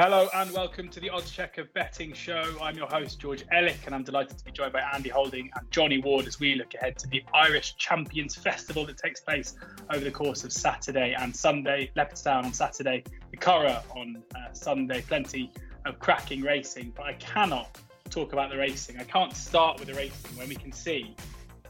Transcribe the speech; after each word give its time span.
Hello 0.00 0.28
and 0.32 0.52
welcome 0.52 0.88
to 0.90 1.00
the 1.00 1.08
Oddschecker 1.08 1.72
Betting 1.72 2.12
Show. 2.12 2.56
I'm 2.62 2.76
your 2.76 2.86
host, 2.86 3.18
George 3.18 3.44
Elek, 3.52 3.84
and 3.84 3.92
I'm 3.92 4.04
delighted 4.04 4.38
to 4.38 4.44
be 4.44 4.52
joined 4.52 4.72
by 4.72 4.80
Andy 4.94 5.08
Holding 5.08 5.50
and 5.56 5.68
Johnny 5.72 5.98
Ward 5.98 6.28
as 6.28 6.38
we 6.38 6.54
look 6.54 6.72
ahead 6.74 6.96
to 6.98 7.08
the 7.08 7.24
Irish 7.34 7.74
Champions 7.78 8.36
Festival 8.36 8.86
that 8.86 8.96
takes 8.96 9.18
place 9.18 9.56
over 9.90 10.04
the 10.04 10.12
course 10.12 10.44
of 10.44 10.52
Saturday 10.52 11.16
and 11.18 11.34
Sunday. 11.34 11.90
Leopardstown 11.96 12.44
on 12.44 12.52
Saturday, 12.52 13.02
the 13.32 13.36
Curragh 13.36 13.82
on 13.96 14.22
uh, 14.36 14.52
Sunday. 14.52 15.02
Plenty 15.02 15.52
of 15.84 15.98
cracking 15.98 16.42
racing, 16.42 16.92
but 16.96 17.06
I 17.06 17.14
cannot 17.14 17.76
talk 18.08 18.32
about 18.32 18.50
the 18.50 18.56
racing. 18.56 19.00
I 19.00 19.02
can't 19.02 19.34
start 19.34 19.80
with 19.80 19.88
the 19.88 19.94
racing 19.94 20.38
when 20.38 20.48
we 20.48 20.54
can 20.54 20.70
see 20.70 21.16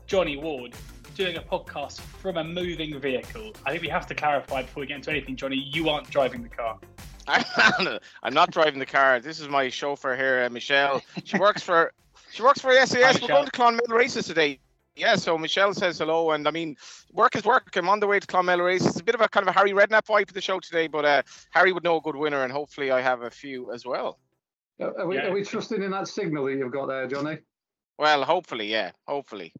Johnny 0.06 0.36
Ward 0.36 0.74
doing 1.14 1.36
a 1.36 1.42
podcast 1.42 2.00
from 2.00 2.36
a 2.36 2.44
moving 2.44 3.00
vehicle. 3.00 3.54
I 3.64 3.70
think 3.70 3.84
we 3.84 3.88
have 3.88 4.06
to 4.08 4.14
clarify 4.14 4.60
before 4.64 4.82
we 4.82 4.86
get 4.86 4.96
into 4.96 5.12
anything, 5.12 5.34
Johnny, 5.34 5.56
you 5.72 5.88
aren't 5.88 6.10
driving 6.10 6.42
the 6.42 6.50
car. 6.50 6.78
I'm 7.28 8.34
not 8.34 8.50
driving 8.50 8.78
the 8.78 8.86
car. 8.86 9.20
This 9.20 9.40
is 9.40 9.48
my 9.48 9.68
chauffeur 9.68 10.16
here, 10.16 10.44
uh, 10.44 10.50
Michelle. 10.50 11.02
She 11.24 11.38
works 11.38 11.62
for 11.62 11.92
she 12.30 12.42
works 12.42 12.60
for 12.60 12.72
SAS. 12.72 12.92
Hi, 12.92 13.18
We're 13.20 13.28
going 13.28 13.44
to 13.44 13.50
Clonmel 13.52 13.88
races 13.88 14.26
today. 14.26 14.58
Yeah, 14.96 15.14
so 15.14 15.38
Michelle 15.38 15.74
says 15.74 15.98
hello, 15.98 16.32
and 16.32 16.48
I 16.48 16.50
mean, 16.50 16.76
work 17.12 17.36
is 17.36 17.44
work. 17.44 17.76
I'm 17.76 17.88
on 17.88 18.00
the 18.00 18.06
way 18.06 18.18
to 18.18 18.26
Clonmel 18.26 18.64
races. 18.64 18.88
It's 18.88 19.00
a 19.00 19.04
bit 19.04 19.14
of 19.14 19.20
a 19.20 19.28
kind 19.28 19.46
of 19.46 19.54
a 19.54 19.56
Harry 19.56 19.72
Redknapp 19.72 20.06
vibe 20.06 20.26
for 20.26 20.34
the 20.34 20.40
show 20.40 20.58
today, 20.58 20.88
but 20.88 21.04
uh, 21.04 21.22
Harry 21.50 21.72
would 21.72 21.84
know 21.84 21.96
a 21.96 22.00
good 22.00 22.16
winner, 22.16 22.42
and 22.42 22.52
hopefully 22.52 22.90
I 22.90 23.00
have 23.00 23.22
a 23.22 23.30
few 23.30 23.72
as 23.72 23.84
well. 23.84 24.18
Are 24.80 25.06
we, 25.06 25.16
yeah. 25.16 25.26
are 25.26 25.32
we 25.32 25.44
trusting 25.44 25.82
in 25.82 25.90
that 25.90 26.08
signal 26.08 26.46
that 26.46 26.56
you've 26.56 26.72
got 26.72 26.86
there, 26.86 27.06
Johnny? 27.06 27.38
Well, 27.98 28.24
hopefully, 28.24 28.70
yeah, 28.70 28.92
hopefully. 29.06 29.52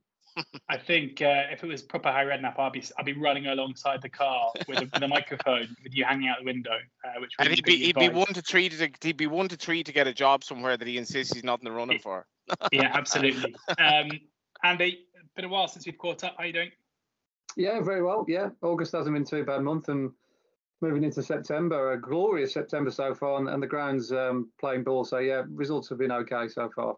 I 0.69 0.77
think 0.77 1.23
uh, 1.23 1.45
if 1.51 1.62
it 1.62 1.66
was 1.66 1.83
proper 1.83 2.10
Harry 2.10 2.37
Redknapp, 2.37 2.59
I'd 2.59 2.73
be 2.73 2.83
I'd 2.98 3.05
be 3.05 3.12
running 3.12 3.47
alongside 3.47 4.02
the 4.02 4.09
car 4.09 4.52
with 4.66 4.78
a, 4.78 4.91
with 4.92 5.02
a 5.02 5.09
microphone 5.09 5.69
with 5.83 5.95
you 5.95 6.05
hanging 6.05 6.28
out 6.28 6.38
the 6.38 6.45
window. 6.45 6.78
Uh, 7.05 7.20
which 7.20 7.33
and 7.38 7.48
he'd 7.48 7.64
be 7.64 7.77
he'd 7.77 7.97
be 7.97 8.09
one 8.09 8.33
to 8.34 8.42
three 8.42 8.69
to 8.69 8.91
he'd 9.02 9.16
be 9.16 9.27
one 9.27 9.48
to 9.48 9.56
three 9.56 9.83
to 9.83 9.92
get 9.92 10.06
a 10.06 10.14
job 10.14 10.45
somewhere 10.45 10.77
that 10.77 10.87
he 10.87 10.98
insists 10.98 11.34
he's 11.34 11.45
not 11.45 11.61
in 11.61 11.64
the 11.64 11.73
running 11.73 11.98
for. 11.98 12.27
yeah, 12.72 12.91
absolutely. 12.92 13.55
Um, 13.78 14.11
Andy, 14.62 15.06
been 15.36 15.45
a 15.45 15.48
while 15.48 15.69
since 15.69 15.86
we've 15.86 15.98
caught 15.98 16.25
up. 16.25 16.34
How 16.39 16.45
you 16.45 16.52
doing? 16.52 16.70
Yeah, 17.56 17.80
very 17.80 18.02
well. 18.02 18.25
Yeah, 18.28 18.50
August 18.62 18.92
hasn't 18.92 19.14
been 19.14 19.25
too 19.25 19.45
bad 19.45 19.62
month, 19.62 19.89
and 19.89 20.11
moving 20.80 21.05
into 21.05 21.23
September, 21.23 21.92
a 21.92 22.00
glorious 22.00 22.52
September 22.52 22.91
so 22.91 23.14
far, 23.14 23.39
and, 23.39 23.48
and 23.48 23.62
the 23.62 23.67
ground's 23.67 24.12
um, 24.12 24.50
playing 24.61 24.84
ball. 24.84 25.05
So 25.05 25.19
yeah, 25.19 25.42
results 25.48 25.89
have 25.89 25.98
been 25.98 26.12
okay 26.12 26.48
so 26.48 26.70
far. 26.75 26.97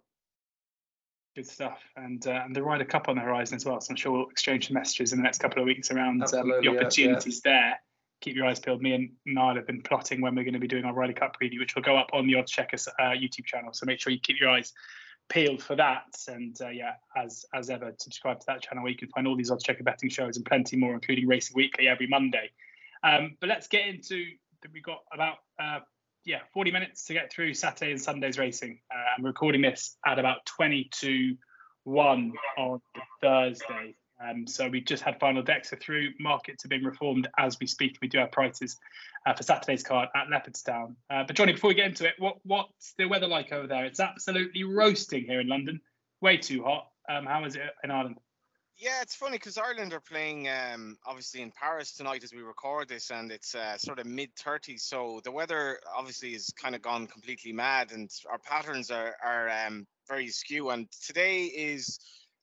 Good 1.37 1.47
stuff, 1.47 1.79
and 1.97 2.27
uh, 2.27 2.43
and 2.45 2.57
the 2.57 2.63
Ryder 2.63 2.85
Cup 2.85 3.09
on 3.09 3.15
the 3.15 3.23
horizon 3.23 3.55
as 3.55 3.65
well. 3.65 3.81
So 3.81 3.91
I'm 3.91 3.97
sure 3.97 4.11
we'll 4.11 4.29
exchange 4.31 4.67
some 4.67 4.75
messages 4.75 5.13
in 5.13 5.19
the 5.19 5.23
next 5.23 5.39
couple 5.39 5.63
of 5.63 5.67
weeks 5.67 5.93
around 5.93 6.23
um, 6.35 6.49
the 6.61 6.69
opportunities 6.69 7.41
yeah, 7.45 7.53
yeah. 7.53 7.61
there. 7.61 7.81
Keep 8.21 8.37
your 8.37 8.47
eyes 8.47 8.59
peeled. 8.59 8.83
Me 8.83 8.95
and 8.95 9.13
Niall 9.27 9.55
have 9.55 9.67
been 9.67 9.81
plotting 9.81 10.21
when 10.21 10.35
we're 10.35 10.43
going 10.43 10.55
to 10.55 10.61
be 10.61 10.67
doing 10.67 10.85
our 10.85 10.93
Ryder 10.93 11.13
Cup 11.13 11.37
preview, 11.41 11.61
which 11.61 11.77
will 11.77 11.83
go 11.83 11.97
up 11.97 12.11
on 12.13 12.27
the 12.27 12.33
Oddscheckers 12.33 12.89
uh, 12.99 13.15
YouTube 13.17 13.45
channel. 13.45 13.73
So 13.73 13.87
make 13.87 14.01
sure 14.01 14.13
you 14.13 14.19
keep 14.19 14.41
your 14.41 14.51
eyes 14.51 14.73
peeled 15.29 15.63
for 15.63 15.77
that. 15.77 16.17
And 16.27 16.61
uh, 16.61 16.71
yeah, 16.71 16.95
as 17.17 17.45
as 17.55 17.71
ever, 17.71 17.95
subscribe 17.99 18.41
to 18.41 18.47
that 18.49 18.63
channel 18.63 18.83
where 18.83 18.91
you 18.91 18.99
can 18.99 19.09
find 19.09 19.29
all 19.29 19.37
these 19.37 19.53
Oddschecker 19.53 19.85
betting 19.85 20.11
shows 20.11 20.37
and 20.37 20.45
plenty 20.45 20.77
more, 20.77 20.95
including 20.95 21.29
Racing 21.29 21.55
Weekly 21.55 21.87
every 21.87 22.09
Monday. 22.09 22.51
Um, 23.05 23.37
but 23.41 23.49
let's 23.49 23.69
get 23.69 23.87
into. 23.87 24.27
That 24.63 24.73
we've 24.75 24.83
got 24.83 25.05
about 25.11 25.37
uh, 25.59 25.79
yeah, 26.25 26.41
40 26.53 26.71
minutes 26.71 27.05
to 27.07 27.15
get 27.15 27.33
through 27.33 27.55
Saturday 27.55 27.93
and 27.93 28.01
Sunday's 28.01 28.39
racing. 28.39 28.81
Uh, 28.93 29.17
I'm 29.17 29.25
recording 29.25 29.63
this 29.63 29.97
at 30.07 30.19
about 30.19 30.45
20 30.47 30.91
to 31.01 31.37
1 31.85 32.33
on 32.59 32.81
Thursday. 33.21 33.95
Um, 34.23 34.47
so 34.47 34.69
we 34.69 34.83
just 34.83 35.03
had 35.03 35.19
final 35.19 35.43
decks 35.43 35.73
are 35.73 35.77
through. 35.77 36.11
Markets 36.21 36.63
have 36.63 36.71
been 36.71 36.85
reformed 36.85 37.29
as 37.39 37.59
we 37.59 37.67
speak. 37.67 37.97
We 38.03 38.09
do 38.09 38.19
have 38.19 38.31
prices 38.31 38.77
uh, 39.27 39.33
for 39.33 39.43
Saturday's 39.43 39.83
card 39.83 40.11
at 40.15 40.27
Leopardstown. 40.29 40.95
Uh, 41.09 41.25
but 41.27 41.37
Johnny, 41.37 41.53
before 41.53 41.69
we 41.69 41.75
get 41.75 41.87
into 41.87 42.07
it, 42.07 42.15
what 42.19 42.37
what's 42.45 42.93
the 42.99 43.07
weather 43.07 43.27
like 43.27 43.51
over 43.51 43.67
there? 43.67 43.87
It's 43.87 44.01
absolutely 44.01 44.65
roasting 44.65 45.25
here 45.25 45.41
in 45.41 45.49
London. 45.49 45.81
Way 46.21 46.37
too 46.37 46.63
hot. 46.63 46.89
Um, 47.09 47.25
how 47.25 47.45
is 47.47 47.57
it 47.57 47.63
in 47.83 47.91
Ireland? 47.91 48.19
Yeah, 48.81 49.03
it's 49.03 49.15
funny 49.15 49.37
because 49.37 49.59
Ireland 49.59 49.93
are 49.93 50.01
playing 50.01 50.49
um, 50.49 50.97
obviously 51.05 51.43
in 51.43 51.53
Paris 51.53 51.93
tonight 51.93 52.25
as 52.25 52.33
we 52.33 52.41
record 52.41 52.89
this, 52.89 53.11
and 53.11 53.31
it's 53.31 53.55
uh, 53.55 53.77
sort 53.77 53.99
of 53.99 54.07
mid 54.07 54.35
30s. 54.37 54.81
So 54.81 55.21
the 55.23 55.31
weather 55.31 55.79
obviously 55.95 56.33
has 56.33 56.47
kind 56.57 56.75
of 56.75 56.81
gone 56.81 57.07
completely 57.07 57.53
mad, 57.53 57.93
and 57.93 58.11
our 58.31 58.39
patterns 58.39 58.91
are 58.91 59.15
are 59.23 59.51
um, 59.51 59.87
very 60.09 60.29
skew. 60.29 60.71
And 60.71 60.91
today 61.05 61.45
is 61.45 61.99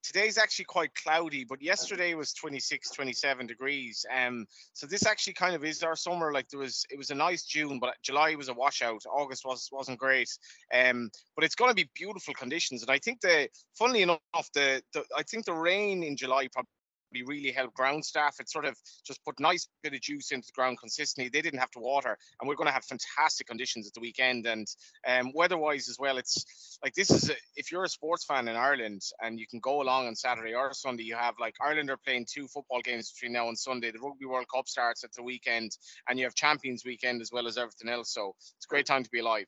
today's 0.08 0.38
actually 0.38 0.66
quite 0.66 0.94
cloudy 0.96 1.44
but 1.44 1.62
yesterday 1.62 2.14
was 2.14 2.34
26 2.34 2.92
27 2.92 3.46
degrees. 3.46 4.06
Um 4.16 4.46
so 4.74 4.88
this 4.88 5.06
actually 5.06 5.34
kind 5.34 5.56
of 5.56 5.66
is 5.66 5.84
our 5.84 5.96
summer. 5.96 6.32
Like 6.32 6.48
there 6.50 6.60
was 6.60 6.86
it 6.90 6.98
was 6.98 7.10
a 7.10 7.16
nice 7.16 7.44
june 7.44 7.80
but 7.80 7.96
july 8.02 8.36
was 8.36 8.48
a 8.48 8.54
washout. 8.54 9.04
August 9.12 9.44
was 9.46 9.70
wasn't 9.72 10.00
great. 10.00 10.30
Um 10.74 11.10
but 11.36 11.44
it's 11.44 11.56
going 11.56 11.70
to 11.72 11.76
be 11.76 11.90
beautiful 11.94 12.34
conditions. 12.34 12.82
And 12.82 12.92
i 12.92 13.00
think 13.00 13.20
the 13.22 13.50
funnily 13.78 14.02
enough 14.02 14.20
the, 14.54 14.82
the 14.94 15.04
i 15.16 15.24
think 15.24 15.46
the 15.46 15.54
rain 15.54 16.04
in 16.04 16.16
july 16.16 16.48
probably 16.54 16.77
really 17.26 17.52
helped 17.52 17.76
ground 17.76 18.06
staff. 18.06 18.36
It 18.40 18.50
sort 18.50 18.66
of 18.66 18.78
just 19.06 19.24
put 19.24 19.40
nice 19.40 19.68
bit 19.84 19.94
of 19.94 20.02
juice 20.02 20.32
into 20.32 20.48
the 20.48 20.54
ground 20.54 20.78
consistently. 20.80 21.30
They 21.30 21.42
didn't 21.42 21.60
have 21.60 21.72
to 21.72 21.80
water, 21.80 22.18
and 22.40 22.48
we're 22.48 22.56
going 22.56 22.68
to 22.68 22.74
have 22.74 22.84
fantastic 22.86 23.48
conditions 23.48 23.88
at 23.88 23.94
the 23.94 24.00
weekend. 24.00 24.46
And 24.46 24.68
um, 25.08 25.32
weather-wise 25.34 25.90
as 25.90 25.98
well, 26.00 26.18
it's 26.18 26.80
like 26.84 26.94
this 26.94 27.12
is 27.12 27.30
a, 27.30 27.36
if 27.56 27.72
you're 27.72 27.84
a 27.84 27.90
sports 27.90 28.26
fan 28.26 28.48
in 28.48 28.56
Ireland 28.56 29.02
and 29.22 29.40
you 29.40 29.48
can 29.48 29.60
go 29.60 29.82
along 29.82 30.08
on 30.08 30.16
Saturday 30.16 30.54
or 30.54 30.74
Sunday, 30.74 31.04
you 31.04 31.16
have 31.16 31.36
like 31.40 31.56
Ireland 31.62 31.90
are 31.90 31.98
playing 31.98 32.28
two 32.32 32.48
football 32.48 32.82
games 32.82 33.12
between 33.12 33.34
now 33.34 33.48
and 33.48 33.58
Sunday. 33.58 33.92
The 33.92 34.00
Rugby 34.00 34.26
World 34.26 34.48
Cup 34.54 34.68
starts 34.68 35.04
at 35.04 35.14
the 35.14 35.24
weekend, 35.24 35.72
and 36.08 36.20
you 36.20 36.26
have 36.26 36.36
Champions 36.36 36.84
Weekend 36.86 37.22
as 37.22 37.32
well 37.32 37.48
as 37.48 37.58
everything 37.58 37.90
else. 37.90 38.14
So 38.14 38.36
it's 38.38 38.66
a 38.66 38.70
great 38.70 38.86
time 38.86 39.04
to 39.04 39.10
be 39.10 39.20
alive. 39.20 39.48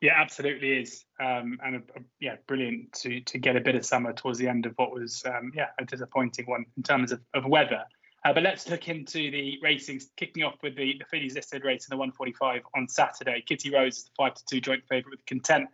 Yeah, 0.00 0.12
absolutely 0.16 0.72
is, 0.72 1.04
um, 1.20 1.58
and 1.64 1.76
a, 1.76 1.78
a, 1.78 2.02
yeah, 2.20 2.36
brilliant 2.46 2.92
to 3.00 3.20
to 3.22 3.38
get 3.38 3.56
a 3.56 3.60
bit 3.60 3.74
of 3.74 3.86
summer 3.86 4.12
towards 4.12 4.38
the 4.38 4.48
end 4.48 4.66
of 4.66 4.74
what 4.76 4.92
was 4.92 5.24
um, 5.26 5.52
yeah 5.54 5.68
a 5.80 5.84
disappointing 5.84 6.44
one 6.46 6.66
in 6.76 6.82
terms 6.82 7.12
of, 7.12 7.20
of 7.32 7.46
weather. 7.46 7.84
Uh, 8.24 8.32
but 8.32 8.42
let's 8.42 8.68
look 8.68 8.88
into 8.88 9.30
the 9.30 9.56
racing, 9.62 10.00
kicking 10.16 10.42
off 10.42 10.56
with 10.62 10.74
the, 10.74 10.96
the 10.98 11.04
Phillies 11.04 11.36
listed 11.36 11.64
race 11.64 11.86
in 11.86 11.94
the 11.94 11.96
145 11.96 12.62
on 12.74 12.88
Saturday. 12.88 13.40
Kitty 13.46 13.70
Rose 13.70 13.98
is 13.98 14.04
the 14.04 14.10
five 14.16 14.34
to 14.34 14.44
two 14.46 14.60
joint 14.60 14.82
favourite 14.88 15.12
with 15.12 15.26
Content. 15.26 15.68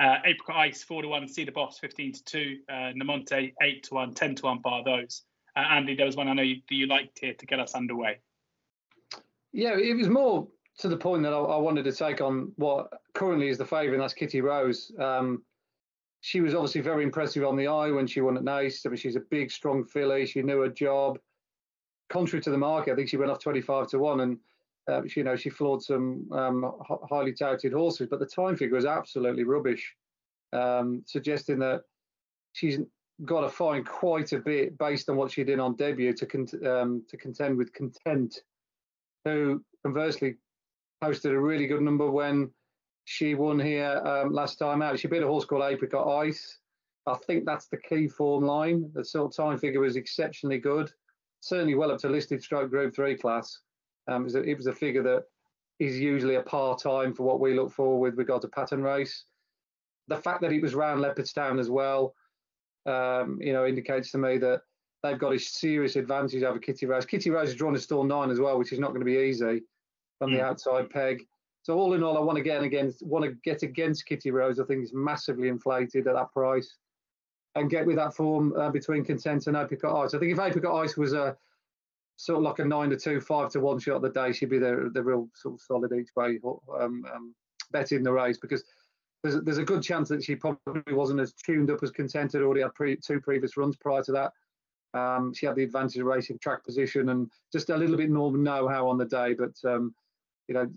Uh, 0.00 0.16
Apricot 0.24 0.56
Ice 0.56 0.82
four 0.82 1.02
to 1.02 1.08
one, 1.08 1.28
See 1.28 1.44
the 1.44 1.52
Boss 1.52 1.78
15 1.78 2.12
to 2.14 2.24
two, 2.24 2.58
uh, 2.68 2.92
Namonte 3.00 3.54
eight 3.62 3.84
to 3.84 3.94
one, 3.94 4.12
10 4.12 4.34
to 4.36 4.42
one 4.42 4.58
bar 4.58 4.82
those. 4.82 5.22
Uh, 5.56 5.60
Andy, 5.60 5.94
there 5.94 6.06
was 6.06 6.16
one 6.16 6.26
I 6.26 6.32
know 6.32 6.42
you, 6.42 6.56
you 6.68 6.88
liked 6.88 7.20
here 7.20 7.34
to 7.34 7.46
get 7.46 7.60
us 7.60 7.74
underway. 7.74 8.18
Yeah, 9.52 9.78
it 9.78 9.96
was 9.96 10.08
more 10.08 10.48
to 10.78 10.88
the 10.88 10.96
point 10.96 11.22
that 11.22 11.32
I, 11.32 11.38
I, 11.38 11.56
wanted 11.56 11.84
to 11.84 11.92
take 11.92 12.20
on 12.20 12.52
what 12.56 12.92
currently 13.14 13.48
is 13.48 13.58
the 13.58 13.64
favourite, 13.64 13.94
and 13.94 14.02
that's 14.02 14.14
Kitty 14.14 14.40
Rose. 14.40 14.90
Um, 14.98 15.42
she 16.20 16.40
was 16.40 16.54
obviously 16.54 16.80
very 16.80 17.04
impressive 17.04 17.44
on 17.44 17.56
the 17.56 17.66
eye 17.66 17.90
when 17.90 18.06
she 18.06 18.20
won 18.20 18.36
at 18.36 18.44
Naas. 18.44 18.84
I 18.84 18.88
mean, 18.88 18.96
she's 18.96 19.16
a 19.16 19.20
big, 19.20 19.50
strong 19.50 19.84
filly. 19.84 20.26
She 20.26 20.42
knew 20.42 20.60
her 20.60 20.68
job. 20.68 21.18
Contrary 22.08 22.42
to 22.42 22.50
the 22.50 22.58
market, 22.58 22.92
I 22.92 22.96
think 22.96 23.08
she 23.08 23.16
went 23.16 23.30
off 23.30 23.40
25 23.40 23.88
to 23.88 23.98
1 23.98 24.20
and 24.20 24.38
uh, 24.88 25.02
she, 25.06 25.20
you 25.20 25.24
know, 25.24 25.36
she 25.36 25.50
floored 25.50 25.82
some 25.82 26.26
um, 26.32 26.72
highly 27.08 27.32
touted 27.32 27.72
horses, 27.72 28.08
but 28.10 28.20
the 28.20 28.26
time 28.26 28.56
figure 28.56 28.76
was 28.76 28.84
absolutely 28.84 29.44
rubbish, 29.44 29.94
um, 30.52 31.02
suggesting 31.06 31.58
that 31.58 31.82
she's 32.52 32.78
got 33.24 33.42
to 33.42 33.48
find 33.48 33.86
quite 33.86 34.32
a 34.32 34.38
bit 34.38 34.76
based 34.78 35.08
on 35.08 35.16
what 35.16 35.30
she 35.30 35.44
did 35.44 35.60
on 35.60 35.76
debut 35.76 36.12
to 36.12 36.26
con- 36.26 36.66
um, 36.66 37.02
to 37.08 37.16
contend 37.16 37.56
with 37.56 37.72
Content, 37.72 38.42
who 39.24 39.62
conversely 39.82 40.36
posted 41.00 41.32
a 41.32 41.38
really 41.38 41.66
good 41.66 41.82
number 41.82 42.10
when 42.10 42.50
she 43.04 43.34
won 43.34 43.58
here 43.58 44.00
um, 44.04 44.32
last 44.32 44.58
time 44.58 44.82
out. 44.82 44.98
She 44.98 45.08
beat 45.08 45.22
a 45.22 45.26
horse 45.26 45.44
called 45.44 45.62
Apricot 45.62 46.06
Ice. 46.26 46.58
I 47.06 47.14
think 47.26 47.44
that's 47.44 47.66
the 47.66 47.76
key 47.76 48.08
form 48.08 48.44
line. 48.44 48.90
The 48.94 49.04
sort 49.04 49.30
of 49.30 49.36
time 49.36 49.58
figure 49.58 49.80
was 49.80 49.96
exceptionally 49.96 50.58
good, 50.58 50.90
certainly 51.40 51.74
well 51.74 51.90
up 51.90 52.00
to 52.00 52.08
listed 52.08 52.42
stroke 52.42 52.70
group 52.70 52.94
three 52.94 53.16
class. 53.16 53.60
Um, 54.08 54.22
it, 54.22 54.24
was 54.24 54.34
a, 54.34 54.42
it 54.42 54.56
was 54.56 54.66
a 54.66 54.72
figure 54.72 55.02
that 55.02 55.24
is 55.78 56.00
usually 56.00 56.36
a 56.36 56.42
par 56.42 56.76
time 56.76 57.12
for 57.12 57.24
what 57.24 57.40
we 57.40 57.54
look 57.54 57.72
for 57.72 58.00
with 58.00 58.16
regard 58.16 58.42
to 58.42 58.48
pattern 58.48 58.82
race. 58.82 59.24
The 60.08 60.16
fact 60.16 60.40
that 60.42 60.52
it 60.52 60.62
was 60.62 60.74
round 60.74 61.02
Leopardstown 61.02 61.58
as 61.58 61.68
well, 61.68 62.14
um, 62.86 63.38
you 63.40 63.52
know, 63.52 63.66
indicates 63.66 64.10
to 64.12 64.18
me 64.18 64.38
that 64.38 64.62
they've 65.02 65.18
got 65.18 65.34
a 65.34 65.38
serious 65.38 65.96
advantage 65.96 66.42
over 66.42 66.58
Kitty 66.58 66.86
Rose. 66.86 67.04
Kitty 67.04 67.30
Rose 67.30 67.48
has 67.48 67.56
drawn 67.56 67.74
a 67.74 67.78
stall 67.78 68.04
nine 68.04 68.30
as 68.30 68.40
well, 68.40 68.58
which 68.58 68.72
is 68.72 68.78
not 68.78 68.88
going 68.88 69.00
to 69.00 69.06
be 69.06 69.18
easy 69.18 69.62
from 70.18 70.32
the 70.32 70.38
hmm. 70.38 70.44
outside 70.44 70.90
peg. 70.90 71.26
So 71.62 71.78
all 71.78 71.94
in 71.94 72.02
all, 72.02 72.18
I 72.18 72.20
want 72.20 72.36
to 72.36 72.42
get 72.42 72.62
against 72.62 73.02
want 73.02 73.24
to 73.24 73.32
get 73.42 73.62
against 73.62 74.06
Kitty 74.06 74.30
Rose. 74.30 74.60
I 74.60 74.64
think 74.64 74.82
it's 74.82 74.92
massively 74.92 75.48
inflated 75.48 76.06
at 76.06 76.14
that 76.14 76.32
price, 76.32 76.76
and 77.54 77.70
get 77.70 77.86
with 77.86 77.96
that 77.96 78.14
form 78.14 78.52
uh, 78.58 78.70
between 78.70 79.04
Content 79.04 79.46
and 79.46 79.56
Apricot 79.56 80.04
Ice. 80.04 80.14
I 80.14 80.18
think 80.18 80.32
if 80.32 80.38
Apricot 80.38 80.84
Ice 80.84 80.96
was 80.96 81.14
a 81.14 81.36
sort 82.16 82.38
of 82.38 82.44
like 82.44 82.58
a 82.58 82.64
nine 82.64 82.90
to 82.90 82.96
two, 82.96 83.20
five 83.20 83.50
to 83.50 83.60
one 83.60 83.78
shot 83.78 83.96
of 83.96 84.02
the 84.02 84.10
day, 84.10 84.32
she'd 84.32 84.50
be 84.50 84.58
the 84.58 84.90
the 84.92 85.02
real 85.02 85.28
sort 85.34 85.54
of 85.54 85.60
solid 85.60 85.92
each 85.92 86.10
way 86.16 86.38
um, 86.78 87.04
um, 87.12 87.34
bet 87.72 87.92
in 87.92 88.02
the 88.02 88.12
race 88.12 88.38
because 88.38 88.62
there's 89.22 89.36
a, 89.36 89.40
there's 89.40 89.58
a 89.58 89.64
good 89.64 89.82
chance 89.82 90.10
that 90.10 90.22
she 90.22 90.36
probably 90.36 90.92
wasn't 90.92 91.18
as 91.18 91.32
tuned 91.32 91.70
up 91.70 91.82
as 91.82 91.90
Contented. 91.90 92.42
Already 92.42 92.60
had 92.60 92.74
pre, 92.74 92.96
two 92.96 93.20
previous 93.20 93.56
runs 93.56 93.76
prior 93.76 94.02
to 94.02 94.12
that. 94.12 94.32
Um, 94.98 95.32
she 95.32 95.46
had 95.46 95.56
the 95.56 95.64
advantage 95.64 95.96
of 95.96 96.06
racing 96.06 96.38
track 96.38 96.62
position 96.62 97.08
and 97.08 97.30
just 97.52 97.70
a 97.70 97.76
little 97.76 97.96
bit 97.96 98.10
more 98.10 98.36
know-how 98.36 98.86
on 98.86 98.98
the 98.98 99.06
day, 99.06 99.34
but 99.34 99.52
um, 99.68 99.94
you 100.48 100.54
know, 100.54 100.68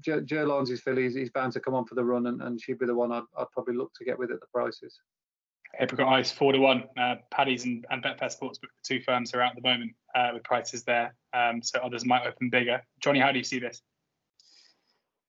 Ger 0.00 0.46
Lyons 0.46 0.70
is 0.70 0.80
filly. 0.80 1.04
He's, 1.04 1.14
he's, 1.14 1.30
bound 1.30 1.52
to 1.54 1.60
come 1.60 1.74
on 1.74 1.86
for 1.86 1.94
the 1.94 2.04
run, 2.04 2.26
and, 2.26 2.42
and 2.42 2.60
she'd 2.60 2.78
be 2.78 2.86
the 2.86 2.94
one 2.94 3.12
I'd, 3.12 3.22
I'd 3.38 3.50
probably 3.52 3.74
look 3.74 3.92
to 3.94 4.04
get 4.04 4.18
with 4.18 4.30
at 4.30 4.40
the 4.40 4.46
prices. 4.52 5.00
Apricot 5.78 6.08
Ice 6.08 6.30
four 6.30 6.52
to 6.52 6.58
one. 6.58 6.84
Uh, 6.98 7.16
Paddy's 7.30 7.64
and, 7.64 7.84
and 7.90 8.02
Betfair 8.02 8.34
Sportsbook, 8.34 8.60
the 8.60 8.84
two 8.84 9.00
firms 9.00 9.34
are 9.34 9.42
out 9.42 9.56
at 9.56 9.62
the 9.62 9.68
moment 9.68 9.92
uh, 10.14 10.30
with 10.32 10.44
prices 10.44 10.84
there. 10.84 11.14
Um, 11.32 11.62
so 11.62 11.80
others 11.80 12.04
might 12.04 12.26
open 12.26 12.50
bigger. 12.50 12.82
Johnny, 13.00 13.20
how 13.20 13.32
do 13.32 13.38
you 13.38 13.44
see 13.44 13.58
this? 13.58 13.82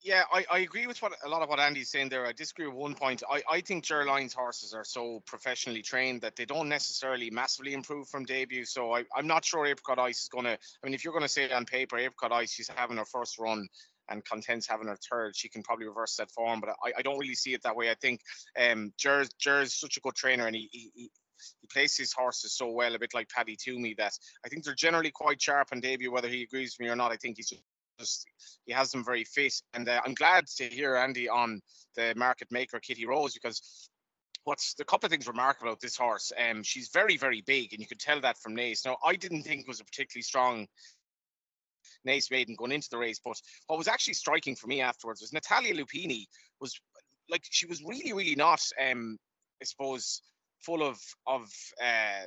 Yeah, 0.00 0.22
I, 0.32 0.44
I 0.48 0.58
agree 0.60 0.86
with 0.86 1.02
what 1.02 1.12
a 1.24 1.28
lot 1.28 1.42
of 1.42 1.48
what 1.48 1.58
Andy's 1.58 1.90
saying 1.90 2.08
there. 2.08 2.24
I 2.24 2.32
disagree 2.32 2.66
with 2.66 2.76
one 2.76 2.94
point. 2.94 3.24
I, 3.28 3.42
I 3.50 3.60
think 3.60 3.82
Ger 3.82 4.04
Lyons' 4.04 4.32
horses 4.32 4.72
are 4.72 4.84
so 4.84 5.22
professionally 5.26 5.82
trained 5.82 6.20
that 6.20 6.36
they 6.36 6.44
don't 6.44 6.68
necessarily 6.68 7.30
massively 7.30 7.72
improve 7.72 8.08
from 8.08 8.24
debut. 8.24 8.64
So 8.64 8.94
I, 8.94 9.04
I'm 9.14 9.26
not 9.26 9.44
sure 9.44 9.66
Apricot 9.66 9.98
Ice 9.98 10.22
is 10.22 10.28
going 10.28 10.44
to. 10.44 10.52
I 10.52 10.86
mean, 10.86 10.94
if 10.94 11.04
you're 11.04 11.12
going 11.12 11.24
to 11.24 11.28
say 11.28 11.50
on 11.50 11.64
paper, 11.64 11.98
Apricot 11.98 12.30
Ice, 12.30 12.52
she's 12.52 12.68
having 12.68 12.96
her 12.96 13.04
first 13.04 13.40
run 13.40 13.66
and 14.08 14.24
Content's 14.24 14.68
having 14.68 14.86
her 14.86 14.98
third, 15.10 15.34
she 15.34 15.48
can 15.48 15.62
probably 15.64 15.86
reverse 15.86 16.16
that 16.16 16.30
form. 16.30 16.60
But 16.60 16.70
I, 16.70 16.92
I 16.98 17.02
don't 17.02 17.18
really 17.18 17.34
see 17.34 17.54
it 17.54 17.62
that 17.64 17.76
way. 17.76 17.90
I 17.90 17.94
think 17.94 18.20
um, 18.58 18.92
Jer's, 18.96 19.30
Jer's 19.40 19.74
such 19.74 19.96
a 19.96 20.00
good 20.00 20.14
trainer 20.14 20.46
and 20.46 20.54
he, 20.54 20.68
he, 20.72 20.90
he 20.94 21.10
he 21.60 21.68
places 21.68 21.98
his 21.98 22.12
horses 22.12 22.52
so 22.52 22.70
well, 22.70 22.94
a 22.94 22.98
bit 22.98 23.14
like 23.14 23.28
Paddy 23.28 23.56
Twomey, 23.56 23.96
that 23.96 24.12
I 24.44 24.48
think 24.48 24.64
they're 24.64 24.74
generally 24.74 25.12
quite 25.12 25.40
sharp 25.40 25.68
on 25.72 25.80
debut, 25.80 26.10
whether 26.10 26.28
he 26.28 26.42
agrees 26.42 26.76
with 26.76 26.84
me 26.84 26.90
or 26.90 26.96
not. 26.96 27.12
I 27.12 27.16
think 27.16 27.36
he's 27.36 27.52
he 28.64 28.72
has 28.72 28.90
them 28.92 29.04
very 29.04 29.24
fit, 29.24 29.54
and 29.74 29.88
uh, 29.88 30.00
I'm 30.04 30.14
glad 30.14 30.46
to 30.56 30.64
hear 30.64 30.96
Andy 30.96 31.28
on 31.28 31.60
the 31.96 32.14
market 32.16 32.48
maker 32.50 32.78
Kitty 32.80 33.06
Rose 33.06 33.34
because 33.34 33.88
what's 34.44 34.74
the 34.74 34.84
couple 34.84 35.06
of 35.06 35.10
things 35.10 35.26
remarkable 35.26 35.68
about 35.68 35.80
this 35.80 35.96
horse. 35.96 36.32
Um, 36.38 36.62
she's 36.62 36.90
very 36.92 37.16
very 37.16 37.42
big, 37.42 37.72
and 37.72 37.80
you 37.80 37.86
could 37.86 38.00
tell 38.00 38.20
that 38.20 38.38
from 38.38 38.56
Naas. 38.56 38.84
Now 38.84 38.96
I 39.04 39.16
didn't 39.16 39.42
think 39.42 39.62
it 39.62 39.68
was 39.68 39.80
a 39.80 39.84
particularly 39.84 40.22
strong 40.22 40.66
Naas 42.06 42.30
maiden 42.30 42.54
going 42.56 42.72
into 42.72 42.88
the 42.90 42.98
race, 42.98 43.20
but 43.24 43.40
what 43.66 43.78
was 43.78 43.88
actually 43.88 44.14
striking 44.14 44.54
for 44.54 44.68
me 44.68 44.80
afterwards 44.80 45.20
was 45.20 45.32
Natalia 45.32 45.74
Lupini 45.74 46.26
was 46.60 46.78
like 47.28 47.42
she 47.50 47.66
was 47.66 47.82
really 47.84 48.12
really 48.12 48.36
not 48.36 48.60
um 48.80 49.16
I 49.60 49.64
suppose 49.64 50.22
full 50.60 50.82
of 50.82 51.00
of 51.26 51.50
uh, 51.82 52.26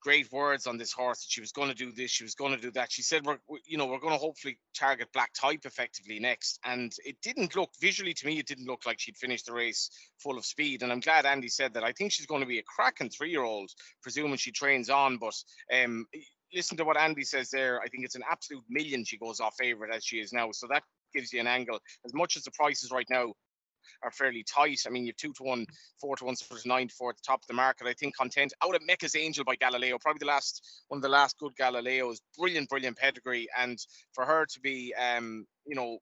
great 0.00 0.30
words 0.32 0.66
on 0.66 0.76
this 0.76 0.92
horse 0.92 1.20
that 1.20 1.30
she 1.30 1.40
was 1.40 1.52
going 1.52 1.68
to 1.68 1.74
do 1.74 1.92
this, 1.92 2.10
she 2.10 2.24
was 2.24 2.34
going 2.34 2.54
to 2.54 2.60
do 2.60 2.70
that. 2.72 2.92
She 2.92 3.02
said, 3.02 3.24
"We're, 3.24 3.38
you 3.66 3.78
know, 3.78 3.86
we're 3.86 3.98
going 3.98 4.12
to 4.12 4.18
hopefully 4.18 4.58
target 4.76 5.08
black 5.12 5.32
type 5.34 5.64
effectively 5.64 6.18
next." 6.20 6.58
And 6.64 6.92
it 7.04 7.16
didn't 7.22 7.56
look 7.56 7.70
visually 7.80 8.14
to 8.14 8.26
me, 8.26 8.38
it 8.38 8.46
didn't 8.46 8.66
look 8.66 8.86
like 8.86 9.00
she'd 9.00 9.16
finished 9.16 9.46
the 9.46 9.52
race 9.52 9.90
full 10.18 10.38
of 10.38 10.46
speed. 10.46 10.82
And 10.82 10.92
I'm 10.92 11.00
glad 11.00 11.26
Andy 11.26 11.48
said 11.48 11.74
that. 11.74 11.84
I 11.84 11.92
think 11.92 12.12
she's 12.12 12.26
going 12.26 12.42
to 12.42 12.46
be 12.46 12.58
a 12.58 12.64
cracking 12.64 13.10
three-year-old, 13.10 13.70
presuming 14.02 14.36
she 14.36 14.52
trains 14.52 14.90
on. 14.90 15.18
But 15.18 15.34
um, 15.72 16.06
listen 16.54 16.76
to 16.78 16.84
what 16.84 16.98
Andy 16.98 17.24
says 17.24 17.50
there. 17.50 17.80
I 17.80 17.88
think 17.88 18.04
it's 18.04 18.16
an 18.16 18.24
absolute 18.30 18.64
million 18.68 19.04
she 19.04 19.18
goes 19.18 19.40
off 19.40 19.54
favourite 19.58 19.94
as 19.94 20.04
she 20.04 20.18
is 20.18 20.32
now. 20.32 20.50
So 20.52 20.66
that 20.70 20.82
gives 21.14 21.32
you 21.32 21.40
an 21.40 21.46
angle. 21.46 21.80
As 22.04 22.14
much 22.14 22.36
as 22.36 22.44
the 22.44 22.50
prices 22.52 22.90
right 22.90 23.06
now 23.10 23.32
are 24.02 24.10
fairly 24.10 24.44
tight. 24.44 24.80
I 24.86 24.90
mean, 24.90 25.04
you 25.04 25.10
have 25.10 25.16
two 25.16 25.32
to 25.34 25.42
one, 25.42 25.66
four 26.00 26.16
to 26.16 26.24
one, 26.24 26.36
sort 26.36 26.60
of 26.60 26.66
nine 26.66 26.88
to 26.88 26.94
four 26.94 27.10
at 27.10 27.16
the 27.16 27.22
top 27.26 27.42
of 27.42 27.46
the 27.46 27.54
market. 27.54 27.86
I 27.86 27.94
think 27.94 28.16
content 28.16 28.52
out 28.62 28.74
of 28.74 28.82
Mecca's 28.86 29.16
Angel 29.16 29.44
by 29.44 29.56
Galileo, 29.56 29.98
probably 29.98 30.20
the 30.20 30.26
last 30.26 30.84
one 30.88 30.98
of 30.98 31.02
the 31.02 31.08
last 31.08 31.38
good 31.38 31.54
Galileos. 31.56 32.18
Brilliant, 32.36 32.68
brilliant 32.68 32.96
pedigree, 32.96 33.48
and 33.58 33.78
for 34.12 34.24
her 34.24 34.46
to 34.46 34.60
be, 34.60 34.94
um, 34.94 35.46
you 35.66 35.74
know, 35.74 35.98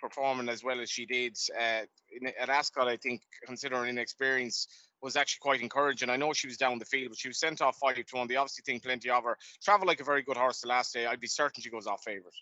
performing 0.00 0.48
as 0.48 0.62
well 0.62 0.80
as 0.80 0.90
she 0.90 1.06
did 1.06 1.36
uh, 1.58 1.80
in, 2.10 2.30
at 2.38 2.48
Ascot, 2.48 2.88
I 2.88 2.96
think, 2.96 3.22
considering 3.46 3.88
inexperience, 3.88 4.68
was 5.00 5.16
actually 5.16 5.38
quite 5.40 5.60
encouraging. 5.60 6.10
I 6.10 6.16
know 6.16 6.32
she 6.32 6.48
was 6.48 6.56
down 6.56 6.78
the 6.78 6.84
field, 6.84 7.10
but 7.10 7.18
she 7.18 7.28
was 7.28 7.38
sent 7.38 7.62
off 7.62 7.78
five 7.78 7.94
to 7.94 8.16
one. 8.16 8.26
They 8.26 8.36
obviously 8.36 8.62
think 8.66 8.82
plenty 8.82 9.10
of 9.10 9.24
her. 9.24 9.36
Travel 9.62 9.86
like 9.86 10.00
a 10.00 10.04
very 10.04 10.22
good 10.22 10.36
horse 10.36 10.60
the 10.60 10.68
last 10.68 10.92
day. 10.92 11.06
I'd 11.06 11.20
be 11.20 11.28
certain 11.28 11.62
she 11.62 11.70
goes 11.70 11.86
off 11.86 12.02
favourite. 12.04 12.34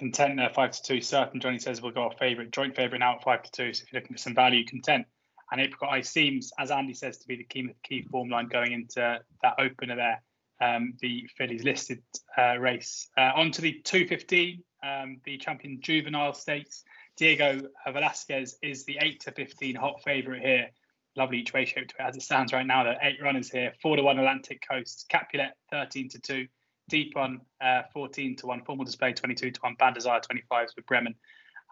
Content 0.00 0.38
there, 0.38 0.48
five 0.48 0.70
to 0.70 0.82
two. 0.82 1.02
Certain 1.02 1.40
Johnny 1.40 1.58
says 1.58 1.82
we'll 1.82 1.92
go 1.92 2.04
our 2.04 2.12
favourite, 2.18 2.50
joint 2.52 2.74
favourite 2.74 3.00
now 3.00 3.16
at 3.16 3.22
five 3.22 3.42
to 3.42 3.52
two. 3.52 3.74
So 3.74 3.82
if 3.82 3.92
you're 3.92 4.00
looking 4.00 4.16
for 4.16 4.22
some 4.22 4.34
value, 4.34 4.64
content. 4.64 5.04
And 5.52 5.60
Apricot 5.60 5.90
Ice 5.90 6.10
seems, 6.10 6.54
as 6.58 6.70
Andy 6.70 6.94
says, 6.94 7.18
to 7.18 7.28
be 7.28 7.36
the 7.36 7.44
key, 7.44 7.68
key 7.82 8.00
form 8.10 8.30
line 8.30 8.48
going 8.48 8.72
into 8.72 9.20
that 9.42 9.54
opener 9.58 9.96
there, 9.96 10.22
um, 10.62 10.94
the 11.02 11.28
Fillies 11.36 11.64
listed 11.64 12.02
uh, 12.38 12.56
race. 12.58 13.08
Uh, 13.18 13.32
on 13.36 13.50
to 13.50 13.60
the 13.60 13.74
215, 13.84 14.62
um, 14.82 15.20
the 15.26 15.36
champion 15.36 15.80
juvenile 15.82 16.32
stakes. 16.32 16.82
Diego 17.18 17.60
Velazquez 17.86 18.56
is 18.62 18.86
the 18.86 18.96
8 19.02 19.20
to 19.20 19.32
15 19.32 19.74
hot 19.74 20.02
favourite 20.02 20.40
here. 20.40 20.70
Lovely 21.14 21.40
each 21.40 21.50
shape 21.50 21.74
to 21.74 21.80
it 21.82 22.02
as 22.08 22.16
it 22.16 22.22
stands 22.22 22.54
right 22.54 22.64
now. 22.64 22.84
There 22.84 22.94
are 22.94 23.06
eight 23.06 23.22
runners 23.22 23.50
here. 23.50 23.74
4 23.82 23.96
to 23.96 24.02
1 24.02 24.18
Atlantic 24.18 24.62
Coast. 24.66 25.04
Capulet 25.10 25.50
13 25.70 26.08
to 26.08 26.20
2. 26.20 26.46
Deep 26.90 27.16
on 27.16 27.40
uh, 27.60 27.82
14 27.92 28.36
to 28.36 28.46
1, 28.46 28.64
Formal 28.64 28.84
Display 28.84 29.12
22 29.12 29.52
to 29.52 29.60
1, 29.62 29.76
Bad 29.78 29.94
Desire 29.94 30.20
25 30.20 30.68
with 30.76 30.84
Bremen, 30.86 31.14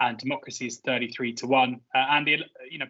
and 0.00 0.16
Democracy 0.16 0.66
is 0.66 0.78
33 0.78 1.34
to 1.34 1.46
1. 1.46 1.80
Uh, 1.94 1.98
and 1.98 2.26
the, 2.26 2.38
you 2.70 2.78
know, 2.78 2.86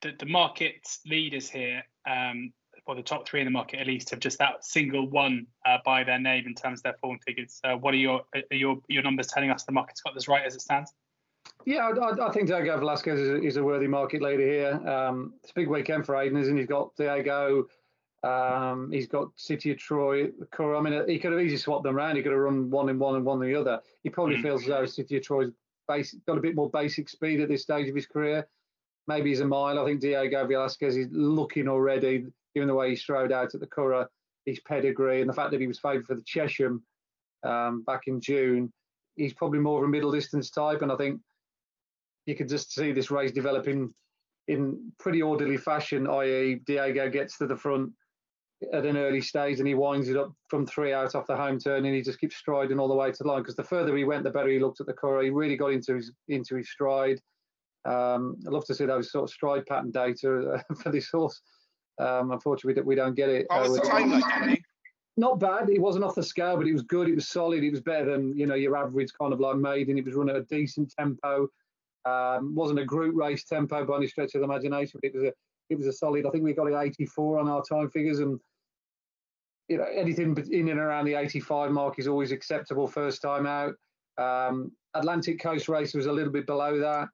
the, 0.00 0.12
the 0.18 0.26
market 0.26 0.88
leaders 1.04 1.50
here, 1.50 1.82
um, 2.08 2.52
or 2.86 2.94
the 2.94 3.02
top 3.02 3.28
three 3.28 3.40
in 3.40 3.44
the 3.44 3.50
market 3.50 3.80
at 3.80 3.86
least, 3.86 4.10
have 4.10 4.20
just 4.20 4.38
that 4.38 4.64
single 4.64 5.08
one 5.08 5.46
uh, 5.66 5.78
by 5.84 6.02
their 6.02 6.18
name 6.18 6.46
in 6.46 6.54
terms 6.54 6.80
of 6.80 6.84
their 6.84 6.96
form 7.00 7.18
figures. 7.26 7.60
Uh, 7.62 7.74
what 7.74 7.94
are 7.94 7.98
your 7.98 8.22
are 8.34 8.56
your 8.56 8.78
your 8.88 9.02
numbers 9.02 9.26
telling 9.26 9.50
us 9.50 9.64
the 9.64 9.72
market's 9.72 10.00
got 10.00 10.14
this 10.14 10.28
right 10.28 10.44
as 10.44 10.54
it 10.54 10.62
stands? 10.62 10.92
Yeah, 11.66 11.88
I, 11.88 12.28
I 12.28 12.32
think 12.32 12.48
Diego 12.48 12.78
Velazquez 12.78 13.20
is 13.20 13.28
a, 13.28 13.42
is 13.42 13.56
a, 13.56 13.62
worthy 13.62 13.86
market 13.86 14.22
leader 14.22 14.42
here. 14.42 14.88
Um, 14.88 15.34
it's 15.42 15.50
a 15.50 15.54
big 15.54 15.68
weekend 15.68 16.06
for 16.06 16.16
Aidan, 16.16 16.38
isn't 16.38 16.54
he? 16.54 16.62
He's 16.62 16.68
got 16.68 16.96
Diego, 16.96 17.66
um, 18.22 18.90
he's 18.92 19.06
got 19.06 19.28
City 19.36 19.70
of 19.70 19.78
Troy. 19.78 20.28
I 20.58 20.80
mean, 20.80 21.08
he 21.08 21.18
could 21.18 21.32
have 21.32 21.40
easily 21.40 21.56
swapped 21.56 21.84
them 21.84 21.96
around. 21.96 22.16
He 22.16 22.22
could 22.22 22.32
have 22.32 22.40
run 22.40 22.70
one 22.70 22.88
in 22.88 22.98
one 22.98 23.16
and 23.16 23.24
one 23.24 23.42
in 23.42 23.52
the 23.52 23.58
other. 23.58 23.80
He 24.02 24.10
probably 24.10 24.36
mm. 24.36 24.42
feels 24.42 24.62
as 24.62 24.68
though 24.68 24.86
City 24.86 25.16
of 25.16 25.22
Troy's 25.22 25.50
basic, 25.88 26.24
got 26.26 26.38
a 26.38 26.42
bit 26.42 26.54
more 26.54 26.70
basic 26.70 27.08
speed 27.08 27.40
at 27.40 27.48
this 27.48 27.62
stage 27.62 27.88
of 27.88 27.94
his 27.94 28.06
career. 28.06 28.46
Maybe 29.08 29.30
he's 29.30 29.40
a 29.40 29.46
mile. 29.46 29.78
I 29.78 29.84
think 29.86 30.00
Diego 30.00 30.46
Velazquez 30.46 30.96
is 30.96 31.08
looking 31.10 31.66
already, 31.66 32.26
given 32.54 32.68
the 32.68 32.74
way 32.74 32.90
he 32.90 32.96
strode 32.96 33.32
out 33.32 33.54
at 33.54 33.60
the 33.60 33.66
Curragh, 33.66 34.06
his 34.44 34.60
pedigree, 34.60 35.20
and 35.20 35.28
the 35.28 35.34
fact 35.34 35.50
that 35.52 35.60
he 35.60 35.66
was 35.66 35.78
favoured 35.78 36.06
for 36.06 36.14
the 36.14 36.22
Chesham 36.22 36.82
um, 37.42 37.82
back 37.82 38.02
in 38.06 38.20
June. 38.20 38.70
He's 39.16 39.32
probably 39.32 39.58
more 39.58 39.78
of 39.78 39.84
a 39.84 39.88
middle 39.88 40.12
distance 40.12 40.50
type, 40.50 40.82
and 40.82 40.92
I 40.92 40.96
think 40.96 41.20
you 42.26 42.36
could 42.36 42.48
just 42.48 42.72
see 42.72 42.92
this 42.92 43.10
race 43.10 43.32
developing 43.32 43.92
in 44.46 44.92
pretty 44.98 45.22
orderly 45.22 45.56
fashion. 45.56 46.06
I.e., 46.06 46.60
Diego 46.66 47.08
gets 47.08 47.38
to 47.38 47.46
the 47.46 47.56
front 47.56 47.92
at 48.72 48.84
an 48.84 48.96
early 48.96 49.20
stage 49.20 49.58
and 49.58 49.66
he 49.66 49.74
winds 49.74 50.08
it 50.08 50.16
up 50.16 50.32
from 50.48 50.66
three 50.66 50.92
out 50.92 51.14
off 51.14 51.26
the 51.26 51.36
home 51.36 51.58
turn 51.58 51.84
and 51.86 51.94
he 51.94 52.02
just 52.02 52.20
keeps 52.20 52.36
striding 52.36 52.78
all 52.78 52.88
the 52.88 52.94
way 52.94 53.10
to 53.10 53.22
the 53.22 53.28
line. 53.28 53.40
Because 53.40 53.56
the 53.56 53.64
further 53.64 53.96
he 53.96 54.04
went 54.04 54.24
the 54.24 54.30
better 54.30 54.48
he 54.48 54.58
looked 54.58 54.80
at 54.80 54.86
the 54.86 54.92
Curragh 54.92 55.24
he 55.24 55.30
really 55.30 55.56
got 55.56 55.72
into 55.72 55.94
his 55.94 56.12
into 56.28 56.56
his 56.56 56.70
stride. 56.70 57.20
Um, 57.86 58.36
I'd 58.46 58.52
love 58.52 58.66
to 58.66 58.74
see 58.74 58.84
those 58.84 59.10
sort 59.10 59.24
of 59.24 59.30
stride 59.30 59.64
pattern 59.66 59.90
data 59.90 60.62
uh, 60.70 60.74
for 60.82 60.90
this 60.90 61.08
horse. 61.10 61.40
Um, 61.98 62.32
unfortunately 62.32 62.82
we 62.82 62.94
don't 62.94 63.14
get 63.14 63.30
it. 63.30 63.46
Was 63.50 63.78
uh, 63.78 63.82
time 63.82 64.20
like 64.20 64.62
not 65.16 65.40
bad. 65.40 65.68
It 65.70 65.80
wasn't 65.80 66.04
off 66.04 66.14
the 66.14 66.22
scale 66.22 66.56
but 66.56 66.66
it 66.66 66.72
was 66.72 66.82
good. 66.82 67.08
It 67.08 67.14
was 67.14 67.28
solid. 67.28 67.64
It 67.64 67.70
was 67.70 67.80
better 67.80 68.12
than 68.12 68.36
you 68.36 68.46
know 68.46 68.54
your 68.54 68.76
average 68.76 69.10
kind 69.18 69.32
of 69.32 69.40
like 69.40 69.56
maiden. 69.56 69.96
It 69.96 70.04
was 70.04 70.14
running 70.14 70.36
at 70.36 70.42
a 70.42 70.44
decent 70.44 70.92
tempo. 70.98 71.48
Um, 72.04 72.54
wasn't 72.54 72.78
a 72.78 72.84
group 72.84 73.14
race 73.14 73.44
tempo 73.44 73.84
by 73.84 73.96
any 73.96 74.06
stretch 74.06 74.34
of 74.34 74.40
the 74.40 74.46
imagination 74.46 74.98
but 75.02 75.06
it 75.06 75.14
was 75.14 75.24
a 75.24 75.32
it 75.68 75.76
was 75.76 75.86
a 75.86 75.92
solid 75.92 76.24
I 76.26 76.30
think 76.30 76.44
we 76.44 76.54
got 76.54 76.66
it 76.66 76.74
84 76.74 77.38
on 77.38 77.48
our 77.48 77.62
time 77.62 77.90
figures 77.90 78.20
and 78.20 78.40
you 79.70 79.78
know, 79.78 79.84
anything 79.84 80.36
in 80.50 80.68
and 80.68 80.80
around 80.80 81.04
the 81.04 81.14
85 81.14 81.70
mark 81.70 82.00
is 82.00 82.08
always 82.08 82.32
acceptable 82.32 82.88
first 82.88 83.22
time 83.22 83.46
out. 83.46 83.74
Um, 84.18 84.72
Atlantic 84.94 85.40
Coast 85.40 85.68
race 85.68 85.94
was 85.94 86.06
a 86.06 86.12
little 86.12 86.32
bit 86.32 86.44
below 86.44 86.80
that. 86.80 87.08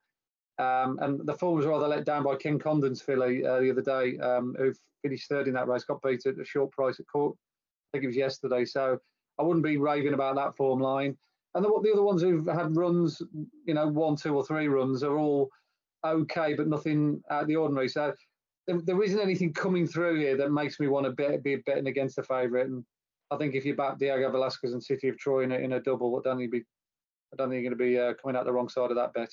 Um, 0.58 0.98
and 1.02 1.20
the 1.26 1.34
form 1.34 1.58
was 1.58 1.66
rather 1.66 1.86
let 1.86 2.06
down 2.06 2.24
by 2.24 2.34
Ken 2.36 2.58
Condon's 2.58 3.02
filly 3.02 3.44
uh, 3.44 3.60
the 3.60 3.70
other 3.70 3.82
day, 3.82 4.18
um, 4.20 4.54
who 4.58 4.72
finished 5.02 5.28
third 5.28 5.48
in 5.48 5.54
that 5.54 5.68
race, 5.68 5.84
got 5.84 6.00
beat 6.00 6.24
at 6.24 6.40
a 6.40 6.44
short 6.46 6.72
price 6.72 6.98
at 6.98 7.06
court. 7.12 7.36
I 7.36 7.98
think 7.98 8.04
it 8.04 8.08
was 8.08 8.16
yesterday. 8.16 8.64
So 8.64 8.98
I 9.38 9.42
wouldn't 9.42 9.64
be 9.64 9.76
raving 9.76 10.14
about 10.14 10.36
that 10.36 10.56
form 10.56 10.80
line. 10.80 11.14
And 11.54 11.62
the, 11.62 11.68
the 11.82 11.92
other 11.92 12.02
ones 12.02 12.22
who've 12.22 12.46
had 12.46 12.74
runs, 12.74 13.20
you 13.66 13.74
know, 13.74 13.86
one, 13.86 14.16
two, 14.16 14.34
or 14.34 14.46
three 14.46 14.68
runs 14.68 15.02
are 15.02 15.18
all 15.18 15.50
okay, 16.06 16.54
but 16.54 16.68
nothing 16.68 17.22
out 17.30 17.42
of 17.42 17.48
the 17.48 17.56
ordinary. 17.56 17.90
So 17.90 18.14
there, 18.66 18.80
there 18.84 19.02
isn't 19.02 19.20
anything 19.20 19.52
coming 19.52 19.86
through 19.86 20.20
here 20.20 20.36
that 20.36 20.50
makes 20.50 20.78
me 20.80 20.88
want 20.88 21.06
to 21.06 21.12
bet, 21.12 21.42
be 21.42 21.56
betting 21.56 21.88
against 21.88 22.16
the 22.16 22.22
favourite. 22.22 22.66
And 22.66 22.84
I 23.30 23.36
think 23.36 23.54
if 23.54 23.64
you 23.64 23.74
back 23.74 23.98
Diego 23.98 24.30
Velazquez 24.30 24.72
and 24.72 24.82
City 24.82 25.08
of 25.08 25.18
Troy 25.18 25.44
in 25.44 25.52
a, 25.52 25.56
in 25.56 25.72
a 25.72 25.80
double, 25.80 26.16
I 26.16 26.20
don't 26.22 26.38
think, 26.38 26.52
be, 26.52 26.62
I 27.32 27.36
don't 27.36 27.50
think 27.50 27.62
you're 27.62 27.70
going 27.70 27.78
to 27.78 27.84
be 27.84 27.98
uh, 27.98 28.14
coming 28.22 28.36
out 28.36 28.44
the 28.44 28.52
wrong 28.52 28.68
side 28.68 28.90
of 28.90 28.96
that 28.96 29.12
bet. 29.14 29.30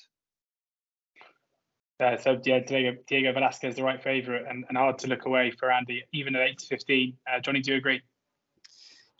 Uh, 2.00 2.16
so 2.16 2.40
yeah, 2.44 2.58
Diego, 2.58 2.98
Diego 3.06 3.32
Velazquez 3.32 3.70
is 3.70 3.76
the 3.76 3.84
right 3.84 4.02
favourite 4.02 4.44
and, 4.48 4.64
and 4.68 4.76
hard 4.76 4.98
to 4.98 5.06
look 5.06 5.26
away 5.26 5.52
for 5.52 5.70
Andy, 5.70 6.02
even 6.12 6.34
at 6.34 6.42
eight 6.42 6.58
to 6.58 6.66
fifteen. 6.66 7.16
Uh, 7.30 7.38
Johnny, 7.38 7.60
do 7.60 7.70
you 7.70 7.76
agree? 7.76 8.02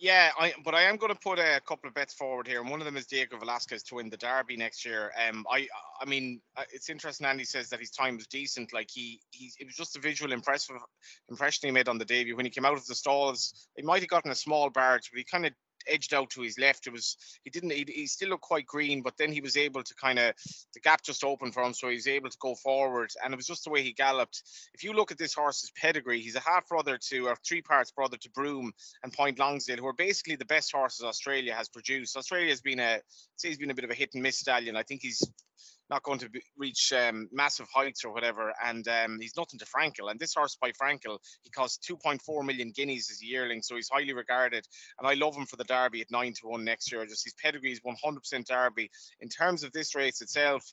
Yeah, 0.04 0.32
I, 0.38 0.52
but 0.62 0.74
I 0.74 0.82
am 0.82 0.98
going 0.98 1.14
to 1.14 1.18
put 1.18 1.38
a 1.38 1.62
couple 1.66 1.88
of 1.88 1.94
bets 1.94 2.12
forward 2.12 2.46
here, 2.46 2.60
and 2.60 2.68
one 2.68 2.78
of 2.78 2.84
them 2.84 2.98
is 2.98 3.06
Diego 3.06 3.38
Velazquez 3.38 3.82
to 3.84 3.94
win 3.94 4.10
the 4.10 4.18
Derby 4.18 4.54
next 4.54 4.84
year. 4.84 5.10
Um, 5.26 5.46
I, 5.50 5.66
I 5.98 6.04
mean, 6.04 6.42
uh, 6.58 6.64
it's 6.70 6.90
interesting. 6.90 7.26
Andy 7.26 7.44
says 7.44 7.70
that 7.70 7.80
his 7.80 7.90
time 7.90 8.16
was 8.16 8.26
decent. 8.26 8.74
Like 8.74 8.90
he, 8.92 9.22
he, 9.30 9.50
it 9.58 9.64
was 9.64 9.74
just 9.74 9.96
a 9.96 10.00
visual 10.00 10.32
impressive 10.32 10.76
impression 11.30 11.68
he 11.68 11.72
made 11.72 11.88
on 11.88 11.96
the 11.96 12.04
debut 12.04 12.36
when 12.36 12.44
he 12.44 12.50
came 12.50 12.66
out 12.66 12.74
of 12.74 12.84
the 12.84 12.94
stalls. 12.94 13.66
He 13.78 13.82
might 13.82 14.02
have 14.02 14.10
gotten 14.10 14.30
a 14.30 14.34
small 14.34 14.68
barge, 14.68 15.10
but 15.10 15.16
he 15.16 15.24
kind 15.24 15.46
of 15.46 15.54
edged 15.86 16.14
out 16.14 16.30
to 16.30 16.42
his 16.42 16.58
left. 16.58 16.86
It 16.86 16.92
was 16.92 17.16
he 17.42 17.50
didn't 17.50 17.70
he, 17.70 17.84
he 17.88 18.06
still 18.06 18.30
looked 18.30 18.42
quite 18.42 18.66
green, 18.66 19.02
but 19.02 19.16
then 19.16 19.32
he 19.32 19.40
was 19.40 19.56
able 19.56 19.82
to 19.82 19.94
kind 19.94 20.18
of 20.18 20.34
the 20.74 20.80
gap 20.80 21.02
just 21.02 21.24
opened 21.24 21.54
for 21.54 21.62
him, 21.62 21.74
so 21.74 21.88
he 21.88 21.94
was 21.94 22.06
able 22.06 22.30
to 22.30 22.38
go 22.40 22.54
forward. 22.54 23.10
And 23.22 23.32
it 23.32 23.36
was 23.36 23.46
just 23.46 23.64
the 23.64 23.70
way 23.70 23.82
he 23.82 23.92
galloped. 23.92 24.42
If 24.74 24.84
you 24.84 24.92
look 24.92 25.10
at 25.10 25.18
this 25.18 25.34
horse's 25.34 25.72
pedigree, 25.80 26.20
he's 26.20 26.36
a 26.36 26.40
half 26.40 26.68
brother 26.68 26.98
to 27.10 27.28
or 27.28 27.36
three 27.46 27.62
parts 27.62 27.90
brother 27.90 28.16
to 28.16 28.30
Broome 28.30 28.72
and 29.02 29.12
Point 29.12 29.38
Lonsdale, 29.38 29.78
who 29.78 29.86
are 29.86 29.92
basically 29.92 30.36
the 30.36 30.44
best 30.44 30.72
horses 30.72 31.04
Australia 31.04 31.54
has 31.54 31.68
produced. 31.68 32.16
Australia 32.16 32.50
has 32.50 32.60
been 32.60 32.80
a 32.80 33.00
say 33.36 33.48
he's 33.48 33.58
been 33.58 33.70
a 33.70 33.74
bit 33.74 33.84
of 33.84 33.90
a 33.90 33.94
hit 33.94 34.10
and 34.14 34.22
miss 34.22 34.38
stallion. 34.38 34.76
I 34.76 34.82
think 34.82 35.02
he's 35.02 35.22
not 35.90 36.02
going 36.02 36.18
to 36.20 36.30
be, 36.30 36.40
reach 36.56 36.92
um, 36.92 37.28
massive 37.32 37.66
heights 37.74 38.04
or 38.04 38.12
whatever. 38.12 38.52
And 38.64 38.86
um, 38.88 39.18
he's 39.20 39.36
nothing 39.36 39.58
to 39.58 39.66
Frankel. 39.66 40.10
And 40.10 40.18
this 40.18 40.34
horse 40.34 40.56
by 40.60 40.72
Frankel, 40.72 41.18
he 41.42 41.50
costs 41.50 41.78
2.4 41.88 42.44
million 42.44 42.72
guineas 42.74 43.10
as 43.10 43.20
a 43.22 43.26
yearling, 43.26 43.62
so 43.62 43.76
he's 43.76 43.90
highly 43.92 44.12
regarded. 44.12 44.66
And 44.98 45.08
I 45.08 45.14
love 45.14 45.36
him 45.36 45.46
for 45.46 45.56
the 45.56 45.64
Derby 45.64 46.00
at 46.00 46.10
nine 46.10 46.32
to 46.34 46.48
one 46.48 46.64
next 46.64 46.90
year. 46.90 47.04
Just 47.06 47.24
his 47.24 47.34
pedigree 47.42 47.72
is 47.72 47.80
100% 47.80 48.44
Derby. 48.46 48.90
In 49.20 49.28
terms 49.28 49.62
of 49.62 49.72
this 49.72 49.94
race 49.94 50.20
itself, 50.20 50.64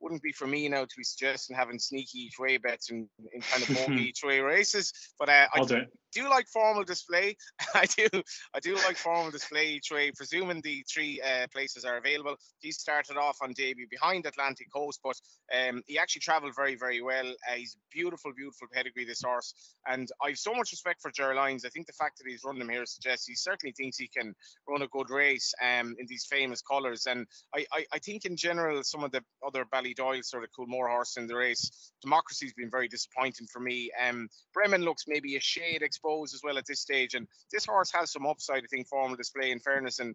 wouldn't 0.00 0.22
be 0.22 0.32
for 0.32 0.46
me 0.46 0.68
now 0.68 0.84
to 0.84 0.96
be 0.96 1.04
suggesting 1.04 1.54
having 1.56 1.78
sneaky 1.78 2.18
each 2.18 2.38
way 2.38 2.56
bets 2.56 2.90
in, 2.90 3.08
in 3.32 3.40
kind 3.40 3.62
of 3.62 3.68
bogey 3.88 4.08
each 4.08 4.22
way 4.24 4.40
races. 4.40 4.92
But 5.18 5.28
uh, 5.28 5.46
I 5.54 5.64
do, 5.64 5.82
do 6.12 6.28
like 6.28 6.46
formal 6.48 6.84
display. 6.84 7.36
I 7.74 7.86
do 7.86 8.08
I 8.54 8.60
do 8.60 8.74
like 8.76 8.96
formal 8.96 9.30
display 9.30 9.72
each 9.72 9.90
way, 9.90 10.10
presuming 10.10 10.60
the 10.62 10.84
three 10.92 11.20
uh, 11.20 11.46
places 11.52 11.84
are 11.84 11.98
available. 11.98 12.36
He 12.60 12.72
started 12.72 13.16
off 13.16 13.38
on 13.42 13.52
debut 13.52 13.86
behind 13.90 14.26
Atlantic 14.26 14.59
Coast, 14.72 15.00
but 15.02 15.16
um, 15.56 15.82
he 15.86 15.98
actually 15.98 16.20
travelled 16.20 16.54
very, 16.54 16.76
very 16.76 17.02
well. 17.02 17.28
Uh, 17.28 17.54
he's 17.56 17.76
beautiful, 17.92 18.32
beautiful 18.36 18.68
pedigree, 18.72 19.04
this 19.04 19.22
horse. 19.22 19.54
And 19.86 20.08
I've 20.22 20.38
so 20.38 20.54
much 20.54 20.72
respect 20.72 21.00
for 21.00 21.10
Ger 21.10 21.34
Lyons. 21.34 21.64
I 21.64 21.68
think 21.68 21.86
the 21.86 21.92
fact 21.92 22.18
that 22.18 22.28
he's 22.28 22.44
running 22.44 22.62
him 22.62 22.68
here 22.68 22.86
suggests 22.86 23.26
he 23.26 23.34
certainly 23.34 23.72
thinks 23.72 23.96
he 23.96 24.08
can 24.08 24.34
run 24.68 24.82
a 24.82 24.88
good 24.88 25.10
race 25.10 25.54
um, 25.62 25.96
in 25.98 26.06
these 26.06 26.26
famous 26.28 26.62
colours. 26.62 27.06
And 27.06 27.26
I, 27.54 27.66
I, 27.72 27.84
I 27.94 27.98
think 27.98 28.24
in 28.24 28.36
general, 28.36 28.82
some 28.82 29.04
of 29.04 29.12
the 29.12 29.22
other 29.46 29.64
Ballydoyle 29.64 30.24
sort 30.24 30.44
of 30.44 30.50
Coolmore 30.50 30.88
horse 30.88 31.16
in 31.16 31.26
the 31.26 31.36
race, 31.36 31.92
Democracy's 32.02 32.54
been 32.54 32.70
very 32.70 32.88
disappointing 32.88 33.46
for 33.52 33.60
me. 33.60 33.90
Um, 34.06 34.28
Bremen 34.54 34.82
looks 34.82 35.04
maybe 35.06 35.36
a 35.36 35.40
shade 35.40 35.82
exposed 35.82 36.34
as 36.34 36.42
well 36.42 36.58
at 36.58 36.66
this 36.66 36.80
stage. 36.80 37.14
And 37.14 37.26
this 37.52 37.66
horse 37.66 37.90
has 37.92 38.12
some 38.12 38.26
upside, 38.26 38.64
I 38.64 38.66
think, 38.70 38.88
formal 38.88 39.16
display 39.16 39.50
in 39.50 39.60
fairness. 39.60 39.98
And 39.98 40.14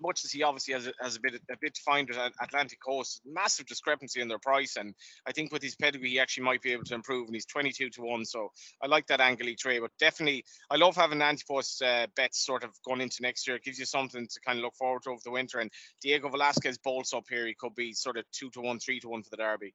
much 0.00 0.24
as 0.24 0.32
he 0.32 0.42
obviously 0.42 0.74
has 0.74 0.86
a, 0.86 0.92
has 1.00 1.16
a 1.16 1.20
bit 1.20 1.34
a 1.34 1.56
bit 1.60 1.74
to 1.74 1.82
find 1.82 2.10
at 2.10 2.32
Atlantic 2.40 2.78
Coast, 2.84 3.22
massive 3.24 3.66
discrepancy 3.66 4.20
in 4.20 4.28
their 4.28 4.38
price, 4.38 4.76
and 4.76 4.94
I 5.26 5.32
think 5.32 5.52
with 5.52 5.62
his 5.62 5.76
pedigree 5.76 6.10
he 6.10 6.20
actually 6.20 6.44
might 6.44 6.62
be 6.62 6.72
able 6.72 6.84
to 6.84 6.94
improve, 6.94 7.26
and 7.26 7.34
he's 7.34 7.46
22 7.46 7.90
to 7.90 8.02
one, 8.02 8.24
so 8.24 8.50
I 8.82 8.86
like 8.86 9.06
that 9.06 9.20
angle 9.20 9.46
he 9.46 9.56
trade. 9.56 9.80
But 9.80 9.92
definitely, 9.98 10.44
I 10.70 10.76
love 10.76 10.96
having 10.96 11.20
antipost 11.20 11.82
uh, 11.82 12.06
bets 12.16 12.44
sort 12.44 12.64
of 12.64 12.70
going 12.84 13.00
into 13.00 13.18
next 13.22 13.46
year. 13.46 13.56
It 13.56 13.64
gives 13.64 13.78
you 13.78 13.86
something 13.86 14.26
to 14.26 14.40
kind 14.44 14.58
of 14.58 14.64
look 14.64 14.74
forward 14.74 15.02
to 15.02 15.10
over 15.10 15.20
the 15.24 15.30
winter. 15.30 15.58
And 15.58 15.70
Diego 16.02 16.28
Velazquez 16.28 16.78
bolts 16.78 17.14
up 17.14 17.24
here; 17.28 17.46
he 17.46 17.54
could 17.54 17.74
be 17.74 17.92
sort 17.92 18.16
of 18.16 18.24
two 18.32 18.50
to 18.50 18.60
one, 18.60 18.78
three 18.78 19.00
to 19.00 19.08
one 19.08 19.22
for 19.22 19.30
the 19.30 19.38
Derby. 19.38 19.74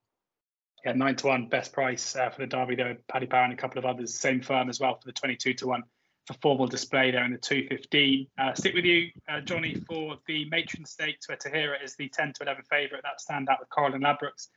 Yeah, 0.86 0.94
nine 0.94 1.16
to 1.18 1.28
one, 1.28 1.48
best 1.48 1.74
price 1.74 2.16
uh, 2.16 2.30
for 2.30 2.42
the 2.42 2.48
Derby 2.48 2.76
though. 2.76 2.96
Paddy 3.08 3.28
Power 3.28 3.44
and 3.44 3.54
a 3.54 3.58
couple 3.58 3.78
of 3.78 3.86
others, 3.86 4.20
same 4.20 4.42
firm 4.42 4.70
as 4.70 4.80
well 4.80 4.96
for 4.96 5.06
the 5.06 5.14
22 5.14 5.54
to 5.56 5.68
one 5.68 5.84
for 6.28 6.34
formal 6.42 6.68
display 6.68 7.12
there 7.12 7.24
in 7.26 7.32
the 7.32 7.38
215. 7.38 8.28
Uh, 8.38 8.54
stick 8.54 8.74
with 8.74 8.86
you, 8.86 9.10
uh, 9.30 9.42
Johnny, 9.42 9.76
for 9.88 10.18
the 10.28 10.46
matron 10.50 10.86
stakes 10.86 11.28
where 11.28 11.38
Tahiyra 11.38 11.84
is 11.84 11.96
the 11.96 12.10
10 12.10 12.34
to 12.34 12.44
11 12.44 12.64
favourite. 12.70 13.04
That 13.04 13.20
stand 13.20 13.50
out 13.50 13.60
with 13.60 13.70
Coral 13.70 13.94
and 13.94 14.04
Ladbrokes. 14.04 14.48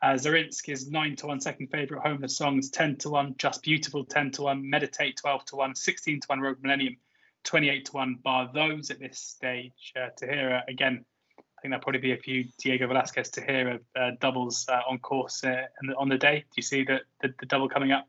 Uh, 0.00 0.14
Zarinsk 0.14 0.68
is 0.68 0.90
9 0.90 1.16
to 1.16 1.26
1 1.26 1.40
second 1.40 1.68
favourite. 1.68 2.06
Homeless 2.06 2.36
Songs 2.36 2.70
10 2.70 2.96
to 2.98 3.10
1. 3.10 3.34
Just 3.36 3.62
Beautiful 3.62 4.04
10 4.04 4.30
to 4.32 4.42
1. 4.42 4.68
Meditate 4.68 5.16
12 5.16 5.44
to 5.46 5.56
1. 5.56 5.74
16 5.74 6.20
to 6.20 6.26
1 6.28 6.40
Rogue 6.40 6.58
Millennium 6.62 6.96
28 7.44 7.84
to 7.86 7.92
1. 7.92 8.14
Bar 8.22 8.50
those 8.54 8.90
at 8.90 9.00
this 9.00 9.18
stage. 9.18 9.92
Uh, 9.96 10.10
Tahiyra, 10.20 10.62
again, 10.68 11.04
I 11.38 11.60
think 11.60 11.72
there'll 11.72 11.82
probably 11.82 12.00
be 12.00 12.12
a 12.12 12.18
few 12.18 12.44
Diego 12.58 12.86
Velazquez 12.86 13.32
Tahiyra 13.32 13.80
uh, 13.96 14.10
doubles 14.20 14.66
uh, 14.68 14.80
on 14.88 14.98
course 14.98 15.42
uh, 15.42 15.66
on 15.96 16.08
the 16.08 16.18
day. 16.18 16.40
Do 16.40 16.54
you 16.54 16.62
see 16.62 16.84
the, 16.84 17.00
the, 17.20 17.34
the 17.40 17.46
double 17.46 17.68
coming 17.68 17.90
up? 17.90 18.06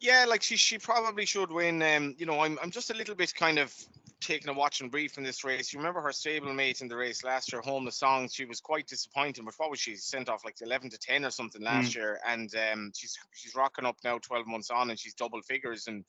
Yeah, 0.00 0.24
like 0.28 0.42
she 0.42 0.56
she 0.56 0.78
probably 0.78 1.24
should 1.24 1.50
win. 1.50 1.82
Um, 1.82 2.14
you 2.18 2.26
know, 2.26 2.40
I'm 2.40 2.58
I'm 2.62 2.70
just 2.70 2.90
a 2.90 2.94
little 2.94 3.14
bit 3.14 3.34
kind 3.34 3.58
of 3.58 3.74
taking 4.20 4.48
a 4.48 4.52
watch 4.52 4.80
and 4.80 4.90
brief 4.90 5.18
in 5.18 5.24
this 5.24 5.44
race. 5.44 5.72
You 5.72 5.78
remember 5.78 6.00
her 6.00 6.10
stablemate 6.10 6.80
in 6.80 6.88
the 6.88 6.96
race 6.96 7.24
last 7.24 7.52
year, 7.52 7.60
Homeless 7.62 7.96
Songs. 7.96 8.34
She 8.34 8.44
was 8.44 8.60
quite 8.60 8.86
disappointing, 8.86 9.44
but 9.44 9.54
what 9.58 9.70
was 9.70 9.78
she 9.78 9.96
sent 9.96 10.28
off 10.28 10.44
like 10.44 10.56
11 10.62 10.90
to 10.90 10.98
10 10.98 11.24
or 11.24 11.30
something 11.30 11.62
last 11.62 11.92
mm. 11.92 11.96
year? 11.96 12.20
And 12.26 12.52
um, 12.72 12.92
she's 12.94 13.16
she's 13.32 13.54
rocking 13.54 13.84
up 13.84 13.96
now 14.04 14.18
12 14.18 14.46
months 14.46 14.70
on, 14.70 14.90
and 14.90 14.98
she's 14.98 15.14
double 15.14 15.42
figures. 15.42 15.86
And 15.86 16.04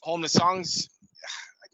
Homeless 0.00 0.32
Songs, 0.32 0.88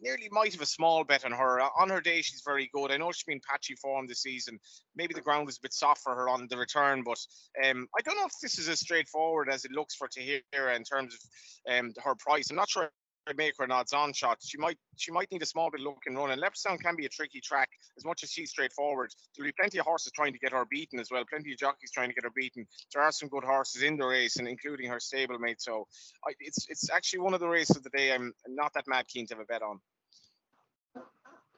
nearly 0.01 0.29
might 0.31 0.53
have 0.53 0.63
a 0.63 0.67
small 0.67 1.05
bet 1.05 1.25
on 1.25 1.33
her. 1.33 1.61
On 1.61 1.89
her 1.89 2.01
day, 2.01 2.23
she's 2.23 2.43
very 2.45 2.69
good. 2.73 2.91
I 2.91 2.97
know 2.97 3.13
she's 3.13 3.25
been 3.25 3.41
patchy 3.49 3.75
form 3.77 4.07
this 4.07 4.23
season. 4.23 4.59
Maybe 4.97 5.15
the 5.15 5.21
ground 5.21 5.47
was 5.47 5.59
a 5.59 5.63
bit 5.63 5.73
soft 5.73 6.03
for 6.03 6.15
her 6.15 6.29
on 6.29 6.47
the 6.49 6.57
return, 6.57 7.03
but 7.05 7.19
um, 7.65 7.87
I 7.97 8.03
don't 8.03 8.17
know 8.17 8.27
if 8.27 8.39
this 8.43 8.59
is 8.59 8.69
as 8.69 8.81
straightforward 8.81 9.49
as 9.51 9.65
it 9.65 9.73
looks 9.73 9.95
for 9.95 10.09
Tahiyra 10.09 10.77
in 10.77 10.85
terms 10.85 11.15
of 11.15 11.75
um, 11.79 11.93
her 12.03 12.15
price. 12.15 12.51
I'm 12.51 12.57
not 12.57 12.71
sure 12.71 12.91
make 13.37 13.55
her 13.59 13.65
an 13.65 13.71
odds-on 13.71 14.13
shot. 14.13 14.39
She 14.43 14.59
might 14.59 14.77
she 14.97 15.11
might 15.11 15.31
need 15.33 15.43
a 15.43 15.47
small 15.47 15.71
bit 15.71 15.81
of 15.81 15.87
luck 15.87 16.03
and 16.07 16.17
run. 16.17 16.31
And 16.31 16.43
Leopardstown 16.43 16.79
can 16.81 16.97
be 16.97 17.07
a 17.07 17.09
tricky 17.09 17.41
track 17.41 17.71
as 17.97 18.05
much 18.05 18.23
as 18.23 18.31
she's 18.31 18.51
straightforward. 18.51 19.11
There'll 19.37 19.49
be 19.49 19.55
plenty 19.59 19.79
of 19.79 19.87
horses 19.87 20.13
trying 20.13 20.33
to 20.33 20.39
get 20.39 20.53
her 20.53 20.65
beaten 20.71 21.01
as 21.01 21.09
well. 21.11 21.25
Plenty 21.29 21.53
of 21.53 21.59
jockeys 21.59 21.91
trying 21.91 22.09
to 22.09 22.15
get 22.15 22.25
her 22.25 22.33
beaten. 22.35 22.67
There 22.93 23.03
are 23.03 23.13
some 23.13 23.29
good 23.29 23.45
horses 23.45 23.83
in 23.83 23.97
the 23.97 24.07
race, 24.07 24.37
and 24.37 24.47
including 24.47 24.91
her 24.91 24.99
stablemate. 24.99 25.61
So 25.61 25.87
I, 26.27 26.33
it's 26.41 26.67
it's 26.69 26.91
actually 26.91 27.21
one 27.21 27.35
of 27.35 27.41
the 27.41 27.49
races 27.49 27.77
of 27.77 27.83
the 27.83 27.91
day. 27.91 28.13
I'm 28.13 28.33
not 28.49 28.73
that 28.75 28.85
mad 28.87 29.09
keen 29.09 29.27
to 29.29 29.35
have 29.35 29.43
a 29.43 29.47
bet 29.47 29.63
on. 29.63 29.81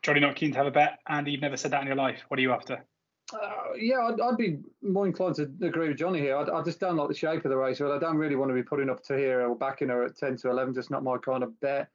Johnny 0.03 0.21
not 0.21 0.37
keen 0.37 0.53
to 0.53 0.59
have 0.59 0.67
a 0.67 0.71
bet, 0.71 1.01
and 1.09 1.27
you've 1.27 1.41
never 1.41 1.57
said 1.57 1.73
that 1.73 1.81
in 1.81 1.89
your 1.89 1.97
life. 1.97 2.21
What 2.29 2.39
are 2.39 2.43
you 2.43 2.53
after? 2.53 2.85
Uh, 3.33 3.75
yeah, 3.77 4.07
I'd, 4.07 4.21
I'd, 4.21 4.37
be 4.37 4.59
more 4.83 5.07
inclined 5.07 5.35
to 5.37 5.51
agree 5.63 5.89
with 5.89 5.99
Johnny 5.99 6.21
here. 6.21 6.37
I, 6.37 6.43
I 6.43 6.63
just 6.63 6.79
don't 6.79 6.97
like 6.97 7.09
the 7.09 7.15
shape 7.15 7.45
of 7.45 7.51
the 7.51 7.57
race, 7.57 7.81
but 7.81 7.91
I 7.91 7.99
don't 7.99 8.17
really 8.17 8.37
want 8.37 8.51
to 8.51 8.55
be 8.55 8.63
putting 8.63 8.89
up 8.89 9.03
Tahiyra 9.03 9.49
or 9.49 9.57
backing 9.57 9.89
her 9.89 10.05
at 10.05 10.17
10 10.17 10.37
to 10.39 10.51
11. 10.51 10.75
Just 10.75 10.91
not 10.91 11.03
my 11.03 11.19
kind 11.19 11.43
of 11.43 11.59
bet. 11.61 11.89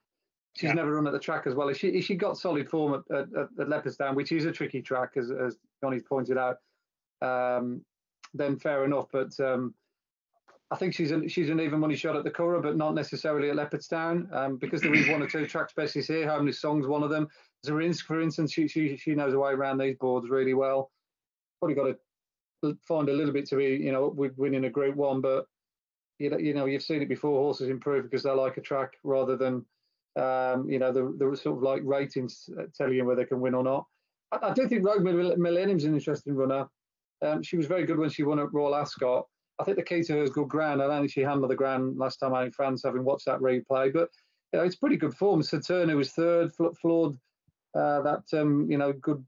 She's 0.57 0.67
yeah. 0.67 0.73
never 0.73 0.93
run 0.95 1.07
at 1.07 1.13
the 1.13 1.19
track 1.19 1.47
as 1.47 1.55
well. 1.55 1.69
If 1.69 1.77
she, 1.77 1.87
if 1.89 2.03
she 2.03 2.15
got 2.15 2.37
solid 2.37 2.69
form 2.69 3.01
at, 3.09 3.15
at, 3.15 3.27
at 3.33 3.67
Leopardstown, 3.69 4.15
which 4.15 4.33
is 4.33 4.43
a 4.43 4.51
tricky 4.51 4.81
track, 4.81 5.11
as, 5.15 5.31
as 5.31 5.57
Johnny's 5.81 6.03
pointed 6.03 6.37
out, 6.37 6.57
um, 7.21 7.85
then 8.33 8.57
fair 8.57 8.83
enough. 8.83 9.05
But 9.13 9.31
um, 9.39 9.73
I 10.69 10.75
think 10.75 10.93
she's 10.93 11.11
an, 11.11 11.29
she's 11.29 11.49
an 11.49 11.61
even 11.61 11.79
money 11.79 11.95
shot 11.95 12.17
at 12.17 12.25
the 12.25 12.31
Curragh, 12.31 12.63
but 12.63 12.75
not 12.75 12.93
necessarily 12.93 13.49
at 13.49 13.55
Leopardstown, 13.55 14.33
um, 14.35 14.57
because 14.57 14.81
there 14.81 14.93
is 14.93 15.07
one 15.07 15.21
or 15.21 15.27
two 15.27 15.45
track 15.45 15.69
specialists 15.69 16.09
here. 16.09 16.27
Homely 16.29 16.51
Song's 16.51 16.87
one 16.87 17.03
of 17.03 17.09
them. 17.09 17.29
Zarinsk, 17.65 18.01
for 18.01 18.19
instance, 18.21 18.51
she, 18.51 18.67
she 18.67 18.97
she 18.97 19.15
knows 19.15 19.31
her 19.31 19.39
way 19.39 19.51
around 19.51 19.77
these 19.77 19.95
boards 19.95 20.29
really 20.29 20.53
well. 20.53 20.91
Probably 21.61 21.75
got 21.75 21.95
to 22.63 22.77
find 22.87 23.09
a 23.09 23.13
little 23.13 23.33
bit 23.33 23.45
to 23.47 23.55
be, 23.55 23.65
you 23.65 23.91
know, 23.91 24.07
with 24.07 24.37
winning 24.37 24.65
a 24.65 24.69
Group 24.69 24.95
One, 24.95 25.21
but 25.21 25.45
you 26.19 26.29
know, 26.29 26.37
you 26.37 26.53
know, 26.53 26.65
you've 26.65 26.83
seen 26.83 27.01
it 27.01 27.09
before. 27.09 27.39
Horses 27.39 27.69
improve 27.69 28.03
because 28.03 28.23
they 28.23 28.31
like 28.31 28.57
a 28.57 28.61
track 28.61 28.93
rather 29.03 29.35
than, 29.35 29.65
um, 30.15 30.69
you 30.69 30.79
know, 30.79 30.91
the 30.91 31.15
the 31.17 31.35
sort 31.35 31.57
of 31.57 31.63
like 31.63 31.81
ratings 31.83 32.49
telling 32.75 32.93
you 32.93 33.05
whether 33.05 33.21
they 33.21 33.27
can 33.27 33.41
win 33.41 33.55
or 33.55 33.63
not. 33.63 33.85
I, 34.31 34.49
I 34.49 34.53
do 34.53 34.67
think 34.67 34.85
Rogue 34.85 35.03
Millennium's 35.03 35.83
an 35.85 35.93
interesting 35.93 36.35
runner. 36.35 36.67
Um, 37.23 37.43
she 37.43 37.57
was 37.57 37.67
very 37.67 37.85
good 37.85 37.97
when 37.97 38.09
she 38.09 38.23
won 38.23 38.39
at 38.39 38.53
Royal 38.53 38.75
Ascot. 38.75 39.25
I 39.59 39.63
think 39.63 39.77
the 39.77 39.83
key 39.83 40.01
to 40.03 40.13
her 40.13 40.23
is 40.23 40.31
good 40.31 40.47
ground. 40.47 40.81
I 40.81 40.87
don't 40.87 41.01
think 41.01 41.11
she 41.11 41.21
handled 41.21 41.51
the 41.51 41.55
ground 41.55 41.97
last 41.97 42.17
time 42.17 42.33
out 42.33 42.45
in 42.45 42.51
France, 42.51 42.81
having 42.83 43.03
watched 43.03 43.25
that 43.25 43.39
replay. 43.39 43.93
But 43.93 44.09
you 44.51 44.59
know, 44.59 44.65
it's 44.65 44.75
pretty 44.75 44.97
good 44.97 45.13
form. 45.13 45.41
Saturno 45.41 45.95
was 45.95 46.11
third, 46.13 46.51
floored 46.81 47.15
uh, 47.75 48.01
that 48.01 48.23
um, 48.33 48.69
you 48.69 48.77
know 48.77 48.93
good 48.93 49.23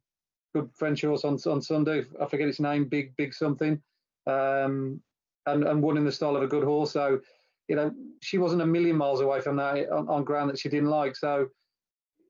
good 0.53 0.69
French 0.73 1.01
horse 1.01 1.23
on 1.23 1.37
on 1.45 1.61
Sunday. 1.61 2.05
I 2.21 2.25
forget 2.25 2.47
its 2.47 2.59
name, 2.59 2.85
big 2.85 3.15
big 3.17 3.33
something, 3.33 3.81
um, 4.27 5.01
and 5.45 5.63
and 5.63 5.81
won 5.81 5.97
in 5.97 6.05
the 6.05 6.11
style 6.11 6.35
of 6.35 6.43
a 6.43 6.47
good 6.47 6.63
horse. 6.63 6.91
So 6.91 7.19
you 7.67 7.75
know 7.75 7.91
she 8.21 8.37
wasn't 8.37 8.61
a 8.61 8.65
million 8.65 8.95
miles 8.95 9.21
away 9.21 9.41
from 9.41 9.55
that 9.57 9.89
on, 9.89 10.07
on 10.09 10.23
ground 10.23 10.49
that 10.49 10.59
she 10.59 10.69
didn't 10.69 10.89
like. 10.89 11.15
So 11.15 11.47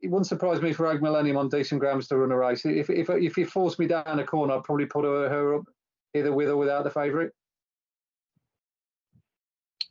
it 0.02 0.10
wouldn't 0.10 0.28
surprise 0.28 0.62
me 0.62 0.74
for 0.74 0.84
Rogue 0.84 1.02
Millennium 1.02 1.38
on 1.38 1.50
decent 1.50 1.80
grounds 1.80 2.08
to 2.10 2.18
run 2.18 2.32
a 2.32 2.38
race. 2.38 2.66
If 2.66 2.90
if 2.90 3.10
if 3.10 3.38
you 3.38 3.46
forced 3.46 3.80
me 3.80 3.88
down 3.88 4.20
a 4.20 4.26
corner, 4.26 4.56
I'd 4.56 4.64
probably 4.64 4.86
put 4.86 5.06
her, 5.06 5.30
her 5.30 5.56
up 5.56 5.64
either 6.14 6.34
with 6.34 6.50
or 6.50 6.58
without 6.58 6.84
the 6.84 6.92
favourite. 6.92 7.32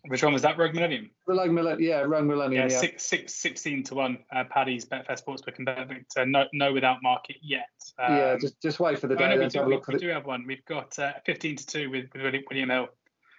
Which 0.09 0.23
one 0.25 0.32
was 0.32 0.42
that? 0.42 0.59
Rogue 0.59 0.75
Millennium. 0.75 1.11
Rogue 1.26 1.52
Millennium, 1.52 1.80
yeah, 1.80 2.00
Rogue 2.00 2.25
Millennium. 2.25 2.68
Yeah, 2.68 2.75
yeah. 2.75 2.80
Six, 2.80 3.04
six, 3.04 3.35
16 3.35 3.85
to 3.85 3.94
one. 3.94 4.18
Uh, 4.35 4.42
Paddy's 4.44 4.85
Betfair 4.85 5.23
Sportsbook 5.23 5.59
and 5.59 5.66
Betvict. 5.66 6.16
Uh, 6.16 6.25
no, 6.25 6.47
no, 6.52 6.73
without 6.73 7.02
market 7.04 7.37
yet. 7.40 7.68
Um, 8.00 8.16
yeah, 8.16 8.37
just 8.40 8.61
just 8.61 8.80
wait 8.80 8.99
for 8.99 9.06
the 9.06 9.14
day. 9.14 9.25
Oh, 9.25 9.37
no, 9.37 9.40
we, 9.40 9.49
do, 9.49 9.64
we, 9.64 9.80
we 9.87 9.99
do, 9.99 10.09
have 10.09 10.26
one. 10.26 10.44
We've 10.47 10.64
got 10.64 10.99
uh, 10.99 11.12
15 11.25 11.56
to 11.56 11.66
two 11.66 11.90
with, 11.90 12.06
with 12.14 12.35
William 12.50 12.71
Hill. 12.71 12.88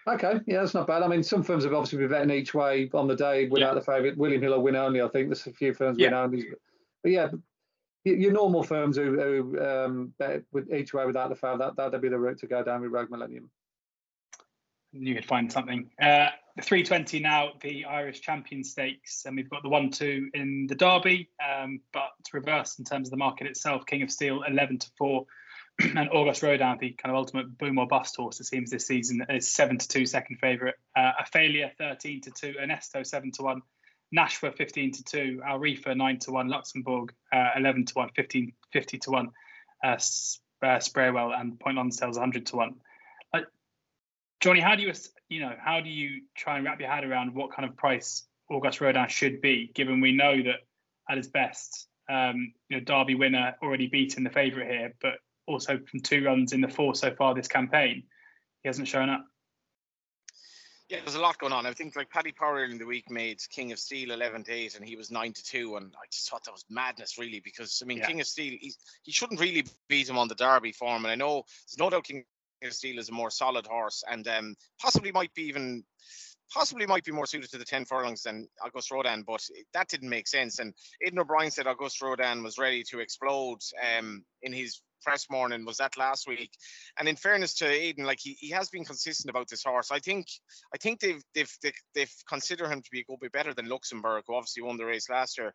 Okay, 0.07 0.39
yeah, 0.47 0.59
that's 0.61 0.73
not 0.73 0.87
bad. 0.87 1.03
I 1.03 1.07
mean, 1.07 1.23
some 1.23 1.43
firms 1.43 1.65
have 1.65 1.73
obviously 1.73 1.99
been 1.99 2.09
betting 2.09 2.31
each 2.31 2.53
way 2.53 2.89
on 2.93 3.07
the 3.07 3.15
day 3.15 3.47
without 3.47 3.69
yeah. 3.69 3.73
the 3.75 3.81
favourite. 3.81 4.17
William 4.17 4.41
Hill 4.41 4.51
will 4.51 4.61
win 4.61 4.75
only. 4.75 5.01
I 5.01 5.07
think 5.09 5.27
there's 5.27 5.45
a 5.47 5.51
few 5.51 5.73
firms 5.73 5.97
yeah. 5.97 6.07
win 6.07 6.13
only. 6.13 6.45
But 7.03 7.11
yeah, 7.11 7.27
your 8.05 8.31
normal 8.31 8.63
firms 8.63 8.97
who, 8.97 9.19
who 9.19 9.59
um, 9.61 10.13
bet 10.17 10.43
with 10.51 10.71
each 10.73 10.93
way 10.93 11.05
without 11.05 11.29
the 11.29 11.35
favourite, 11.35 11.59
that 11.59 11.75
that'd 11.75 12.01
be 12.01 12.09
the 12.09 12.19
route 12.19 12.39
to 12.39 12.47
go 12.47 12.63
down 12.63 12.81
with 12.81 12.91
Rogue 12.91 13.09
Millennium. 13.09 13.49
You 14.93 15.15
could 15.15 15.25
find 15.25 15.51
something. 15.51 15.89
Uh, 15.99 16.27
the 16.55 16.61
320 16.61 17.19
now, 17.19 17.53
the 17.61 17.85
Irish 17.85 18.21
Champion 18.21 18.63
Stakes, 18.63 19.25
and 19.25 19.35
we've 19.35 19.49
got 19.49 19.63
the 19.63 19.69
one 19.69 19.89
two 19.89 20.29
in 20.35 20.67
the 20.67 20.75
Derby, 20.75 21.29
um, 21.43 21.79
but 21.91 22.11
reverse 22.31 22.77
in 22.77 22.85
terms 22.85 23.07
of 23.07 23.11
the 23.11 23.17
market 23.17 23.47
itself. 23.47 23.87
King 23.87 24.03
of 24.03 24.11
Steel 24.11 24.43
11 24.47 24.77
to 24.79 24.91
four, 24.95 25.25
and 25.79 26.09
Auguste 26.11 26.43
Rodin, 26.43 26.77
the 26.79 26.91
kind 26.91 27.11
of 27.11 27.15
ultimate 27.15 27.57
boom 27.57 27.79
or 27.79 27.87
bust 27.87 28.15
horse 28.15 28.39
it 28.39 28.45
seems 28.45 28.69
this 28.69 28.85
season, 28.85 29.25
is 29.29 29.47
seven 29.47 29.79
to 29.79 29.87
two, 29.87 30.05
second 30.05 30.37
favourite. 30.37 30.75
Uh, 30.95 31.11
Alflaila 31.23 31.75
13 31.75 32.21
to 32.21 32.31
two, 32.31 32.53
Onesto 32.61 33.03
seven 33.03 33.31
to 33.31 33.41
one, 33.41 33.61
Nashwa 34.15 34.55
15 34.55 34.91
to 34.91 35.03
2, 35.03 35.41
Al 35.45 35.59
Riffa 35.59 35.97
9 35.97 36.19
to 36.19 36.31
1, 36.31 36.47
Luxembourg 36.47 37.13
uh, 37.33 37.49
11 37.57 37.85
to 37.85 37.93
1, 37.95 38.09
15, 38.15 38.53
50 38.71 38.97
to 38.99 39.11
1, 39.11 39.29
uh, 39.83 39.87
uh, 39.87 39.95
Sprewell 40.79 41.39
and 41.39 41.59
Point 41.59 41.77
Lonsdale's 41.77 42.17
100 42.17 42.45
to 42.47 42.57
1. 42.57 42.75
Johnny, 44.43 44.59
how 44.59 44.75
do 44.75 44.83
you 44.83 44.91
you 45.29 45.39
know 45.39 45.53
how 45.57 45.79
do 45.79 45.89
you 45.89 46.23
try 46.35 46.57
and 46.57 46.65
wrap 46.65 46.77
your 46.77 46.89
head 46.89 47.05
around 47.05 47.33
what 47.33 47.53
kind 47.53 47.67
of 47.67 47.77
price 47.77 48.27
Auguste 48.51 48.81
Rodin 48.81 49.07
should 49.07 49.39
be, 49.39 49.71
given 49.73 50.01
we 50.01 50.11
know 50.11 50.35
that 50.43 50.57
at 51.09 51.15
his 51.15 51.29
best, 51.29 51.87
um, 52.09 52.51
you 52.67 52.77
know, 52.77 52.83
Derby 52.83 53.15
winner 53.15 53.55
already 53.63 53.87
beaten 53.87 54.25
the 54.25 54.29
favourite 54.29 54.69
here, 54.69 54.93
but 55.01 55.13
also 55.47 55.79
from 55.89 56.01
two 56.01 56.25
runs 56.25 56.51
in 56.51 56.59
the 56.59 56.67
four 56.67 56.93
so 56.93 57.15
far 57.15 57.33
this 57.33 57.47
campaign, 57.47 58.03
he 58.63 58.67
hasn't 58.67 58.89
shown 58.89 59.09
up. 59.09 59.25
Yeah, 60.89 60.99
there's 60.99 61.15
a 61.15 61.21
lot 61.21 61.39
going 61.39 61.53
on. 61.53 61.65
I 61.65 61.71
think 61.71 61.95
like 61.95 62.09
Paddy 62.09 62.33
Power 62.33 62.65
in 62.65 62.77
the 62.77 62.85
week 62.85 63.09
made 63.09 63.39
King 63.49 63.71
of 63.71 63.79
Steel 63.79 64.11
11 64.11 64.43
to 64.43 64.51
8 64.51 64.75
and 64.75 64.85
he 64.85 64.97
was 64.97 65.09
9 65.09 65.31
to 65.31 65.43
2. 65.43 65.77
And 65.77 65.93
I 65.95 66.05
just 66.11 66.29
thought 66.29 66.43
that 66.43 66.51
was 66.51 66.65
madness, 66.69 67.17
really, 67.17 67.41
because 67.43 67.81
I 67.81 67.87
mean, 67.87 67.99
yeah. 67.99 68.07
King 68.07 68.19
of 68.19 68.27
Steel, 68.27 68.57
he 68.59 69.11
shouldn't 69.11 69.39
really 69.39 69.65
beat 69.87 70.09
him 70.09 70.17
on 70.17 70.27
the 70.27 70.35
Derby 70.35 70.73
form. 70.73 71.05
And 71.05 71.11
I 71.11 71.15
know 71.15 71.45
there's 71.65 71.79
no 71.79 71.89
doubt 71.89 72.03
King 72.03 72.25
Steel 72.71 72.99
is 72.99 73.09
a 73.09 73.13
more 73.13 73.31
solid 73.31 73.65
horse 73.65 74.03
and 74.09 74.27
um, 74.27 74.55
possibly 74.79 75.11
might 75.11 75.33
be 75.33 75.43
even 75.43 75.83
possibly 76.51 76.85
might 76.85 77.03
be 77.03 77.11
more 77.11 77.25
suited 77.25 77.49
to 77.51 77.57
the 77.57 77.65
10 77.65 77.85
furlongs 77.85 78.23
than 78.23 78.47
Auguste 78.63 78.91
Rodin, 78.91 79.23
but 79.23 79.45
that 79.73 79.89
didn't 79.89 80.09
make 80.09 80.27
sense. 80.27 80.59
And 80.59 80.73
Aidan 81.05 81.19
O'Brien 81.19 81.51
said 81.51 81.67
Auguste 81.67 82.01
Rodin 82.01 82.43
was 82.43 82.57
ready 82.57 82.83
to 82.89 82.99
explode 82.99 83.59
um, 83.97 84.23
in 84.41 84.53
his 84.53 84.81
press 85.03 85.27
morning 85.29 85.65
was 85.65 85.77
that 85.77 85.97
last 85.97 86.27
week. 86.27 86.51
And 86.97 87.07
in 87.07 87.15
fairness 87.15 87.53
to 87.55 87.67
Aidan, 87.67 88.05
like 88.05 88.19
he, 88.21 88.35
he 88.39 88.49
has 88.51 88.69
been 88.69 88.85
consistent 88.85 89.29
about 89.29 89.49
this 89.49 89.63
horse. 89.63 89.91
I 89.91 89.99
think 89.99 90.27
I 90.73 90.77
think 90.77 90.99
they've 90.99 91.21
they've 91.35 91.51
they've, 91.61 91.73
they've 91.93 92.13
considered 92.27 92.69
him 92.69 92.81
to 92.81 92.91
be 92.91 93.01
a 93.01 93.03
good 93.03 93.19
bit 93.19 93.31
better 93.31 93.53
than 93.53 93.69
Luxembourg, 93.69 94.23
who 94.27 94.35
obviously 94.35 94.63
won 94.63 94.77
the 94.77 94.85
race 94.85 95.09
last 95.09 95.37
year. 95.37 95.53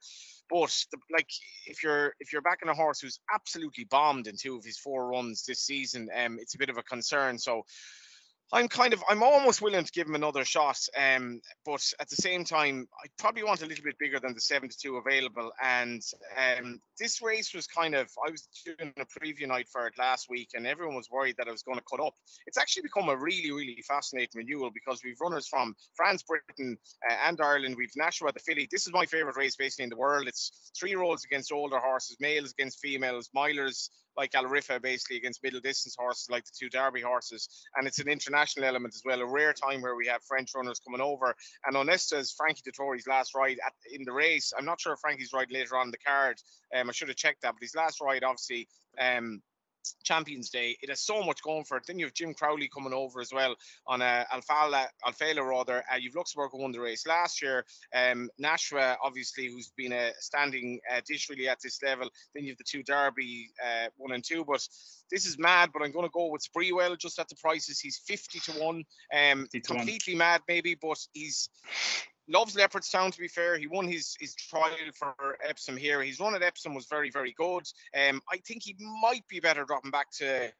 But 0.51 0.75
the, 0.93 0.99
like 1.13 1.31
if 1.67 1.83
you're 1.83 2.15
if 2.21 2.33
you're 2.33 2.43
backing 2.43 2.69
a 2.69 2.75
horse 2.75 3.01
who's 3.01 3.21
absolutely 3.35 3.85
bombed 3.85 4.27
in 4.27 4.37
two 4.37 4.57
of 4.57 4.65
his 4.65 4.79
four 4.79 5.09
runs 5.09 5.45
this 5.45 5.61
season, 5.61 6.09
um, 6.15 6.39
it's 6.41 6.55
a 6.55 6.59
bit 6.59 6.71
of 6.71 6.79
a 6.79 6.83
concern. 6.83 7.39
So 7.39 7.63
I'm 8.53 8.69
kind 8.69 8.95
of 8.95 9.03
I'm 9.09 9.23
almost 9.23 9.61
willing 9.61 9.85
to 9.85 9.93
give 9.93 10.07
him 10.07 10.15
another 10.15 10.45
shot, 10.45 10.79
um, 10.97 11.41
but 11.67 11.83
at 12.01 12.09
the 12.09 12.17
same 12.17 12.45
time, 12.45 12.89
I 13.05 13.09
probably 13.19 13.43
want 13.43 13.63
a 13.63 13.67
little 13.67 13.85
bit 13.85 13.99
bigger 13.99 14.19
than 14.19 14.33
the 14.33 14.41
72 14.41 14.97
available. 14.97 15.53
And 15.63 16.03
um, 16.37 16.81
this 16.99 17.21
race 17.21 17.53
was 17.53 17.67
kind 17.67 17.95
of 17.95 18.09
I 18.27 18.31
was 18.31 18.49
doing 18.65 18.95
a 18.97 19.05
preview 19.05 19.47
night 19.47 19.69
for 19.71 19.87
it 19.87 19.99
last 19.99 20.31
week, 20.31 20.51
and 20.55 20.67
everyone 20.67 20.97
was 20.97 21.11
worried 21.11 21.37
that 21.39 21.49
I 21.49 21.53
was 21.53 21.63
going 21.63 21.79
to 21.79 21.85
cut 21.91 22.01
up. 22.01 22.15
It's 22.47 22.57
actually 22.57 22.85
become 22.85 23.11
a 23.11 23.17
really 23.17 23.53
really 23.53 23.85
fascinating 23.87 24.31
renewal 24.35 24.71
because 24.73 25.03
we've 25.05 25.21
runners 25.21 25.47
from 25.47 25.75
France, 25.95 26.23
Britain, 26.23 26.79
uh, 27.09 27.15
and 27.27 27.39
Ireland. 27.41 27.77
We've 27.77 27.93
Nashwa 28.01 28.29
at 28.29 28.35
the 28.35 28.41
filly. 28.41 28.67
This 28.71 28.87
is 28.87 28.93
my 28.95 29.05
favorite 29.05 29.37
race 29.37 29.57
basically 29.57 29.85
in 29.85 29.91
the 29.91 29.97
world. 29.97 30.27
It's 30.27 30.73
three 30.79 30.91
year 30.91 31.03
olds 31.03 31.25
against 31.25 31.53
older 31.53 31.79
horses, 31.79 32.17
males 32.19 32.53
against 32.53 32.81
females, 32.81 33.29
milers 33.37 33.91
like 34.19 34.35
Al 34.35 34.45
Riffa 34.45 34.83
basically 34.83 35.17
against 35.17 35.43
middle 35.43 35.61
distance 35.61 35.97
horses 35.99 36.29
like 36.29 36.45
the 36.45 36.51
two 36.59 36.69
Derby 36.69 37.01
horses. 37.01 37.49
And 37.77 37.87
it's 37.87 38.01
an 38.01 38.09
international 38.09 38.67
element 38.67 38.95
as 38.95 39.03
well, 39.05 39.21
a 39.21 39.27
rare 39.27 39.53
time 39.53 39.81
where 39.81 39.97
we 39.97 40.07
have 40.09 40.23
French 40.25 40.51
runners 40.55 40.81
coming 40.85 41.01
over. 41.01 41.35
And 41.65 41.77
Onesto's 41.77 42.33
Frankie 42.33 42.63
Dettori's 42.69 43.07
last 43.07 43.35
ride 43.35 43.59
at, 43.65 43.73
in 43.91 44.05
the 44.05 44.13
race. 44.13 44.53
I'm 44.59 44.67
not 44.67 44.81
sure 44.81 44.93
if 44.93 45.01
Frankie's 45.01 45.33
ride 45.33 45.53
later 45.53 45.77
on 45.77 45.91
the 45.91 45.99
card. 45.99 46.37
Um, 46.77 46.91
I 46.91 46.93
should 46.93 47.09
have 47.09 47.17
checked 47.17 47.43
that, 47.43 47.55
but 47.55 47.63
his 47.63 47.77
last 47.77 48.01
ride 48.01 48.25
obviously 48.25 48.69
um, 49.01 49.41
Champions 50.03 50.51
Day. 50.51 50.77
It 50.83 50.89
has 50.91 51.01
so 51.01 51.23
much 51.23 51.43
going 51.43 51.65
for 51.65 51.77
it. 51.77 51.85
Then 51.87 51.99
you 51.99 52.07
have 52.07 52.15
Jim 52.15 52.35
Crowley 52.35 52.69
coming 52.69 52.93
over 52.93 53.21
as 53.21 53.33
well 53.33 53.55
on 53.87 54.03
a 54.03 54.27
uh, 54.33 54.39
Alflaila, 54.39 54.87
Alflaila 55.07 55.49
rather. 55.49 55.85
Uh, 55.93 55.97
you've 55.97 56.15
Luxembourg 56.15 56.51
who 56.53 56.63
won 56.63 56.73
the 56.73 56.81
race 56.81 57.07
last 57.07 57.43
year. 57.43 57.65
Um, 57.95 58.31
Nashwa, 58.43 58.97
obviously, 59.03 59.47
who's 59.47 59.73
been 59.77 59.93
a 59.93 60.13
standing 60.19 60.81
uh, 60.93 61.01
dish 61.07 61.29
really 61.29 61.49
at 61.49 61.59
this 61.63 61.83
level. 61.83 62.09
Then 62.35 62.45
you 62.45 62.51
have 62.51 62.59
the 62.59 62.65
two 62.65 62.83
Derby 62.83 63.51
uh, 63.65 63.89
one 63.97 64.13
and 64.13 64.25
two. 64.25 64.45
But 64.45 64.67
this 65.11 65.27
is 65.27 65.39
mad. 65.39 65.71
But 65.73 65.83
I'm 65.83 65.93
going 65.93 66.07
to 66.07 66.13
go 66.13 66.31
with 66.31 66.43
Sprewell 66.43 66.99
just 66.99 67.19
at 67.19 67.29
the 67.29 67.37
prices. 67.37 67.81
He's 67.81 67.99
50 67.99 68.41
to 68.41 68.53
one. 68.53 68.85
Um, 69.13 69.43
50 69.53 69.61
to 69.61 69.75
completely 69.75 70.15
one. 70.15 70.19
mad 70.19 70.43
maybe, 70.49 70.75
but 70.75 70.99
he's 71.13 71.49
loves 72.29 72.55
Leopardstown. 72.55 73.13
To 73.13 73.19
be 73.19 73.29
fair, 73.29 73.59
he 73.59 73.67
won 73.67 73.89
his 73.89 74.17
his 74.21 74.35
trial 74.35 74.75
for 74.95 75.39
Epsom 75.43 75.77
here. 75.77 76.03
His 76.03 76.21
run 76.21 76.35
at 76.35 76.43
Epsom 76.43 76.75
was 76.75 76.87
very 76.87 77.11
very 77.11 77.35
good. 77.37 77.65
Um, 77.97 78.21
I 78.31 78.39
think 78.39 78.63
he 78.63 78.77
might 79.03 79.27
be 79.29 79.41
better 79.41 79.65
dropping 79.65 79.91
back 79.91 80.11
to 80.19 80.53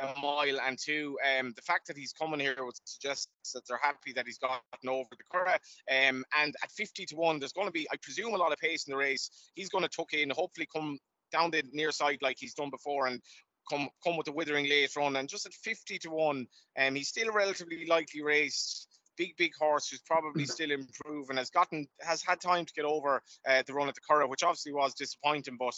a 0.00 0.20
mile 0.20 0.60
and 0.66 0.78
two. 0.78 1.18
Um, 1.38 1.52
the 1.56 1.62
fact 1.62 1.86
that 1.88 1.96
he's 1.96 2.12
coming 2.12 2.40
here 2.40 2.54
would 2.58 2.74
suggest 2.84 3.28
that 3.54 3.62
they're 3.66 3.80
happy 3.82 4.12
that 4.14 4.26
he's 4.26 4.38
gotten 4.38 4.60
over 4.88 5.08
the 5.10 5.24
curve. 5.30 5.48
Um, 5.90 6.24
and 6.38 6.54
at 6.62 6.70
50 6.70 7.06
to 7.06 7.16
one, 7.16 7.38
there's 7.38 7.52
going 7.52 7.66
to 7.66 7.72
be, 7.72 7.88
I 7.92 7.96
presume, 8.00 8.34
a 8.34 8.36
lot 8.36 8.52
of 8.52 8.58
pace 8.58 8.86
in 8.86 8.92
the 8.92 8.96
race. 8.96 9.30
He's 9.54 9.68
going 9.68 9.82
to 9.82 9.88
tuck 9.88 10.12
in, 10.12 10.30
hopefully 10.30 10.68
come 10.72 10.98
down 11.32 11.50
the 11.50 11.62
near 11.72 11.92
side 11.92 12.18
like 12.22 12.36
he's 12.38 12.54
done 12.54 12.70
before 12.70 13.06
and 13.06 13.20
come 13.68 13.88
come 14.04 14.16
with 14.16 14.26
the 14.26 14.32
withering 14.32 14.68
late 14.68 14.94
run. 14.96 15.16
And 15.16 15.28
just 15.28 15.46
at 15.46 15.54
50 15.54 15.98
to 16.00 16.10
one, 16.10 16.46
um, 16.78 16.94
he's 16.94 17.08
still 17.08 17.28
a 17.28 17.32
relatively 17.32 17.86
likely 17.86 18.22
race 18.22 18.86
big, 19.20 19.36
big 19.36 19.52
horse 19.54 19.90
who's 19.90 20.00
probably 20.00 20.44
mm. 20.44 20.48
still 20.48 20.70
improving, 20.70 21.36
has 21.36 21.50
gotten, 21.50 21.86
has 22.00 22.22
had 22.22 22.40
time 22.40 22.64
to 22.64 22.72
get 22.72 22.86
over 22.86 23.22
uh, 23.46 23.62
the 23.66 23.74
run 23.74 23.86
at 23.86 23.94
the 23.94 24.00
Curragh, 24.00 24.30
which 24.30 24.42
obviously 24.42 24.72
was 24.72 24.94
disappointing, 24.94 25.58
but 25.58 25.74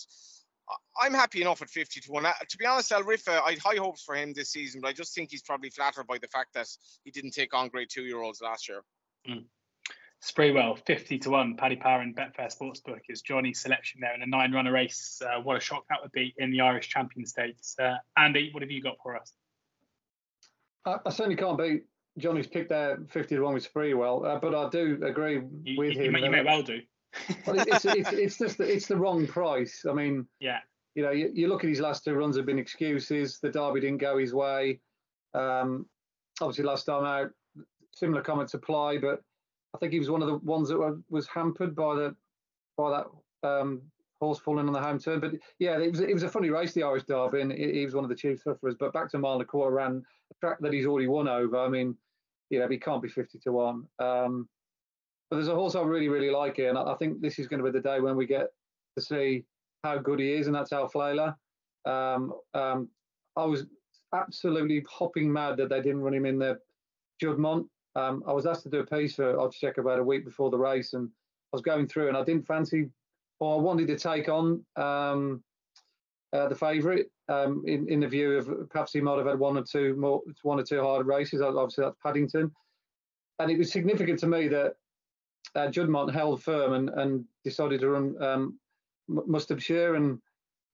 I'm 1.03 1.13
happy 1.13 1.43
enough 1.43 1.61
at 1.61 1.69
50 1.69 2.01
to 2.03 2.13
1. 2.13 2.25
Uh, 2.25 2.33
to 2.49 2.57
be 2.57 2.67
honest, 2.67 2.93
Al 2.93 3.03
Riffa, 3.03 3.43
I 3.45 3.51
had 3.51 3.59
high 3.59 3.77
hopes 3.77 4.05
for 4.05 4.15
him 4.15 4.33
this 4.33 4.53
season, 4.53 4.81
but 4.81 4.89
I 4.89 4.93
just 4.93 5.13
think 5.13 5.33
he's 5.33 5.43
probably 5.43 5.71
flattered 5.71 6.07
by 6.07 6.19
the 6.19 6.29
fact 6.29 6.55
that 6.55 6.69
he 7.03 7.11
didn't 7.11 7.33
take 7.33 7.53
on 7.53 7.69
grade 7.69 7.89
two 7.91 8.05
year 8.05 8.23
olds 8.23 8.41
last 8.41 8.69
year. 8.69 8.83
Mm. 9.29 9.45
Sprewell, 10.25 10.79
50 10.87 11.19
to 11.19 11.31
1. 11.31 11.57
Paddy 11.57 11.75
Power 11.75 12.01
and 12.01 12.15
Betfair 12.15 12.57
Sportsbook 12.57 13.01
is 13.09 13.23
Johnny's 13.23 13.61
selection 13.61 14.01
there 14.01 14.15
in 14.15 14.23
a 14.23 14.27
nine 14.27 14.53
runner 14.53 14.71
race. 14.71 15.21
Uh, 15.21 15.41
what 15.41 15.57
a 15.57 15.61
shock 15.61 15.83
that 15.89 15.99
would 16.01 16.13
be 16.13 16.33
in 16.39 16.53
the 16.53 16.61
Irish 16.61 16.89
Champion 16.89 17.27
Stakes. 17.27 17.75
Uh, 17.77 17.97
Andy, 18.17 18.51
what 18.53 18.63
have 18.63 18.71
you 18.71 18.81
got 18.81 18.99
for 19.03 19.17
us? 19.17 19.33
I, 20.85 20.99
I 21.05 21.11
certainly 21.11 21.35
can't 21.35 21.59
beat 21.59 21.83
Johnny's 22.19 22.47
picked 22.47 22.69
there 22.69 22.99
50 23.11 23.37
to 23.37 23.43
1 23.43 23.55
with 23.55 23.73
Sprewell, 23.73 24.27
uh, 24.27 24.39
but 24.39 24.55
I 24.55 24.69
do 24.69 25.01
agree 25.03 25.43
you, 25.65 25.79
with 25.79 25.95
you, 25.95 26.03
him. 26.03 26.17
You 26.17 26.31
may 26.31 26.43
well 26.43 26.63
do. 26.63 26.81
well, 27.47 27.59
it's, 27.59 27.85
it's, 27.85 28.13
it's, 28.13 28.39
just 28.39 28.59
the, 28.59 28.65
it's 28.65 28.87
the 28.87 28.97
wrong 28.97 29.27
price. 29.27 29.85
I 29.89 29.93
mean, 29.93 30.27
yeah, 30.41 30.59
you 30.95 31.03
know, 31.03 31.11
you, 31.11 31.31
you, 31.33 31.49
look 31.49 31.65
at 31.65 31.71
his 31.71 31.81
last 31.81 32.05
two 32.05 32.15
runs 32.15 32.37
have 32.37 32.47
been 32.47 32.59
excuses. 32.59 33.39
The 33.41 33.51
Derby 33.51 33.81
didn't 33.81 33.99
go 33.99 34.19
his 34.19 34.35
way. 34.35 34.81
Um, 35.35 35.87
obviously, 36.41 36.65
last 36.65 36.85
time 36.85 37.05
out, 37.05 37.31
similar 37.95 38.23
comments 38.23 38.55
apply, 38.55 38.99
but 38.99 39.23
I 39.75 39.79
think 39.79 39.93
he 39.93 39.99
was 39.99 40.11
one 40.11 40.23
of 40.23 40.29
the 40.29 40.39
ones 40.39 40.69
that 40.69 40.79
were, 40.79 40.99
was 41.09 41.27
hampered 41.29 41.75
by 41.75 41.95
the 41.95 42.17
by 42.77 42.91
that 43.43 43.49
um, 43.49 43.83
horse 44.23 44.39
falling 44.39 44.69
on 44.69 44.73
the 44.73 44.81
home 44.81 45.01
turn. 45.01 45.19
But 45.19 45.33
yeah, 45.59 45.79
it 45.79 45.91
was 45.91 46.01
it 46.01 46.15
was 46.15 46.23
a 46.23 46.29
funny 46.29 46.49
race, 46.49 46.73
the 46.73 46.85
Irish 46.85 47.05
Derby, 47.05 47.41
and 47.41 47.53
he, 47.53 47.85
was 47.85 47.95
one 47.95 48.05
of 48.05 48.11
the 48.11 48.17
chief 48.17 48.41
sufferers. 48.41 48.77
But 48.79 48.93
back 48.93 49.11
to 49.11 49.19
mile 49.19 49.35
and 49.35 49.43
a 49.43 49.45
quarter 49.45 49.75
ran 49.75 50.03
a 50.31 50.35
track 50.41 50.59
that 50.61 50.73
he's 50.73 50.87
already 50.87 51.09
won 51.09 51.29
over. 51.29 51.59
I 51.59 51.69
mean, 51.69 51.97
you 52.49 52.61
know, 52.61 52.69
he 52.69 52.79
can't 52.79 53.03
be 53.03 53.09
50 53.09 53.41
to 53.41 53.53
1. 53.53 53.85
Um, 53.99 54.49
but 55.29 55.37
there's 55.37 55.49
a 55.49 55.55
horse 55.55 55.75
I 55.75 55.83
really, 55.83 56.09
really 56.09 56.31
like 56.31 56.57
here. 56.57 56.69
And 56.69 56.79
I, 56.79 56.95
think 56.95 57.21
this 57.21 57.39
is 57.39 57.49
going 57.49 57.59
to 57.59 57.65
be 57.65 57.77
the 57.77 57.83
day 57.83 57.99
when 58.01 58.17
we 58.17 58.27
get 58.27 58.49
to 58.97 59.05
see 59.05 59.45
how 59.83 59.99
good 59.99 60.21
he 60.21 60.35
is, 60.35 60.47
and 60.47 60.55
that's 60.55 60.71
Alflaila. 60.71 61.35
Um, 61.85 62.35
um, 62.55 62.89
I 63.37 63.45
was 63.45 63.67
absolutely 64.15 64.85
hopping 64.89 65.33
mad 65.33 65.57
that 65.57 65.71
they 65.71 65.81
didn't 65.81 66.03
run 66.03 66.15
him 66.15 66.27
in 66.27 66.39
the 66.39 66.59
Juddmonte. 67.21 67.67
Um, 67.97 68.23
I 68.27 68.33
was 68.33 68.47
asked 68.47 68.63
to 68.65 68.71
do 68.71 68.81
a 68.81 68.87
piece 68.87 69.17
for 69.17 69.35
Oddschecker 69.35 69.79
about 69.79 69.99
a 69.99 70.05
week 70.05 70.25
before 70.25 70.51
the 70.51 70.59
race, 70.59 70.93
and 70.93 71.09
I 71.09 71.57
was 71.57 71.63
going 71.63 71.89
through, 71.89 72.09
and 72.09 72.17
I 72.17 72.25
didn't 72.25 72.47
fancy, 72.47 72.89
or 73.43 73.59
I 73.59 73.61
wanted 73.61 73.89
to 73.89 73.99
take 73.99 74.29
on 74.29 74.65
um, 74.77 75.43
uh, 76.33 76.47
the 76.47 76.55
favourite 76.55 77.07
um, 77.29 77.65
in 77.67 77.89
in 77.89 77.99
the 77.99 78.07
view 78.07 78.37
of 78.39 78.71
perhaps 78.71 78.93
he 78.93 79.01
might 79.01 79.19
have 79.19 79.27
had 79.27 79.39
one 79.39 79.59
or 79.59 79.65
two 79.65 79.97
more 79.97 80.23
one 80.45 80.61
or 80.61 80.63
two 80.63 80.81
hard 80.81 81.09
races. 81.09 81.43
Obviously, 81.43 81.83
that's 81.83 81.97
Paddington, 82.01 82.53
and 83.41 83.51
it 83.51 83.59
was 83.59 83.73
significant 83.73 84.21
to 84.21 84.29
me 84.29 84.47
that 84.47 84.75
uh, 85.57 85.67
Juddmonte 85.67 86.13
held 86.13 86.41
firm 86.41 86.75
and, 86.75 86.91
and 86.91 87.25
decided 87.43 87.81
to 87.81 87.91
run 87.91 88.23
um, 88.23 88.61
and 89.09 90.21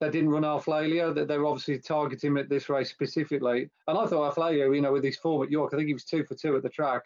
they 0.00 0.10
didn't 0.10 0.28
run 0.28 0.42
Alflaila. 0.42 1.14
That 1.14 1.26
they 1.26 1.38
were 1.38 1.46
obviously 1.46 1.78
targeting 1.78 2.32
him 2.32 2.36
at 2.36 2.50
this 2.50 2.68
race 2.68 2.90
specifically. 2.90 3.70
And 3.86 3.96
I 3.96 4.04
thought 4.04 4.34
Alflaila, 4.34 4.74
you 4.74 4.82
know, 4.82 4.92
with 4.92 5.04
his 5.04 5.16
form 5.16 5.42
at 5.42 5.50
York, 5.50 5.72
I 5.72 5.78
think 5.78 5.88
he 5.88 5.94
was 5.94 6.04
two 6.04 6.22
for 6.22 6.34
two 6.34 6.54
at 6.54 6.62
the 6.62 6.68
track. 6.68 7.04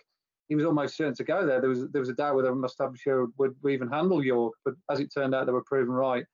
He 0.53 0.57
was 0.57 0.67
almost 0.67 0.99
certain 0.99 1.15
to 1.15 1.25
go 1.25 1.47
there. 1.47 1.63
There 1.63 1.71
was 1.71 1.89
there 1.93 2.01
was 2.01 2.11
a 2.11 2.13
doubt 2.13 2.37
whether 2.37 2.53
Mustabshir 2.53 3.29
would, 3.39 3.57
would 3.63 3.73
even 3.73 3.89
handle 3.89 4.23
York, 4.23 4.53
but 4.67 4.75
as 4.91 5.01
it 5.01 5.09
turned 5.11 5.35
out, 5.35 5.47
they 5.47 5.53
were 5.53 5.65
proven 5.65 5.95
right. 5.95 6.27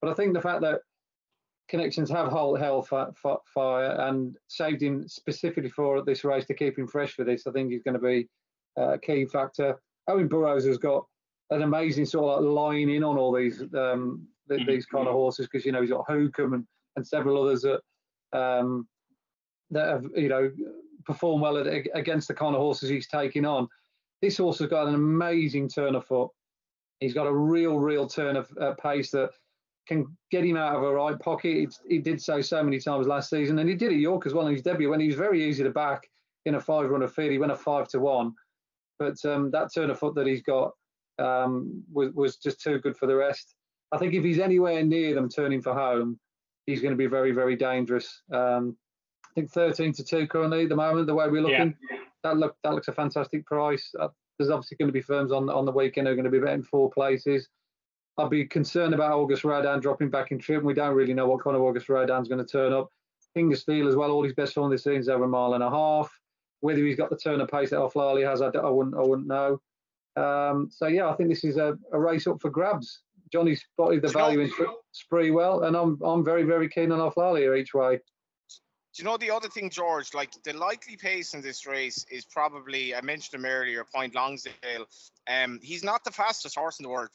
But 0.00 0.08
I 0.08 0.14
think 0.14 0.34
the 0.34 0.40
fact 0.40 0.60
that 0.60 0.82
connections 1.68 2.08
have 2.08 2.30
held 2.30 2.88
fire 2.88 3.90
and 3.98 4.36
saved 4.46 4.80
him 4.80 5.08
specifically 5.08 5.68
for 5.68 6.04
this 6.04 6.22
race 6.22 6.46
to 6.46 6.54
keep 6.54 6.78
him 6.78 6.86
fresh 6.86 7.14
for 7.14 7.24
this. 7.24 7.48
I 7.48 7.50
think 7.50 7.72
he's 7.72 7.82
going 7.82 7.94
to 7.94 8.00
be 8.00 8.28
a 8.76 8.98
key 9.00 9.24
factor. 9.24 9.76
Owen 10.06 10.28
Burrows 10.28 10.64
has 10.64 10.78
got 10.78 11.04
an 11.50 11.62
amazing 11.62 12.06
sort 12.06 12.38
of 12.38 12.44
like 12.44 12.54
line 12.54 12.88
in 12.88 13.02
on 13.02 13.18
all 13.18 13.34
these 13.34 13.62
um, 13.62 14.28
mm-hmm. 14.48 14.64
these 14.64 14.86
kind 14.86 15.08
of 15.08 15.14
horses 15.14 15.48
because 15.50 15.66
you 15.66 15.72
know 15.72 15.80
he's 15.80 15.90
got 15.90 16.06
Hukum 16.06 16.54
and, 16.54 16.64
and 16.94 17.04
several 17.04 17.42
others 17.42 17.62
that 17.62 17.80
um, 18.32 18.86
that 19.72 19.88
have 19.88 20.04
you 20.14 20.28
know 20.28 20.52
performed 21.06 21.42
well 21.42 21.56
at, 21.58 21.66
against 21.94 22.28
the 22.28 22.34
kind 22.34 22.54
of 22.54 22.60
horses 22.60 22.88
he's 22.88 23.08
taking 23.08 23.44
on. 23.44 23.68
This 24.22 24.38
horse 24.38 24.58
has 24.58 24.68
got 24.68 24.88
an 24.88 24.94
amazing 24.94 25.68
turn 25.68 25.94
of 25.94 26.06
foot. 26.06 26.30
He's 27.00 27.14
got 27.14 27.26
a 27.26 27.34
real, 27.34 27.78
real 27.78 28.06
turn 28.06 28.36
of 28.36 28.50
uh, 28.60 28.72
pace 28.74 29.10
that 29.10 29.30
can 29.86 30.06
get 30.30 30.44
him 30.44 30.56
out 30.56 30.74
of 30.74 30.82
a 30.82 30.92
right 30.92 31.18
pocket. 31.18 31.56
It's, 31.56 31.80
he 31.88 31.98
did 31.98 32.20
so 32.20 32.40
so 32.40 32.62
many 32.62 32.80
times 32.80 33.06
last 33.06 33.30
season, 33.30 33.58
and 33.58 33.68
he 33.68 33.74
did 33.74 33.92
at 33.92 33.98
York 33.98 34.26
as 34.26 34.34
well 34.34 34.46
in 34.46 34.54
his 34.54 34.62
debut 34.62 34.90
when 34.90 35.00
he 35.00 35.06
was 35.06 35.16
very 35.16 35.44
easy 35.44 35.62
to 35.62 35.70
back 35.70 36.08
in 36.44 36.56
a 36.56 36.60
five 36.60 36.90
runner 36.90 37.08
field. 37.08 37.32
He 37.32 37.38
went 37.38 37.52
a 37.52 37.56
five 37.56 37.88
to 37.88 38.00
one, 38.00 38.32
but 38.98 39.16
um, 39.24 39.50
that 39.52 39.72
turn 39.74 39.90
of 39.90 39.98
foot 39.98 40.14
that 40.16 40.26
he's 40.26 40.42
got 40.42 40.72
um, 41.18 41.82
was 41.92 42.12
was 42.14 42.36
just 42.36 42.60
too 42.60 42.78
good 42.78 42.96
for 42.96 43.06
the 43.06 43.16
rest. 43.16 43.54
I 43.92 43.98
think 43.98 44.14
if 44.14 44.24
he's 44.24 44.40
anywhere 44.40 44.82
near 44.82 45.14
them 45.14 45.28
turning 45.28 45.62
for 45.62 45.74
home, 45.74 46.18
he's 46.66 46.80
going 46.80 46.92
to 46.92 46.98
be 46.98 47.06
very 47.06 47.32
very 47.32 47.56
dangerous. 47.56 48.22
Um, 48.32 48.76
think 49.36 49.52
13 49.52 49.92
to 49.92 50.04
two 50.04 50.26
currently 50.26 50.64
at 50.64 50.68
the 50.68 50.76
moment. 50.76 51.06
The 51.06 51.14
way 51.14 51.28
we're 51.28 51.42
looking, 51.42 51.76
yeah. 51.90 51.98
that 52.24 52.36
look 52.36 52.56
that 52.64 52.72
looks 52.72 52.88
a 52.88 52.92
fantastic 52.92 53.46
price. 53.46 53.92
Uh, 53.98 54.08
there's 54.38 54.50
obviously 54.50 54.76
going 54.78 54.88
to 54.88 54.92
be 54.92 55.02
firms 55.02 55.30
on 55.30 55.48
on 55.48 55.64
the 55.64 55.72
weekend 55.72 56.06
who 56.06 56.12
are 56.12 56.16
going 56.16 56.24
to 56.24 56.30
be 56.30 56.40
betting 56.40 56.64
four 56.64 56.90
places. 56.90 57.48
I'd 58.18 58.30
be 58.30 58.46
concerned 58.46 58.94
about 58.94 59.12
Auguste 59.12 59.44
Rodin 59.44 59.80
dropping 59.80 60.08
back 60.08 60.32
in 60.32 60.38
trip. 60.38 60.62
We 60.62 60.72
don't 60.72 60.94
really 60.94 61.12
know 61.12 61.28
what 61.28 61.44
kind 61.44 61.54
of 61.54 61.62
Auguste 61.62 61.90
Rodin's 61.90 62.28
going 62.28 62.44
to 62.44 62.50
turn 62.50 62.72
up. 62.72 62.90
Hingesteel 63.36 63.86
as 63.86 63.94
well, 63.94 64.10
all 64.10 64.24
his 64.24 64.32
best 64.32 64.54
form 64.54 64.70
this 64.70 64.84
season's 64.84 65.10
over 65.10 65.24
a 65.24 65.28
mile 65.28 65.52
and 65.52 65.62
a 65.62 65.68
half. 65.68 66.10
Whether 66.60 66.78
he's 66.80 66.96
got 66.96 67.10
the 67.10 67.18
turn 67.18 67.42
of 67.42 67.48
pace 67.48 67.70
that 67.70 67.78
Alflaila 67.78 68.26
has, 68.26 68.40
I, 68.40 68.46
I, 68.46 68.70
wouldn't, 68.70 68.96
I 68.96 69.02
wouldn't 69.02 69.28
know. 69.28 69.60
Um, 70.16 70.70
so 70.70 70.86
yeah, 70.86 71.10
I 71.10 71.14
think 71.14 71.28
this 71.28 71.44
is 71.44 71.58
a, 71.58 71.76
a 71.92 72.00
race 72.00 72.26
up 72.26 72.40
for 72.40 72.48
grabs. 72.48 73.02
Johnny 73.30 73.54
spotted 73.54 74.00
the 74.00 74.08
value 74.08 74.40
in 74.40 74.50
Sprewell, 74.94 75.66
and 75.66 75.76
I'm 75.76 76.00
I'm 76.02 76.24
very 76.24 76.44
very 76.44 76.70
keen 76.70 76.92
on 76.92 77.00
Alflaila 77.00 77.58
each 77.58 77.74
way. 77.74 78.00
Do 78.96 79.02
you 79.02 79.10
know 79.10 79.18
the 79.18 79.30
other 79.30 79.50
thing, 79.50 79.68
George? 79.68 80.14
Like 80.14 80.30
the 80.42 80.54
likely 80.54 80.96
pace 80.96 81.34
in 81.34 81.42
this 81.42 81.66
race 81.66 82.06
is 82.10 82.24
probably 82.24 82.94
I 82.94 83.02
mentioned 83.02 83.38
him 83.38 83.44
earlier, 83.44 83.84
Point 83.94 84.14
Lonsdale. 84.14 84.86
Um, 85.28 85.60
he's 85.62 85.84
not 85.84 86.02
the 86.02 86.10
fastest 86.10 86.56
horse 86.56 86.78
in 86.78 86.84
the 86.84 86.88
world, 86.88 87.10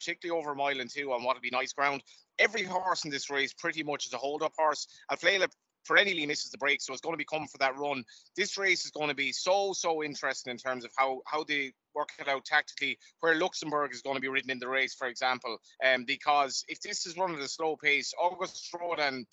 particularly 0.00 0.40
over 0.40 0.52
a 0.52 0.56
mile 0.56 0.80
and 0.80 0.88
two 0.88 1.12
on 1.12 1.24
what 1.24 1.36
would 1.36 1.42
be 1.42 1.50
nice 1.50 1.74
ground. 1.74 2.02
Every 2.38 2.62
horse 2.62 3.04
in 3.04 3.10
this 3.10 3.28
race 3.28 3.52
pretty 3.52 3.82
much 3.82 4.06
is 4.06 4.14
a 4.14 4.16
hold-up 4.16 4.54
horse. 4.56 4.86
Alflaila 5.12 5.48
perennially 5.84 6.24
misses 6.24 6.50
the 6.50 6.56
break, 6.56 6.80
so 6.80 6.94
it's 6.94 7.02
going 7.02 7.12
to 7.12 7.18
be 7.18 7.26
coming 7.26 7.48
for 7.48 7.58
that 7.58 7.76
run. 7.76 8.04
This 8.34 8.56
race 8.56 8.86
is 8.86 8.90
going 8.90 9.08
to 9.08 9.14
be 9.14 9.32
so 9.32 9.74
so 9.74 10.02
interesting 10.02 10.50
in 10.50 10.56
terms 10.56 10.86
of 10.86 10.92
how 10.96 11.20
how 11.26 11.44
they 11.44 11.74
work 11.94 12.08
it 12.18 12.28
out 12.28 12.46
tactically. 12.46 12.98
Where 13.20 13.34
Luxembourg 13.34 13.92
is 13.92 14.00
going 14.00 14.16
to 14.16 14.22
be 14.22 14.28
ridden 14.28 14.50
in 14.50 14.60
the 14.60 14.68
race, 14.68 14.94
for 14.94 15.08
example, 15.08 15.58
um, 15.84 16.06
because 16.06 16.64
if 16.68 16.80
this 16.80 17.04
is 17.04 17.18
one 17.18 17.32
of 17.32 17.38
the 17.38 17.48
slow 17.48 17.76
pace, 17.76 18.14
Auguste 18.18 18.72
Rodin 18.72 19.26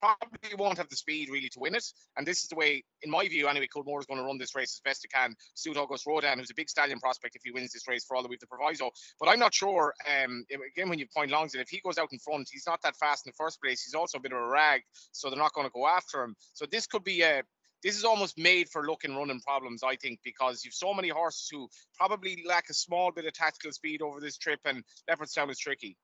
probably 0.00 0.54
won't 0.56 0.78
have 0.78 0.88
the 0.88 0.96
speed 0.96 1.28
really 1.30 1.48
to 1.50 1.58
win 1.58 1.74
it. 1.74 1.84
And 2.16 2.26
this 2.26 2.42
is 2.42 2.48
the 2.48 2.56
way, 2.56 2.82
in 3.02 3.10
my 3.10 3.28
view, 3.28 3.48
anyway, 3.48 3.68
Coolmore 3.74 4.00
is 4.00 4.06
going 4.06 4.18
to 4.18 4.24
run 4.24 4.38
this 4.38 4.54
race 4.54 4.74
as 4.76 4.80
best 4.84 5.02
he 5.02 5.08
can. 5.08 5.34
Suit 5.54 5.76
Auguste 5.76 6.06
Rodin, 6.06 6.38
who's 6.38 6.50
a 6.50 6.54
big 6.54 6.68
stallion 6.68 7.00
prospect 7.00 7.36
if 7.36 7.42
he 7.44 7.50
wins 7.50 7.72
this 7.72 7.86
race 7.88 8.04
for 8.04 8.16
all 8.16 8.22
the 8.22 8.28
way 8.28 8.36
to 8.36 8.46
proviso. 8.46 8.90
But 9.18 9.28
I'm 9.28 9.38
not 9.38 9.54
sure, 9.54 9.94
um, 10.08 10.44
again, 10.50 10.88
when 10.88 10.98
you 10.98 11.06
Point 11.14 11.30
Lonsdale, 11.30 11.62
if 11.62 11.68
he 11.68 11.80
goes 11.84 11.98
out 11.98 12.08
in 12.12 12.18
front, 12.18 12.48
he's 12.50 12.66
not 12.66 12.80
that 12.82 12.96
fast 12.96 13.26
in 13.26 13.30
the 13.30 13.44
first 13.44 13.60
place. 13.60 13.82
He's 13.82 13.94
also 13.94 14.18
a 14.18 14.20
bit 14.20 14.32
of 14.32 14.38
a 14.38 14.46
rag, 14.46 14.82
so 15.12 15.28
they're 15.28 15.38
not 15.38 15.54
going 15.54 15.66
to 15.66 15.72
go 15.72 15.86
after 15.86 16.22
him. 16.22 16.34
So 16.54 16.66
this 16.70 16.86
could 16.86 17.04
be 17.04 17.22
a 17.22 17.42
this 17.82 17.96
is 17.96 18.04
almost 18.04 18.38
made 18.38 18.68
for 18.68 18.86
looking 18.86 19.14
running 19.14 19.40
problems, 19.40 19.82
I 19.82 19.96
think, 19.96 20.20
because 20.22 20.64
you've 20.64 20.74
so 20.74 20.92
many 20.92 21.08
horses 21.08 21.48
who 21.50 21.68
probably 21.94 22.42
lack 22.46 22.68
a 22.68 22.74
small 22.74 23.10
bit 23.10 23.24
of 23.24 23.32
tactical 23.32 23.72
speed 23.72 24.02
over 24.02 24.20
this 24.20 24.36
trip, 24.36 24.60
and 24.64 24.84
Leopardstown 25.08 25.50
is 25.50 25.58
tricky. 25.58 25.96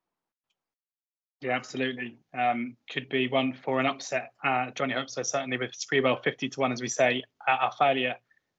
Yeah, 1.40 1.52
absolutely. 1.52 2.18
Um, 2.36 2.76
could 2.90 3.08
be 3.08 3.28
one 3.28 3.52
for 3.52 3.78
an 3.78 3.86
upset. 3.86 4.32
Uh, 4.44 4.70
Johnny 4.70 4.94
hopes 4.94 5.14
so. 5.14 5.22
Certainly 5.22 5.58
with 5.58 5.72
Sprewell 5.72 6.22
50 6.22 6.48
to 6.48 6.60
1, 6.60 6.72
as 6.72 6.80
we 6.80 6.88
say. 6.88 7.22
Uh, 7.46 7.56
our 7.62 7.72
failure, 7.72 8.14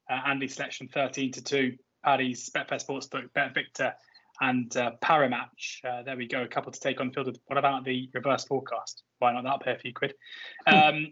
uh, 0.10 0.22
Andy 0.28 0.48
Selection 0.48 0.88
13 0.88 1.32
to 1.34 1.44
2. 1.44 1.76
Paddy's 2.04 2.50
Betfair 2.50 2.84
Sportsbook, 2.84 3.34
Bet 3.34 3.54
Victor, 3.54 3.94
and 4.40 4.76
uh, 4.78 4.92
Parimatch. 5.04 5.84
Uh, 5.84 6.04
there 6.04 6.16
we 6.16 6.28
go. 6.28 6.44
A 6.44 6.48
couple 6.48 6.72
to 6.72 6.80
take 6.80 7.02
on 7.02 7.12
field. 7.12 7.38
What 7.48 7.58
about 7.58 7.84
the 7.84 8.10
reverse 8.14 8.46
forecast? 8.46 9.04
Why 9.20 9.34
not 9.34 9.44
that? 9.44 9.62
Pay 9.62 9.74
a 9.74 9.78
few 9.78 9.94
quid. 9.94 10.14
Um, 10.68 11.10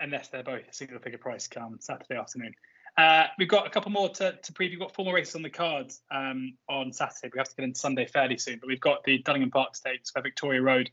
unless 0.00 0.28
they're 0.28 0.42
both 0.42 0.62
single 0.72 0.98
figure 0.98 1.18
price 1.18 1.46
come 1.46 1.76
Saturday 1.80 2.16
afternoon. 2.16 2.52
Uh, 2.96 3.24
we've 3.38 3.48
got 3.48 3.66
a 3.66 3.70
couple 3.70 3.90
more 3.90 4.10
to, 4.10 4.32
to 4.42 4.52
preview. 4.52 4.70
We've 4.70 4.80
got 4.80 4.94
four 4.94 5.04
more 5.04 5.14
races 5.14 5.34
on 5.34 5.42
the 5.42 5.50
cards 5.50 6.02
um, 6.10 6.54
on 6.68 6.92
Saturday. 6.92 7.30
We 7.32 7.38
have 7.38 7.48
to 7.48 7.56
get 7.56 7.64
into 7.64 7.78
Sunday 7.78 8.06
fairly 8.06 8.36
soon, 8.36 8.58
but 8.58 8.66
we've 8.68 8.80
got 8.80 9.02
the 9.04 9.18
Dunningham 9.18 9.50
Park 9.50 9.74
Stakes 9.74 10.14
where 10.14 10.22
Victoria 10.22 10.60
Road 10.60 10.90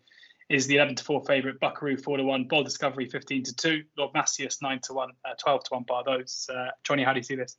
is 0.48 0.66
the 0.66 0.78
11 0.78 0.96
to 0.96 1.04
4 1.04 1.24
favourite, 1.26 1.60
Buckaroo 1.60 1.98
4 1.98 2.18
to 2.18 2.24
1, 2.24 2.46
Bold 2.46 2.66
Discovery 2.66 3.08
15 3.08 3.44
to 3.44 3.56
2, 3.56 3.84
Lord 3.98 4.14
Massius 4.14 4.62
9 4.62 4.80
to 4.84 4.94
1, 4.94 5.10
uh, 5.26 5.34
12 5.40 5.64
to 5.66 5.74
1 5.76 5.84
bar 5.84 6.04
those. 6.04 6.50
Uh, 6.52 6.70
Johnny, 6.84 7.04
how 7.04 7.14
do 7.14 7.20
you 7.20 7.24
see 7.24 7.36
this? 7.36 7.58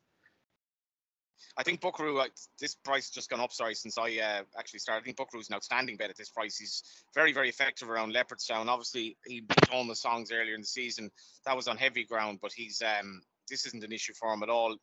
I 1.57 1.62
think 1.62 1.81
Buckaroo, 1.81 2.18
uh, 2.18 2.26
this 2.59 2.74
price 2.74 3.07
has 3.07 3.11
just 3.11 3.31
gone 3.31 3.40
up, 3.40 3.53
sorry, 3.53 3.74
since 3.74 3.98
I 3.98 4.16
uh, 4.18 4.42
actually 4.59 4.79
started. 4.81 5.03
I 5.03 5.05
think 5.05 5.16
Buckaroo's 5.16 5.48
an 5.50 5.57
outstanding 5.57 5.96
bet 5.96 6.11
at 6.11 6.16
this 6.16 6.31
price. 6.31 6.57
He's 6.57 6.83
very, 7.14 7.33
very 7.33 7.48
effective 7.48 7.90
around 7.90 8.14
Leopardstown. 8.14 8.66
Obviously, 8.66 9.16
he 9.26 9.40
beat 9.40 9.70
the 9.70 9.94
songs 9.94 10.33
earlier 10.33 10.55
in 10.55 10.61
the 10.61 10.66
season. 10.66 11.11
That 11.46 11.57
was 11.57 11.68
on 11.68 11.76
heavy 11.76 12.05
ground, 12.05 12.38
but 12.40 12.53
he's 12.53 12.83
um, 12.83 13.22
this 13.51 13.67
isn't 13.67 13.85
an 13.85 13.93
issue 13.93 14.15
for 14.19 14.33
him 14.33 14.43
at 14.43 14.49
all. 14.49 14.77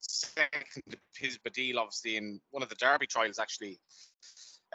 Second, 0.00 0.96
his 1.16 1.38
Badil, 1.38 1.76
obviously, 1.76 2.16
in 2.16 2.40
one 2.50 2.62
of 2.62 2.68
the 2.68 2.74
Derby 2.76 3.06
trials, 3.06 3.38
actually, 3.38 3.78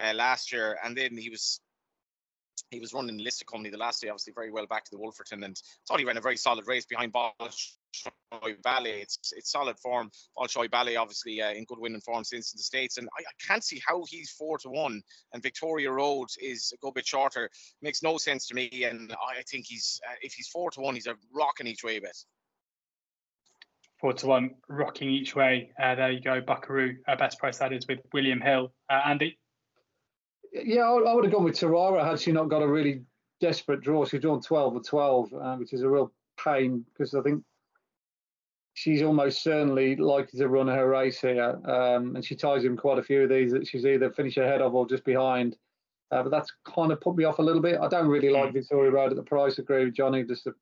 uh, 0.02 0.14
last 0.14 0.52
year. 0.52 0.78
And 0.84 0.98
then 0.98 1.18
he 1.18 1.30
was 1.30 1.60
he 2.70 2.80
was 2.80 2.94
running 2.94 3.18
Lister 3.18 3.46
company 3.46 3.70
the 3.70 3.78
last 3.78 4.02
day, 4.02 4.10
obviously 4.10 4.34
very 4.34 4.52
well 4.52 4.68
back 4.68 4.84
to 4.86 4.92
the 4.92 4.98
Wolferton, 4.98 5.46
and 5.46 5.56
thought 5.88 6.00
he 6.00 6.06
ran 6.06 6.18
a 6.18 6.22
very 6.22 6.38
solid 6.38 6.68
race 6.68 6.86
behind 6.86 7.14
Bolshoi 7.14 8.62
Ballet. 8.62 9.02
It's 9.02 9.34
it's 9.36 9.52
solid 9.52 9.78
form. 9.80 10.12
Bolshoi 10.38 10.70
Ballet, 10.70 10.96
obviously 10.96 11.42
uh, 11.42 11.52
in 11.52 11.66
good 11.66 11.80
winning 11.80 12.02
form 12.02 12.24
since 12.24 12.54
in 12.54 12.58
the 12.58 12.64
states, 12.64 12.98
and 12.98 13.08
I, 13.18 13.22
I, 13.22 13.34
can't 13.48 13.64
see 13.64 13.82
how 13.86 14.04
he's 14.10 14.32
four 14.32 14.58
to 14.60 14.70
one, 14.70 15.02
and 15.34 15.44
Victoria 15.44 15.92
Road 15.92 16.28
is 16.42 16.74
a 16.74 16.78
good 16.78 16.94
bit 16.94 17.08
shorter. 17.08 17.50
Makes 17.82 18.04
no 18.04 18.18
sense 18.18 18.48
to 18.48 18.54
me, 18.54 18.70
and 18.84 19.14
I 19.14 19.44
think 19.50 19.66
he's 19.68 20.02
uh, 20.08 20.16
if 20.22 20.34
he's 20.34 20.50
four 20.50 20.72
to 20.72 20.82
one, 20.82 20.96
he's 20.96 21.08
a 21.08 21.16
rocking 21.34 21.68
each 21.68 21.84
way 21.84 22.00
bet. 22.00 22.18
Four 24.00 24.14
to 24.14 24.28
one, 24.28 24.52
rocking 24.70 25.10
each 25.10 25.36
way. 25.36 25.72
Uh, 25.82 25.96
there 25.96 26.12
you 26.12 26.22
go, 26.22 26.40
Buckaroo. 26.40 26.98
Uh, 27.08 27.16
best 27.16 27.40
price 27.40 27.58
that 27.58 27.74
is 27.74 27.88
with 27.88 28.00
William 28.14 28.40
Hill. 28.40 28.72
Uh, 28.90 29.02
Andy. 29.06 29.40
Yeah, 30.54 30.84
I, 30.84 30.98
I 31.00 31.14
would 31.14 31.26
have 31.26 31.34
gone 31.34 31.44
with 31.44 31.56
Tarara 31.56 32.06
had 32.06 32.20
she 32.20 32.32
not 32.32 32.50
got 32.50 32.62
a 32.62 32.68
really 32.68 33.02
desperate 33.42 33.82
draw. 33.82 34.06
She's 34.06 34.22
drawn 34.22 34.42
12 34.42 34.76
or 34.76 34.82
12, 34.82 35.34
uh, 35.34 35.56
which 35.56 35.74
is 35.74 35.82
a 35.82 35.90
real 35.90 36.14
pain 36.44 36.86
because 36.94 37.16
I 37.16 37.22
think 37.22 37.44
she's 38.76 39.02
almost 39.02 39.42
certainly 39.42 39.96
likely 39.96 40.40
to 40.40 40.48
run 40.48 40.68
her 40.68 40.88
race 40.88 41.20
here. 41.20 41.60
Um, 41.66 42.16
and 42.16 42.24
she 42.24 42.36
ties 42.36 42.66
in 42.66 42.78
quite 42.78 43.00
a 43.00 43.04
few 43.04 43.24
of 43.24 43.30
these 43.30 43.52
that 43.52 43.68
she's 43.68 43.86
either 43.86 44.12
finished 44.12 44.38
ahead 44.38 44.62
of 44.62 44.76
or 44.76 44.88
just 44.88 45.04
behind. 45.04 45.58
Uh, 46.12 46.22
but 46.22 46.30
that's 46.30 46.54
kind 46.64 46.92
of 46.92 47.02
put 47.02 47.16
me 47.16 47.24
off 47.24 47.40
a 47.40 47.42
little 47.42 47.62
bit. 47.62 47.80
I 47.82 47.88
don't 47.88 48.08
really 48.08 48.30
like 48.30 48.54
Victoria 48.54 48.92
Road 48.92 49.10
at 49.10 49.16
the 49.18 49.24
price. 49.24 49.58
Agree 49.58 49.86
with 49.86 49.96
Johnny, 49.96 50.24
just 50.24 50.46
a 50.46 50.54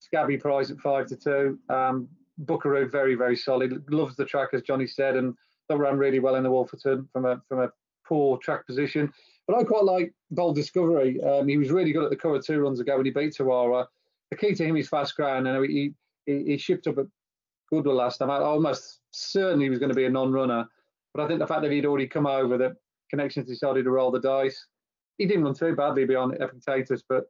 scabby 0.00 0.36
price 0.36 0.70
at 0.70 0.78
five 0.78 1.06
to 1.06 1.16
two. 1.16 1.58
Um, 1.68 2.08
Buckaroo 2.38 2.88
very 2.88 3.14
very 3.14 3.36
solid. 3.36 3.84
Loves 3.90 4.16
the 4.16 4.24
track 4.24 4.50
as 4.52 4.62
Johnny 4.62 4.86
said, 4.86 5.16
and 5.16 5.34
they 5.68 5.76
ran 5.76 5.98
really 5.98 6.20
well 6.20 6.36
in 6.36 6.42
the 6.42 6.50
Wolferton 6.50 7.08
from 7.12 7.24
a 7.24 7.42
from 7.48 7.60
a 7.60 7.72
poor 8.06 8.38
track 8.38 8.66
position. 8.66 9.12
But 9.46 9.58
I 9.58 9.64
quite 9.64 9.84
like 9.84 10.12
Bold 10.30 10.56
Discovery. 10.56 11.22
Um, 11.22 11.48
he 11.48 11.56
was 11.56 11.70
really 11.70 11.92
good 11.92 12.04
at 12.04 12.10
the 12.10 12.16
Curragh 12.16 12.44
two 12.44 12.60
runs 12.60 12.80
ago 12.80 12.96
when 12.96 13.06
he 13.06 13.12
beat 13.12 13.34
Tarara. 13.34 13.86
The 14.30 14.36
key 14.36 14.54
to 14.54 14.64
him 14.64 14.76
is 14.76 14.88
fast 14.88 15.16
ground, 15.16 15.48
and 15.48 15.64
he 15.66 15.92
he, 16.26 16.44
he 16.44 16.58
shipped 16.58 16.86
up 16.86 16.98
at 16.98 17.06
Goodwood 17.70 17.96
last 17.96 18.18
time. 18.18 18.30
I 18.30 18.38
almost 18.38 19.00
certainly 19.10 19.66
he 19.66 19.70
was 19.70 19.78
going 19.78 19.90
to 19.90 19.94
be 19.94 20.04
a 20.04 20.10
non-runner, 20.10 20.66
but 21.14 21.22
I 21.22 21.26
think 21.26 21.40
the 21.40 21.46
fact 21.46 21.62
that 21.62 21.72
he'd 21.72 21.86
already 21.86 22.06
come 22.06 22.26
over, 22.26 22.58
the 22.58 22.76
connections 23.10 23.48
decided 23.48 23.84
to 23.84 23.90
roll 23.90 24.10
the 24.10 24.20
dice. 24.20 24.66
He 25.16 25.26
didn't 25.26 25.44
run 25.44 25.54
too 25.54 25.74
badly 25.74 26.04
beyond 26.04 26.34
Epictetus, 26.40 27.02
but 27.08 27.24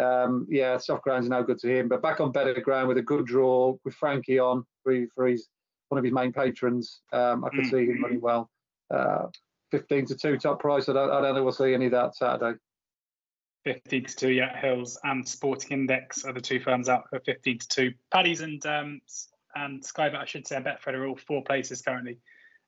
um, 0.00 0.46
yeah, 0.50 0.76
soft 0.78 1.02
ground's 1.02 1.28
no 1.28 1.42
good 1.42 1.58
to 1.60 1.68
him. 1.68 1.88
But 1.88 2.02
back 2.02 2.20
on 2.20 2.32
better 2.32 2.58
ground 2.60 2.88
with 2.88 2.98
a 2.98 3.02
good 3.02 3.26
draw 3.26 3.74
with 3.84 3.94
Frankie 3.94 4.38
on 4.38 4.64
for, 4.82 4.92
his 5.26 5.48
one 5.88 5.98
of 5.98 6.04
his 6.04 6.12
main 6.12 6.32
patrons, 6.32 7.00
um, 7.12 7.44
I 7.44 7.50
could 7.50 7.64
mm. 7.64 7.70
see 7.70 7.86
him 7.86 8.02
running 8.02 8.20
well. 8.20 8.50
Uh, 8.90 9.26
15 9.70 10.06
to 10.06 10.14
2 10.16 10.38
top 10.38 10.60
price. 10.60 10.88
I 10.88 10.92
don't, 10.92 11.10
I 11.10 11.20
don't 11.20 11.34
know 11.34 11.42
we'll 11.42 11.52
see 11.52 11.74
any 11.74 11.86
of 11.86 11.92
that 11.92 12.16
Saturday. 12.16 12.58
15 13.64 14.04
to 14.04 14.16
2, 14.16 14.30
yeah. 14.30 14.56
Hills 14.60 14.98
and 15.04 15.26
Sporting 15.26 15.72
Index 15.72 16.24
are 16.24 16.32
the 16.32 16.40
two 16.40 16.60
firms 16.60 16.88
out 16.88 17.08
for 17.08 17.18
15 17.20 17.58
to 17.58 17.68
2. 17.68 17.92
Paddy's 18.12 18.40
and 18.40 18.64
um, 18.66 19.00
and 19.56 19.82
Skybet, 19.82 20.16
I 20.16 20.24
should 20.26 20.46
say, 20.46 20.56
and 20.56 20.64
Betfred 20.64 20.94
are 20.94 21.06
all 21.06 21.16
four 21.16 21.42
places 21.42 21.80
currently. 21.80 22.18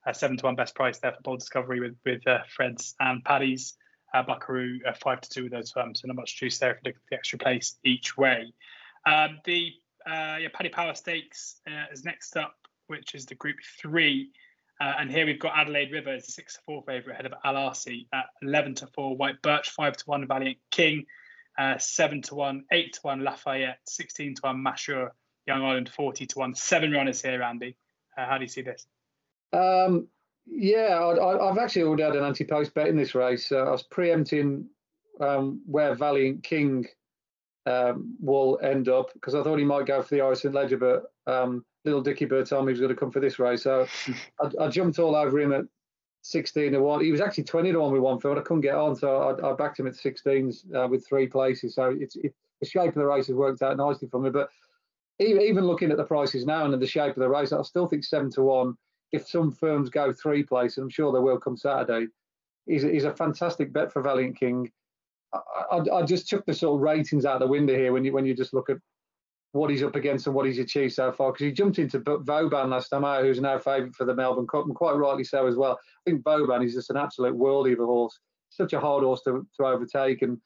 Uh, 0.06 0.12
7 0.12 0.36
to 0.36 0.44
1 0.44 0.54
best 0.54 0.74
price 0.74 0.98
there 0.98 1.12
for 1.12 1.20
Bold 1.22 1.40
Discovery 1.40 1.80
with, 1.80 1.96
with 2.04 2.26
uh, 2.26 2.38
Fred's 2.48 2.94
and 3.00 3.24
Paddy's. 3.24 3.74
Uh, 4.14 4.22
Buckaroo 4.22 4.78
uh, 4.86 4.92
five 4.92 5.20
to 5.20 5.28
two 5.28 5.42
with 5.44 5.52
those 5.52 5.70
firms, 5.70 6.00
so 6.00 6.08
not 6.08 6.16
much 6.16 6.38
juice 6.38 6.58
there 6.58 6.74
for 6.74 6.80
the, 6.84 6.92
the 7.10 7.16
extra 7.16 7.38
place 7.38 7.78
each 7.84 8.16
way. 8.16 8.52
Um, 9.04 9.38
the 9.44 9.72
uh, 10.06 10.36
yeah, 10.40 10.48
Paddy 10.52 10.68
Power 10.68 10.94
Stakes 10.94 11.60
uh, 11.68 11.92
is 11.92 12.04
next 12.04 12.36
up, 12.36 12.54
which 12.86 13.14
is 13.14 13.26
the 13.26 13.34
Group 13.34 13.56
Three, 13.80 14.30
uh, 14.80 14.94
and 14.98 15.10
here 15.10 15.26
we've 15.26 15.40
got 15.40 15.56
Adelaide 15.56 15.92
River 15.92 16.10
as 16.10 16.26
the 16.26 16.32
six 16.32 16.54
to 16.54 16.60
four 16.66 16.82
favourite 16.86 17.14
ahead 17.14 17.26
of 17.26 17.34
Al 17.44 17.56
at 17.56 18.26
eleven 18.42 18.74
to 18.76 18.86
four, 18.88 19.16
White 19.16 19.42
Birch 19.42 19.70
five 19.70 19.96
to 19.96 20.04
one, 20.06 20.26
Valiant 20.26 20.58
King 20.70 21.06
uh, 21.58 21.78
seven 21.78 22.22
to 22.22 22.34
one, 22.34 22.64
eight 22.72 22.94
to 22.94 23.00
one, 23.02 23.24
Lafayette 23.24 23.80
sixteen 23.86 24.34
to 24.34 24.42
one, 24.42 24.62
Mashur 24.64 25.10
Young 25.46 25.62
Ireland 25.62 25.88
forty 25.88 26.26
to 26.26 26.38
one. 26.38 26.54
Seven 26.54 26.92
runners 26.92 27.22
here, 27.22 27.42
Andy. 27.42 27.76
How 28.16 28.38
do 28.38 28.44
you 28.44 28.48
see 28.48 28.62
this? 28.62 28.86
Um, 29.52 30.08
yeah, 30.46 30.98
I, 31.00 31.46
have 31.46 31.58
actually 31.58 31.82
already 31.82 32.04
had 32.04 32.16
an 32.16 32.24
anti-post 32.24 32.74
bet 32.74 32.88
in 32.88 32.96
this 32.96 33.14
race. 33.14 33.50
Uh, 33.50 33.64
I 33.64 33.70
was 33.70 33.82
preempting 33.82 34.68
um, 35.20 35.60
where 35.66 35.94
Valiant 35.94 36.42
King 36.42 36.86
um, 37.66 38.14
will 38.20 38.58
end 38.62 38.88
up 38.88 39.12
because 39.14 39.34
I 39.34 39.42
thought 39.42 39.58
he 39.58 39.64
might 39.64 39.86
go 39.86 40.02
for 40.02 40.14
the 40.14 40.20
Irish 40.20 40.44
and 40.44 40.54
Ledger, 40.54 40.78
but 40.78 41.12
um, 41.26 41.64
little 41.84 42.00
Dicky 42.00 42.24
Bird 42.24 42.46
told 42.46 42.64
me 42.64 42.70
he 42.70 42.74
was 42.74 42.80
going 42.80 42.94
to 42.94 42.98
come 42.98 43.10
for 43.10 43.20
this 43.20 43.38
race, 43.38 43.64
so 43.64 43.86
I, 44.40 44.64
I, 44.64 44.68
jumped 44.68 44.98
all 44.98 45.16
over 45.16 45.38
him 45.38 45.52
at 45.52 45.64
16 46.22 46.72
to 46.72 46.80
one. 46.80 47.02
He 47.02 47.10
was 47.10 47.20
actually 47.20 47.44
20 47.44 47.72
to 47.72 47.80
one 47.80 47.92
with 47.92 48.02
one 48.02 48.20
field. 48.20 48.38
I 48.38 48.42
couldn't 48.42 48.60
get 48.62 48.74
on, 48.74 48.94
so 48.94 49.38
I, 49.42 49.50
I 49.50 49.54
backed 49.54 49.80
him 49.80 49.86
at 49.86 49.94
16s 49.94 50.74
uh, 50.74 50.86
with 50.88 51.06
three 51.06 51.26
places. 51.26 51.74
So 51.74 51.96
it's 51.98 52.16
it, 52.16 52.34
the 52.60 52.66
shape 52.66 52.88
of 52.88 52.94
the 52.94 53.06
race 53.06 53.26
has 53.26 53.36
worked 53.36 53.62
out 53.62 53.76
nicely 53.76 54.08
for 54.08 54.20
me. 54.20 54.30
But 54.30 54.48
even, 55.18 55.42
even 55.42 55.66
looking 55.66 55.90
at 55.90 55.96
the 55.96 56.04
prices 56.04 56.46
now 56.46 56.64
and 56.64 56.80
the 56.80 56.86
shape 56.86 57.16
of 57.16 57.20
the 57.20 57.28
race, 57.28 57.52
I 57.52 57.62
still 57.62 57.86
think 57.86 58.04
seven 58.04 58.30
to 58.32 58.42
one 58.42 58.76
if 59.12 59.26
some 59.28 59.52
firms 59.52 59.90
go 59.90 60.12
three 60.12 60.42
places, 60.42 60.78
I'm 60.78 60.90
sure 60.90 61.12
they 61.12 61.18
will 61.18 61.38
come 61.38 61.56
Saturday, 61.56 62.08
he's, 62.66 63.04
a 63.04 63.14
fantastic 63.14 63.72
bet 63.72 63.92
for 63.92 64.02
Valiant 64.02 64.38
King. 64.38 64.70
I, 65.32 65.38
I, 65.72 65.96
I, 65.98 66.02
just 66.02 66.28
took 66.28 66.44
the 66.46 66.54
sort 66.54 66.76
of 66.76 66.82
ratings 66.82 67.24
out 67.24 67.40
the 67.40 67.46
window 67.46 67.74
here 67.74 67.92
when 67.92 68.04
you 68.04 68.12
when 68.12 68.26
you 68.26 68.34
just 68.34 68.54
look 68.54 68.70
at 68.70 68.78
what 69.52 69.70
he's 69.70 69.82
up 69.82 69.96
against 69.96 70.26
and 70.26 70.34
what 70.34 70.46
he's 70.46 70.58
achieved 70.58 70.94
so 70.94 71.10
far. 71.12 71.32
Because 71.32 71.46
he 71.46 71.52
jumped 71.52 71.78
into 71.78 71.98
Vauban 71.98 72.70
last 72.70 72.88
time 72.88 73.04
out, 73.04 73.22
who's 73.22 73.40
now 73.40 73.58
favourite 73.58 73.94
for 73.94 74.04
the 74.04 74.14
Melbourne 74.14 74.46
Cup, 74.46 74.66
and 74.66 74.74
quite 74.74 74.92
rightly 74.92 75.24
so 75.24 75.46
as 75.46 75.56
well. 75.56 75.78
I 76.06 76.10
think 76.10 76.24
Vauban 76.24 76.62
is 76.62 76.74
just 76.74 76.90
an 76.90 76.96
absolute 76.96 77.36
worldie 77.36 77.72
of 77.72 77.80
a 77.80 77.86
horse. 77.86 78.18
Such 78.50 78.72
a 78.72 78.80
hard 78.80 79.02
horse 79.02 79.22
to, 79.22 79.46
to 79.56 79.66
overtake, 79.66 80.22
and 80.22 80.38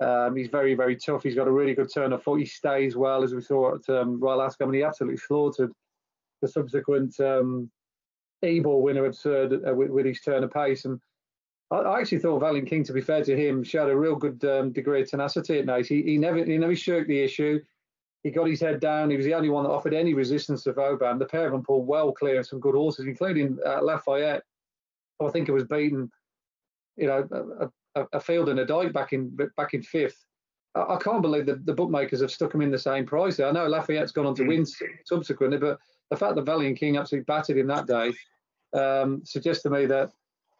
um, 0.00 0.36
he's 0.36 0.48
very, 0.48 0.74
very 0.74 0.96
tough. 0.96 1.22
He's 1.22 1.34
got 1.34 1.48
a 1.48 1.52
really 1.52 1.74
good 1.74 1.92
turn 1.92 2.12
of 2.12 2.22
foot. 2.22 2.40
He 2.40 2.46
stays 2.46 2.96
well, 2.96 3.22
as 3.22 3.34
we 3.34 3.40
saw 3.40 3.76
at 3.76 3.88
um, 3.88 4.20
Royal 4.20 4.42
Ascot. 4.42 4.68
Mean, 4.68 4.80
he 4.80 4.84
absolutely 4.84 5.18
slaughtered 5.18 5.72
the 6.42 6.48
subsequent 6.48 7.18
um, 7.20 7.70
Ebor 8.42 8.80
winner 8.80 9.06
Absurde 9.06 9.60
uh, 9.68 9.74
with, 9.74 9.90
with, 9.90 10.06
his 10.06 10.20
turn 10.20 10.44
of 10.44 10.52
pace. 10.52 10.84
And 10.84 11.00
I, 11.70 11.76
I, 11.76 12.00
actually 12.00 12.18
thought 12.18 12.40
Valiant 12.40 12.68
King, 12.68 12.84
to 12.84 12.92
be 12.92 13.00
fair 13.00 13.24
to 13.24 13.36
him, 13.36 13.62
showed 13.62 13.90
a 13.90 13.96
real 13.96 14.16
good 14.16 14.44
um, 14.44 14.72
degree 14.72 15.02
of 15.02 15.10
tenacity 15.10 15.58
at 15.58 15.66
night. 15.66 15.86
He, 15.86 16.02
he 16.02 16.18
never 16.18 16.44
he 16.44 16.58
never 16.58 16.76
shirked 16.76 17.08
the 17.08 17.20
issue. 17.20 17.60
He 18.22 18.30
got 18.30 18.48
his 18.48 18.60
head 18.60 18.80
down. 18.80 19.10
He 19.10 19.16
was 19.16 19.26
the 19.26 19.34
only 19.34 19.48
one 19.48 19.64
that 19.64 19.70
offered 19.70 19.94
any 19.94 20.12
resistance 20.12 20.64
to 20.64 20.72
Vauban. 20.72 21.18
The 21.18 21.26
pair 21.26 21.46
of 21.46 21.52
them 21.52 21.62
pulled 21.62 21.86
well 21.86 22.12
clear 22.12 22.40
of 22.40 22.46
some 22.46 22.60
good 22.60 22.74
horses, 22.74 23.06
including 23.06 23.58
uh, 23.64 23.80
Lafayette. 23.82 24.42
I 25.20 25.30
think 25.30 25.48
it 25.48 25.52
was 25.52 25.64
beaten, 25.64 26.10
you 26.96 27.06
know, 27.06 27.28
a, 27.32 28.00
a, 28.00 28.06
a, 28.14 28.20
field 28.20 28.48
and 28.48 28.60
a 28.60 28.64
dike 28.64 28.92
back 28.92 29.12
in 29.12 29.36
back 29.56 29.74
in 29.74 29.82
fifth. 29.82 30.24
I, 30.74 30.94
I 30.94 30.96
can't 30.98 31.22
believe 31.22 31.46
that 31.46 31.64
the 31.64 31.74
bookmakers 31.74 32.20
have 32.20 32.30
stuck 32.30 32.54
him 32.54 32.60
in 32.60 32.70
the 32.70 32.78
same 32.78 33.06
price. 33.06 33.40
I 33.40 33.50
know 33.50 33.66
Lafayette's 33.66 34.12
gone 34.12 34.26
on 34.26 34.34
to 34.36 34.42
mm. 34.42 34.48
win 34.48 34.66
subsequently, 35.04 35.58
but 35.58 35.78
the 36.10 36.16
fact 36.16 36.36
that 36.36 36.46
Valiant 36.46 36.78
King 36.78 36.96
absolutely 36.96 37.24
battered 37.24 37.58
him 37.58 37.66
that 37.68 37.86
day 37.86 38.12
um, 38.78 39.22
suggests 39.24 39.62
to 39.62 39.70
me 39.70 39.86
that 39.86 40.10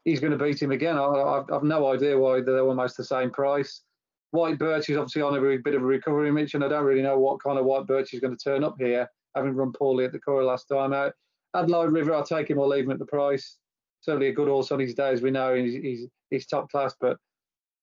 he's 0.05 0.21
going 0.21 0.37
to 0.37 0.43
beat 0.43 0.61
him 0.61 0.73
again. 0.73 0.97
I, 0.99 1.43
have 1.51 1.63
no 1.63 1.93
idea 1.93 2.19
why 2.19 2.41
they're 2.41 2.61
almost 2.61 2.97
the 2.97 3.05
same 3.05 3.31
price. 3.31 3.83
White 4.31 4.59
Birch 4.59 4.91
is 4.91 4.97
obviously 4.97 5.23
on 5.23 5.37
a 5.37 5.59
bit 5.59 5.75
of 5.75 5.83
a 5.83 5.87
recovery, 5.87 6.31
Mitch, 6.31 6.55
and 6.55 6.65
I 6.65 6.69
don't 6.69 6.85
really 6.85 7.03
know 7.03 7.19
what 7.19 7.43
kind 7.43 7.59
of 7.59 7.65
White 7.65 7.87
Birch 7.87 8.13
is 8.13 8.21
going 8.21 8.37
to 8.37 8.43
turn 8.43 8.63
up 8.63 8.77
here, 8.79 9.09
having 9.35 9.55
run 9.55 9.73
poorly 9.73 10.05
at 10.05 10.13
the 10.13 10.21
Curragh 10.21 10.47
last 10.47 10.69
time 10.69 10.93
out. 10.93 11.15
Adelaide 11.55 11.93
River, 11.93 12.15
I'll 12.15 12.25
take 12.25 12.51
him 12.51 12.59
or 12.59 12.69
leave 12.69 12.85
him 12.85 12.91
at 12.91 12.99
the 12.99 13.07
price. 13.07 13.57
Certainly 14.01 14.29
a 14.29 14.33
good 14.33 14.49
horse 14.49 14.71
on 14.71 14.81
his 14.81 14.95
day, 14.95 15.11
as 15.11 15.23
we 15.23 15.31
know. 15.31 15.55
He's, 15.55 15.75
he's, 15.75 16.09
he's 16.31 16.47
top 16.47 16.71
class, 16.71 16.95
but 17.01 17.17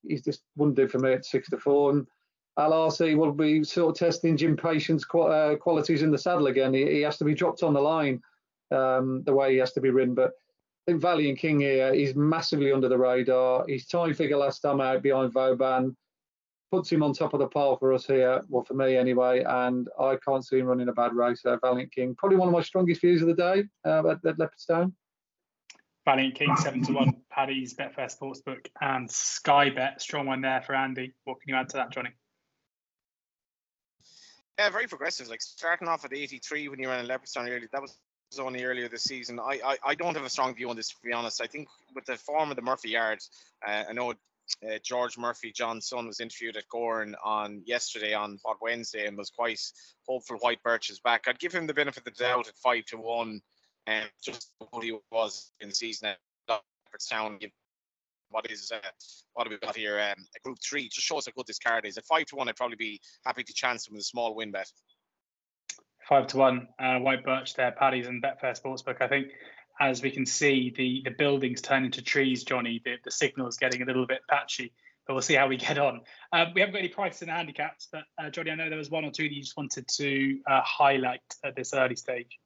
he's 0.08 0.22
just 0.22 0.44
wouldn't 0.56 0.78
do 0.78 0.88
for 0.88 1.00
me 1.00 1.14
at 1.14 1.26
six 1.26 1.50
to 1.50 1.58
four. 1.58 1.92
And 1.92 2.06
Aasy 2.58 3.18
will 3.18 3.32
be 3.32 3.64
sort 3.64 3.92
of 3.92 4.00
testing 4.00 4.38
Jim 4.38 4.56
Patience 4.56 5.04
uh, 5.14 5.56
qualities 5.60 6.04
in 6.04 6.12
the 6.12 6.18
saddle 6.18 6.48
again. 6.48 6.74
He, 6.74 6.86
he, 6.86 7.02
has 7.02 7.18
to 7.18 7.26
be 7.26 7.34
dropped 7.34 7.64
on 7.64 7.74
the 7.74 7.82
line 7.82 8.22
um, 8.72 9.24
the 9.24 9.34
way 9.34 9.54
he 9.54 9.58
has 9.58 9.74
to 9.74 9.82
be 9.82 9.90
ridden. 9.90 10.16
But 10.16 10.32
I 10.88 10.92
think 10.92 11.02
Valiant 11.02 11.38
King 11.38 11.60
here 11.60 11.94
is 11.94 12.16
massively 12.16 12.72
under 12.72 12.88
the 12.88 12.98
radar. 12.98 13.66
His 13.68 13.88
time 13.88 14.14
figure 14.14 14.38
last 14.38 14.60
time 14.60 14.80
out 14.80 15.02
behind 15.02 15.34
Vauban 15.34 15.96
puts 16.72 16.92
him 16.92 17.04
on 17.04 17.14
top 17.14 17.34
of 17.34 17.40
the 17.40 17.48
pile 17.48 17.78
for 17.78 17.94
us 17.94 18.06
here, 18.06 18.42
well, 18.50 18.64
for 18.64 18.74
me 18.74 18.96
anyway. 18.96 19.44
And 19.46 19.88
I 20.00 20.18
can't 20.26 20.46
see 20.46 20.60
him 20.60 20.66
running 20.66 20.90
a 20.90 20.94
bad 20.94 21.14
race 21.14 21.42
there, 21.44 21.60
Valiant 21.60 21.94
King. 21.94 22.16
Probably 22.16 22.38
one 22.38 22.48
of 22.48 22.54
my 22.54 22.62
strongest 22.62 23.02
views 23.02 23.22
of 23.22 23.28
the 23.28 23.36
day 23.36 23.66
uh, 23.86 24.08
at, 24.10 24.26
at 24.26 24.38
Leopardstown. 24.38 24.94
Valiant 26.06 26.36
King, 26.36 26.56
7 26.56 26.84
to 26.84 26.94
1, 26.94 27.14
Paddy's 27.32 27.74
Betfair 27.74 28.16
Sportsbook, 28.16 28.68
and 28.80 29.10
Sky 29.10 29.72
Bet. 29.72 30.00
Strong 30.02 30.28
one 30.28 30.42
there 30.42 30.62
for 30.62 30.76
Andy. 30.76 31.14
What 31.24 31.42
can 31.42 31.50
you 31.50 31.60
add 31.60 31.70
to 31.70 31.78
that, 31.78 31.92
Johnny? 31.92 32.12
Yeah, 34.58 34.70
very 34.70 34.88
progressive. 34.88 35.28
Like 35.28 35.42
starting 35.42 35.88
off 35.88 36.06
at 36.06 36.14
83 36.14 36.70
when 36.70 36.80
you 36.80 36.90
ran 36.90 37.04
in 37.04 37.10
Leopardstown 37.10 37.50
earlier, 37.50 37.68
that 37.72 37.82
was 37.82 37.98
only 38.40 38.64
earlier 38.64 38.88
this 38.88 39.04
season. 39.04 39.40
I, 39.40 39.60
I, 39.66 39.78
I 39.84 39.96
don't 39.96 40.16
have 40.16 40.26
a 40.26 40.30
strong 40.30 40.56
view 40.56 40.70
on 40.70 40.76
this, 40.76 40.90
to 40.90 40.96
be 41.04 41.14
honest. 41.14 41.42
I 41.42 41.48
think 41.48 41.68
with 41.94 42.06
the 42.06 42.16
form 42.16 42.50
of 42.50 42.56
the 42.56 42.62
Murphy 42.62 42.90
Yard, 42.90 43.20
uh, 43.68 43.84
I 43.90 43.94
know 43.94 44.12
uh, 44.12 44.78
George 44.84 45.18
Murphy, 45.18 45.52
John's 45.52 45.88
son, 45.88 46.08
was 46.08 46.20
interviewed 46.20 46.58
at 46.58 46.68
Gorn 46.70 47.16
on 47.24 47.64
yesterday 47.66 48.14
on 48.14 48.40
what 48.44 48.62
Wednesday 48.62 49.08
and 49.08 49.18
was 49.18 49.30
quite 49.30 49.60
hopeful 50.08 50.38
White 50.38 50.62
Birch 50.64 50.90
is 50.90 51.00
back. 51.00 51.26
I'd 51.28 51.40
give 51.40 51.54
him 51.54 51.68
the 51.68 51.74
benefit 51.74 52.06
of 52.08 52.14
the 52.14 52.24
doubt 52.24 52.48
at 52.48 52.58
five 52.58 52.86
to 52.86 52.98
one, 52.98 53.42
and 53.88 54.10
just 54.24 54.52
what 54.72 54.84
he 54.84 54.98
was 55.12 55.52
in 55.60 55.74
season 55.74 56.10
at 56.10 56.18
Leopardstown, 56.50 57.40
what 58.30 58.50
is 58.50 58.72
uh, 58.74 58.80
what 59.34 59.48
have 59.48 59.52
we 59.52 59.66
got 59.66 59.76
here? 59.76 60.00
Um, 60.00 60.26
a 60.36 60.40
group 60.44 60.58
three 60.64 60.90
just 60.90 61.06
shows 61.06 61.26
how 61.26 61.32
good 61.36 61.48
this 61.48 61.60
card 61.60 61.86
is. 61.86 61.98
At 61.98 62.06
five 62.06 62.26
to 62.28 62.36
one, 62.36 62.50
I'd 62.50 62.56
probably 62.56 62.78
be 62.78 63.02
happy 63.26 63.44
to 63.44 63.54
chance 63.54 63.88
him 63.88 63.94
with 63.94 64.02
a 64.02 64.06
small 64.06 64.36
win 64.36 64.52
bet. 64.52 64.72
Five 66.08 66.28
to 66.28 66.38
one, 66.38 66.68
uh, 66.80 67.00
White 67.00 67.24
Birch 67.24 67.56
there, 67.56 67.72
Paddy's 67.72 68.08
and 68.08 68.22
Betfair 68.22 68.60
Sportsbook. 68.60 69.02
I 69.02 69.08
think 69.08 69.28
as 69.80 70.02
we 70.02 70.12
can 70.12 70.26
see, 70.26 70.74
the 70.76 71.02
the 71.04 71.16
buildings 71.16 71.62
turn 71.62 71.86
into 71.86 72.02
trees, 72.02 72.44
Johnny. 72.44 72.82
The, 72.84 72.96
the 73.04 73.12
signal's 73.12 73.58
getting 73.58 73.82
a 73.82 73.86
little 73.86 74.06
bit 74.06 74.22
patchy, 74.30 74.74
but 75.08 75.14
we'll 75.14 75.22
see 75.22 75.36
how 75.36 75.48
we 75.48 75.58
get 75.58 75.78
on. 75.78 76.02
Uh, 76.32 76.46
we 76.54 76.62
haven't 76.62 76.74
got 76.74 76.80
any 76.80 76.90
prices 76.90 77.24
in 77.24 77.28
the 77.28 77.34
handicaps, 77.34 77.88
but 77.92 78.04
uh, 78.22 78.30
Johnny, 78.30 78.52
I 78.52 78.56
know 78.56 78.70
there 78.70 78.78
was 78.78 78.90
one 78.90 79.06
or 79.06 79.12
two 79.12 79.24
that 79.24 79.34
you 79.34 79.42
just 79.42 79.58
wanted 79.58 79.88
to 79.88 80.40
uh, 80.50 80.62
highlight 80.62 81.22
at 81.44 81.56
this 81.56 81.74
early 81.74 81.96
stage 81.96 82.40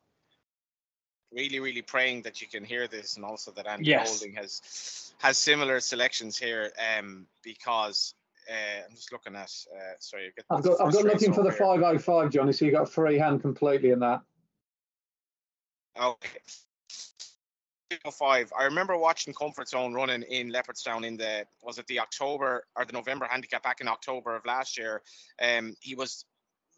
really, 1.32 1.60
really 1.60 1.82
praying 1.82 2.24
that 2.24 2.42
you 2.42 2.48
can 2.48 2.63
hear 2.63 2.88
this, 2.88 3.15
and 3.15 3.26
also 3.26 3.52
that 3.52 3.68
Andy 3.68 3.86
yes. 3.86 4.10
Holding 4.10 4.36
has 4.36 5.09
has 5.20 5.38
similar 5.38 5.80
selections 5.80 6.38
here, 6.38 6.72
um, 6.98 7.28
because 7.44 8.16
uh, 8.50 8.84
I'm 8.90 8.96
just 8.96 9.12
looking 9.12 9.36
at. 9.36 9.52
Uh, 9.74 9.94
sorry, 10.00 10.32
I've 10.50 10.64
got 10.64 10.82
I've 10.82 10.94
got 10.94 11.04
looking 11.04 11.34
for 11.34 11.44
the 11.44 11.52
505, 11.52 12.32
Johnny. 12.32 12.54
So 12.54 12.66
you 12.66 12.72
got 12.72 12.90
free 12.90 13.18
hand 13.18 13.42
completely 13.42 13.92
in 13.92 14.00
that. 14.00 14.22
Okay. 16.00 16.40
505. 17.92 18.54
I 18.58 18.66
remember 18.66 18.98
watching 18.98 19.34
Comfort 19.34 19.68
Zone 19.68 19.94
running 19.94 20.22
in 20.24 20.52
Leopardstown 20.52 21.06
in 21.06 21.18
the 21.18 21.46
was 21.64 21.80
it 21.80 21.88
the 21.88 22.00
October 22.00 22.64
or 22.76 22.86
the 22.86 22.94
November 22.94 23.28
handicap 23.30 23.64
back 23.64 23.82
in 23.82 23.88
October 23.88 24.36
of 24.36 24.46
last 24.46 24.78
year. 24.78 25.02
Um, 25.42 25.74
he 25.82 25.96
was 25.96 26.26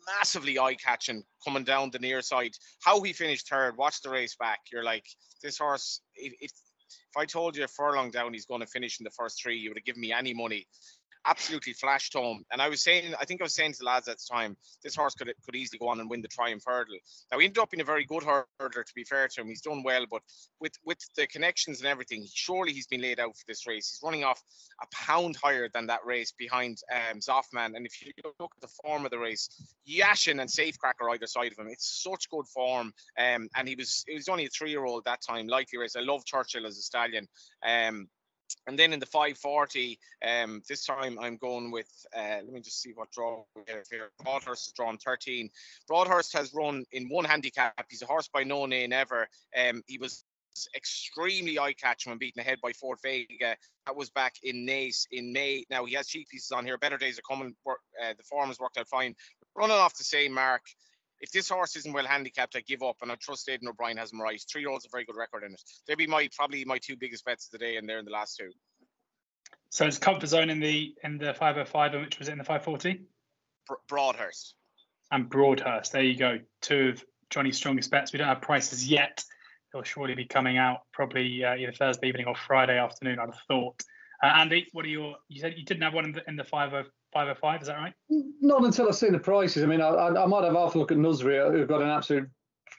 massively 0.08 0.58
eye 0.58 0.76
catching 0.76 1.24
coming 1.44 1.64
down 1.64 1.92
the 1.92 2.00
near 2.00 2.22
side. 2.22 2.54
How 2.82 3.02
he 3.02 3.14
finished 3.14 3.50
third, 3.50 3.78
watch 3.78 4.02
the 4.02 4.10
race 4.10 4.36
back. 4.36 4.60
You're 4.72 4.84
like, 4.84 5.06
this 5.44 5.58
horse, 5.58 6.02
if, 6.16 6.52
if 7.10 7.18
I 7.18 7.26
told 7.26 7.56
you 7.56 7.64
a 7.64 7.68
furlong 7.68 8.12
down 8.12 8.34
he's 8.34 8.46
going 8.46 8.62
to 8.62 8.68
finish 8.68 9.00
in 9.00 9.04
the 9.04 9.12
first 9.12 9.42
three, 9.42 9.58
you 9.58 9.70
would 9.70 9.78
have 9.78 9.86
given 9.86 10.02
me 10.02 10.12
any 10.12 10.34
money 10.34 10.68
absolutely 11.26 11.74
flashed 11.74 12.14
home. 12.14 12.44
And 12.52 12.62
I 12.62 12.70
was 12.70 12.82
saying, 12.82 13.14
I 13.20 13.26
think 13.26 13.42
I 13.42 13.44
was 13.44 13.54
saying 13.54 13.74
to 13.74 13.80
the 13.80 13.86
lads 13.86 14.08
at 14.08 14.18
the 14.18 14.34
time, 14.34 14.58
this 14.84 14.96
horse 14.96 15.14
could 15.14 15.32
could 15.46 15.56
easily 15.56 15.80
go 15.80 15.88
on 15.88 16.00
and 16.00 16.10
win 16.10 16.22
the 16.22 16.28
Triumph 16.28 16.64
Hurdle. 16.66 16.98
Now 17.32 17.40
he 17.40 17.46
ended 17.46 17.60
up 17.60 17.72
being 17.72 17.82
a 17.82 17.86
very 17.86 18.06
good 18.06 18.24
hurdler, 18.24 18.86
to 18.86 18.94
be 18.96 19.04
fair 19.04 19.28
to 19.28 19.42
him. 19.42 19.48
He's 19.48 19.62
done 19.62 19.84
well, 19.84 20.06
but 20.10 20.22
with 20.60 20.74
with 20.86 21.00
the 21.16 21.28
connections 21.28 21.80
and 21.80 21.88
everything, 21.88 22.26
surely 22.34 22.74
he's 22.74 22.88
been 22.88 23.02
laid 23.02 23.20
out 23.20 23.36
for 23.36 23.44
this 23.48 23.68
race. 23.68 23.90
He's 23.90 24.02
running 24.04 24.24
off 24.24 24.42
a 24.82 24.86
pound 24.94 25.36
higher 25.36 25.70
than 25.74 25.88
that 25.88 26.06
race 26.06 26.34
behind 26.38 26.80
um, 26.92 27.20
Zoffman. 27.20 27.76
And 27.76 27.86
if 27.86 28.02
you 28.02 28.12
look 28.40 28.52
at 28.56 28.62
the 28.62 28.74
form 28.84 29.06
of 29.06 29.12
the 29.12 29.20
race, 29.20 29.50
Yashin 29.88 30.42
and 30.42 30.50
Safecracker 30.50 31.12
either 31.12 31.28
side 31.28 31.52
of 31.52 31.60
him, 31.60 31.68
it's 31.70 32.02
such 32.04 32.30
good 32.30 32.48
form. 32.48 32.94
Um, 33.18 33.50
and 33.56 33.68
he 33.68 33.76
was 33.76 34.04
he 34.08 34.16
was 34.16 34.30
only 34.30 34.46
a 34.46 34.50
three 34.50 34.72
year 34.72 34.86
old 34.86 35.06
that 35.06 35.20
time, 35.28 35.48
likely 35.48 35.80
race. 35.80 35.96
I 35.96 36.02
love 36.02 36.26
Churchill 36.26 36.66
as 36.66 36.78
a 36.78 36.82
stallion. 36.82 37.28
Um, 37.66 38.08
and 38.68 38.78
then 38.78 38.94
in 38.94 39.00
the 39.00 39.06
540, 39.06 40.00
um, 40.28 40.62
this 40.68 40.86
time 40.86 41.18
I'm 41.20 41.38
going 41.38 41.72
with, 41.72 41.90
uh, 42.16 42.40
let 42.44 42.52
me 42.52 42.62
just 42.62 42.82
see 42.82 42.92
what 42.94 43.12
draw 43.12 43.44
we 43.56 43.64
have 43.68 43.88
here. 43.90 44.12
Broadhurst 44.24 44.68
has 44.68 44.74
drawn 44.74 44.98
13. 44.98 45.50
Broadhurst 45.88 46.34
has 46.34 46.54
run 46.54 46.86
in 46.92 47.08
one 47.10 47.26
handicap. 47.26 47.86
He's 47.90 48.02
a 48.02 48.06
horse 48.06 48.30
by 48.34 48.44
No 48.44 48.66
Nay 48.66 48.88
Never. 48.88 49.28
Um, 49.58 49.82
he 49.88 49.98
was 49.98 50.24
extremely 50.76 51.58
eye-catching 51.60 52.12
when 52.12 52.18
beaten 52.18 52.42
ahead 52.42 52.60
by 52.62 52.74
Fort 52.74 53.00
Vega. 53.02 53.56
That 53.86 53.96
was 53.96 54.10
back 54.10 54.36
in 54.44 54.66
Naas 54.66 55.08
in 55.12 55.32
May. 55.34 55.66
Now 55.70 55.86
he 55.86 55.96
has 55.96 56.08
cheekpieces 56.08 56.56
on 56.56 56.66
here. 56.66 56.78
Better 56.78 56.98
days 56.98 57.18
are 57.18 57.24
coming. 57.24 57.56
Uh, 57.68 58.14
the 58.18 58.24
form 58.24 58.48
has 58.48 58.60
worked 58.60 58.78
out 58.78 58.88
fine. 58.88 59.16
Running 59.56 59.78
off 59.78 59.98
the 59.98 60.04
same 60.04 60.34
mark. 60.34 60.62
If 61.22 61.32
this 61.32 61.50
horse 61.50 61.76
isn't 61.76 61.94
well 61.94 62.06
handicapped, 62.06 62.56
I 62.56 62.62
give 62.62 62.82
up, 62.82 62.98
and 63.02 63.12
I 63.12 63.16
trust 63.16 63.48
Aidan 63.50 63.68
O'Brien 63.68 63.98
has 63.98 64.12
him 64.12 64.22
right. 64.22 64.42
Three 64.52 64.62
year 64.62 64.70
olds 64.70 64.86
a 64.86 64.90
very 64.92 65.06
good 65.06 65.16
record 65.16 65.44
in 65.44 65.54
it. 65.54 65.62
They'd 65.88 65.98
be 65.98 66.08
my 66.08 66.28
probably 66.36 66.66
my 66.66 66.80
two 66.80 66.98
biggest 66.98 67.26
bets 67.26 67.48
of 67.48 67.52
the 67.52 67.58
day, 67.60 67.78
and 67.78 67.88
they're 67.88 68.00
in 68.00 68.06
the 68.06 68.12
last 68.12 68.38
two. 68.38 68.50
So 69.70 69.86
it's 69.86 69.98
comfort 69.98 70.28
zone 70.28 70.50
in 70.50 70.60
the 70.60 70.94
in 71.04 71.18
the 71.18 71.34
505, 71.34 71.94
and 71.94 72.04
which 72.04 72.20
was 72.20 72.28
it 72.28 72.34
in 72.34 72.38
the 72.38 72.44
540? 72.44 73.02
Broadhurst. 73.88 74.56
And 75.12 75.30
Broadhurst. 75.30 75.92
There 75.92 76.04
you 76.04 76.18
go. 76.18 76.40
Two 76.62 76.90
of 76.90 77.06
Johnny's 77.30 77.58
strongest 77.58 77.92
bets. 77.92 78.12
We 78.12 78.18
don't 78.18 78.28
have 78.28 78.42
prices 78.42 78.88
yet 78.88 79.24
They'll 79.72 79.84
surely 79.84 80.16
be 80.16 80.26
coming 80.26 80.58
out 80.58 80.82
probably 80.92 81.44
uh, 81.44 81.56
either 81.56 81.72
Thursday 81.72 82.10
evening 82.10 82.26
or 82.28 82.36
Friday 82.36 82.78
afternoon. 82.78 83.20
I'd 83.20 83.28
have 83.28 83.40
thought. 83.48 83.82
Uh, 84.22 84.28
Andy, 84.28 84.68
what 84.74 84.86
are 84.86 84.90
your? 84.90 85.16
You 85.30 85.40
said 85.40 85.54
you 85.58 85.64
didn't 85.64 85.84
have 85.84 85.94
one 85.94 86.06
in 86.06 86.12
the, 86.12 86.22
in 86.28 86.36
the 86.36 86.44
505, 86.44 86.92
Is 87.62 87.67
that 87.67 87.78
right? 87.78 87.93
Not 88.10 88.63
until 88.63 88.88
I've 88.88 88.95
seen 88.95 89.12
the 89.12 89.19
prices. 89.19 89.63
I 89.63 89.65
mean, 89.65 89.82
I, 89.82 89.89
I, 89.89 90.26
might 90.26 90.43
have 90.43 90.54
half 90.54 90.76
a 90.76 90.80
look 90.80 90.91
at 90.91 90.97
Nusri, 90.97 91.52
who 91.52 91.65
got 91.65 91.82
an 91.82 91.89
absolute 91.89 92.30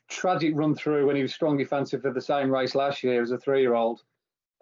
tragic 0.09 0.53
run 0.55 0.75
through 0.75 1.07
when 1.07 1.17
he 1.17 1.23
was 1.23 1.35
strongly 1.35 1.65
fancied 1.65 2.03
for 2.03 2.13
the 2.13 2.21
same 2.21 2.51
race 2.51 2.75
last 2.75 3.03
year 3.03 3.23
as 3.23 3.31
a 3.31 3.39
three-year-old. 3.39 4.03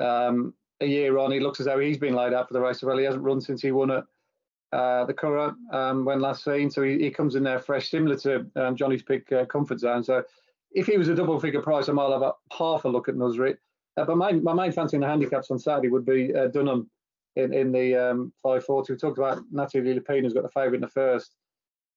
Um, 0.01 0.55
a 0.81 0.87
year 0.87 1.19
on, 1.19 1.31
he 1.31 1.41
looks 1.41 1.61
as 1.61 1.67
though 1.67 1.79
he's 1.79 1.99
been 1.99 2.15
laid 2.15 2.33
out 2.33 2.49
for 2.49 2.55
the 2.55 2.61
race. 2.61 2.83
Well, 2.83 2.99
he 2.99 3.05
hasn't 3.05 3.23
run 3.23 3.41
since 3.41 3.63
he 3.63 3.71
won 3.71 3.91
at 3.91 4.05
uh, 4.73 5.05
the 5.05 5.15
Curragh 5.15 5.55
um, 5.73 6.05
when 6.05 6.21
last 6.21 6.45
seen, 6.45 6.71
so 6.71 6.83
he, 6.83 6.99
he, 6.99 7.11
comes 7.11 7.35
in 7.35 7.43
there 7.43 7.59
fresh, 7.59 7.91
similar 7.91 8.17
to 8.19 8.47
um, 8.57 8.77
Johnny's 8.77 9.03
pick 9.03 9.31
uh, 9.33 9.45
Comfort 9.45 9.81
Zone. 9.81 10.03
So 10.03 10.23
if 10.73 10.87
he 10.87 10.97
was 10.97 11.09
a 11.09 11.15
double 11.15 11.39
figure 11.41 11.61
price, 11.61 11.89
I 11.89 11.93
might 11.93 12.11
have 12.11 12.23
a, 12.23 12.33
half 12.57 12.85
a 12.85 12.89
look 12.89 13.09
at 13.09 13.17
Nusri. 13.17 13.57
Uh, 13.97 14.05
but 14.05 14.17
my, 14.17 14.33
my 14.33 14.55
main 14.55 14.73
fancy 14.73 14.97
in 14.97 15.03
the 15.03 15.09
handicaps 15.09 15.51
on 15.51 15.59
Saturday 15.59 15.89
would 15.89 16.07
be 16.07 16.35
uh, 16.35 16.47
Dunham 16.47 16.89
in, 17.37 17.53
in 17.55 17.73
the 17.73 17.97
um, 17.97 18.33
540. 18.43 18.93
We 18.93 18.99
talked 18.99 19.19
about 19.19 19.43
Natalie 19.51 20.01
who's 20.09 20.35
got 20.35 20.43
the 20.43 20.51
favourite 20.51 20.77
in 20.77 20.81
the 20.81 20.89
first. 20.89 21.35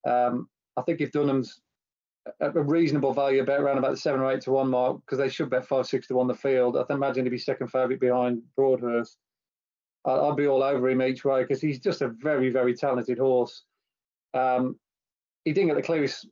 Um, 0.08 0.50
I 0.78 0.82
think 0.82 1.02
if 1.02 1.12
Dunham's 1.12 1.62
a, 2.40 2.52
reasonable 2.52 3.14
value, 3.14 3.44
bet 3.44 3.60
around 3.60 3.78
about 3.78 3.92
the 3.92 3.98
seven 3.98 4.22
or 4.22 4.32
eight 4.32 4.42
to 4.42 4.52
one 4.52 4.70
mark, 4.70 5.00
because 5.02 5.18
they 5.18 5.30
should 5.30 5.50
bet 5.50 5.66
five, 5.66 5.86
six 5.86 6.08
to 6.08 6.16
one 6.16 6.28
the 6.28 6.34
field. 6.34 6.78
I 6.78 6.94
imagine 6.94 7.26
he'd 7.26 7.32
be 7.32 7.38
second 7.38 7.68
favourite 7.68 8.00
behind 8.00 8.42
Broadhurst. 8.56 9.18
I'd 10.06 10.36
be 10.36 10.48
all 10.48 10.64
over 10.64 10.90
him 10.90 11.02
each 11.02 11.24
way 11.24 11.44
because 11.44 11.62
he's 11.62 11.80
just 11.80 12.02
a 12.02 12.10
very, 12.10 12.50
very 12.50 12.76
talented 12.76 13.18
horse. 13.18 13.64
Um, 14.34 14.78
he 15.46 15.54
didn't 15.54 15.68
get 15.68 15.78
the 15.78 15.82
clearest 15.82 16.28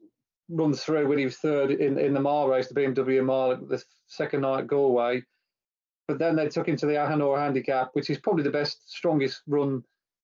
run 0.50 0.74
through 0.74 1.08
when 1.08 1.18
he 1.18 1.26
was 1.26 1.38
third 1.38 1.72
in, 1.72 1.98
in 1.98 2.14
the 2.14 2.20
mile 2.20 2.48
race, 2.50 2.68
the 2.68 2.74
BMW 2.74 3.24
mile, 3.24 3.56
the 3.56 3.82
second 4.08 4.42
night 4.42 4.60
at 4.60 4.68
Galway. 4.68 5.24
But 6.08 6.20
then 6.20 6.36
they 6.36 6.50
took 6.50 6.68
him 6.68 6.76
to 6.78 6.86
the 6.86 6.94
Ahonoora 6.94 7.40
handicap, 7.40 7.90
which 7.94 8.10
is 8.10 8.18
probably 8.18 8.44
the 8.44 8.52
best, 8.52 8.92
strongest 8.92 9.42
run 9.48 9.84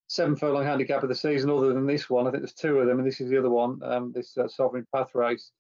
seven 0.09 0.35
furlong 0.35 0.63
handicap 0.63 1.03
of 1.03 1.09
the 1.09 1.15
season, 1.15 1.49
other 1.49 1.73
than 1.73 1.85
this 1.85 2.09
one. 2.09 2.27
I 2.27 2.31
think 2.31 2.41
there's 2.41 2.53
two 2.53 2.79
of 2.79 2.87
them, 2.87 2.99
and 2.99 3.07
this 3.07 3.21
is 3.21 3.29
the 3.29 3.37
other 3.37 3.49
one, 3.49 3.79
um, 3.83 4.11
this 4.13 4.37
uh, 4.37 4.47
Sovereign 4.47 4.87
Path 4.93 5.13
race. 5.13 5.51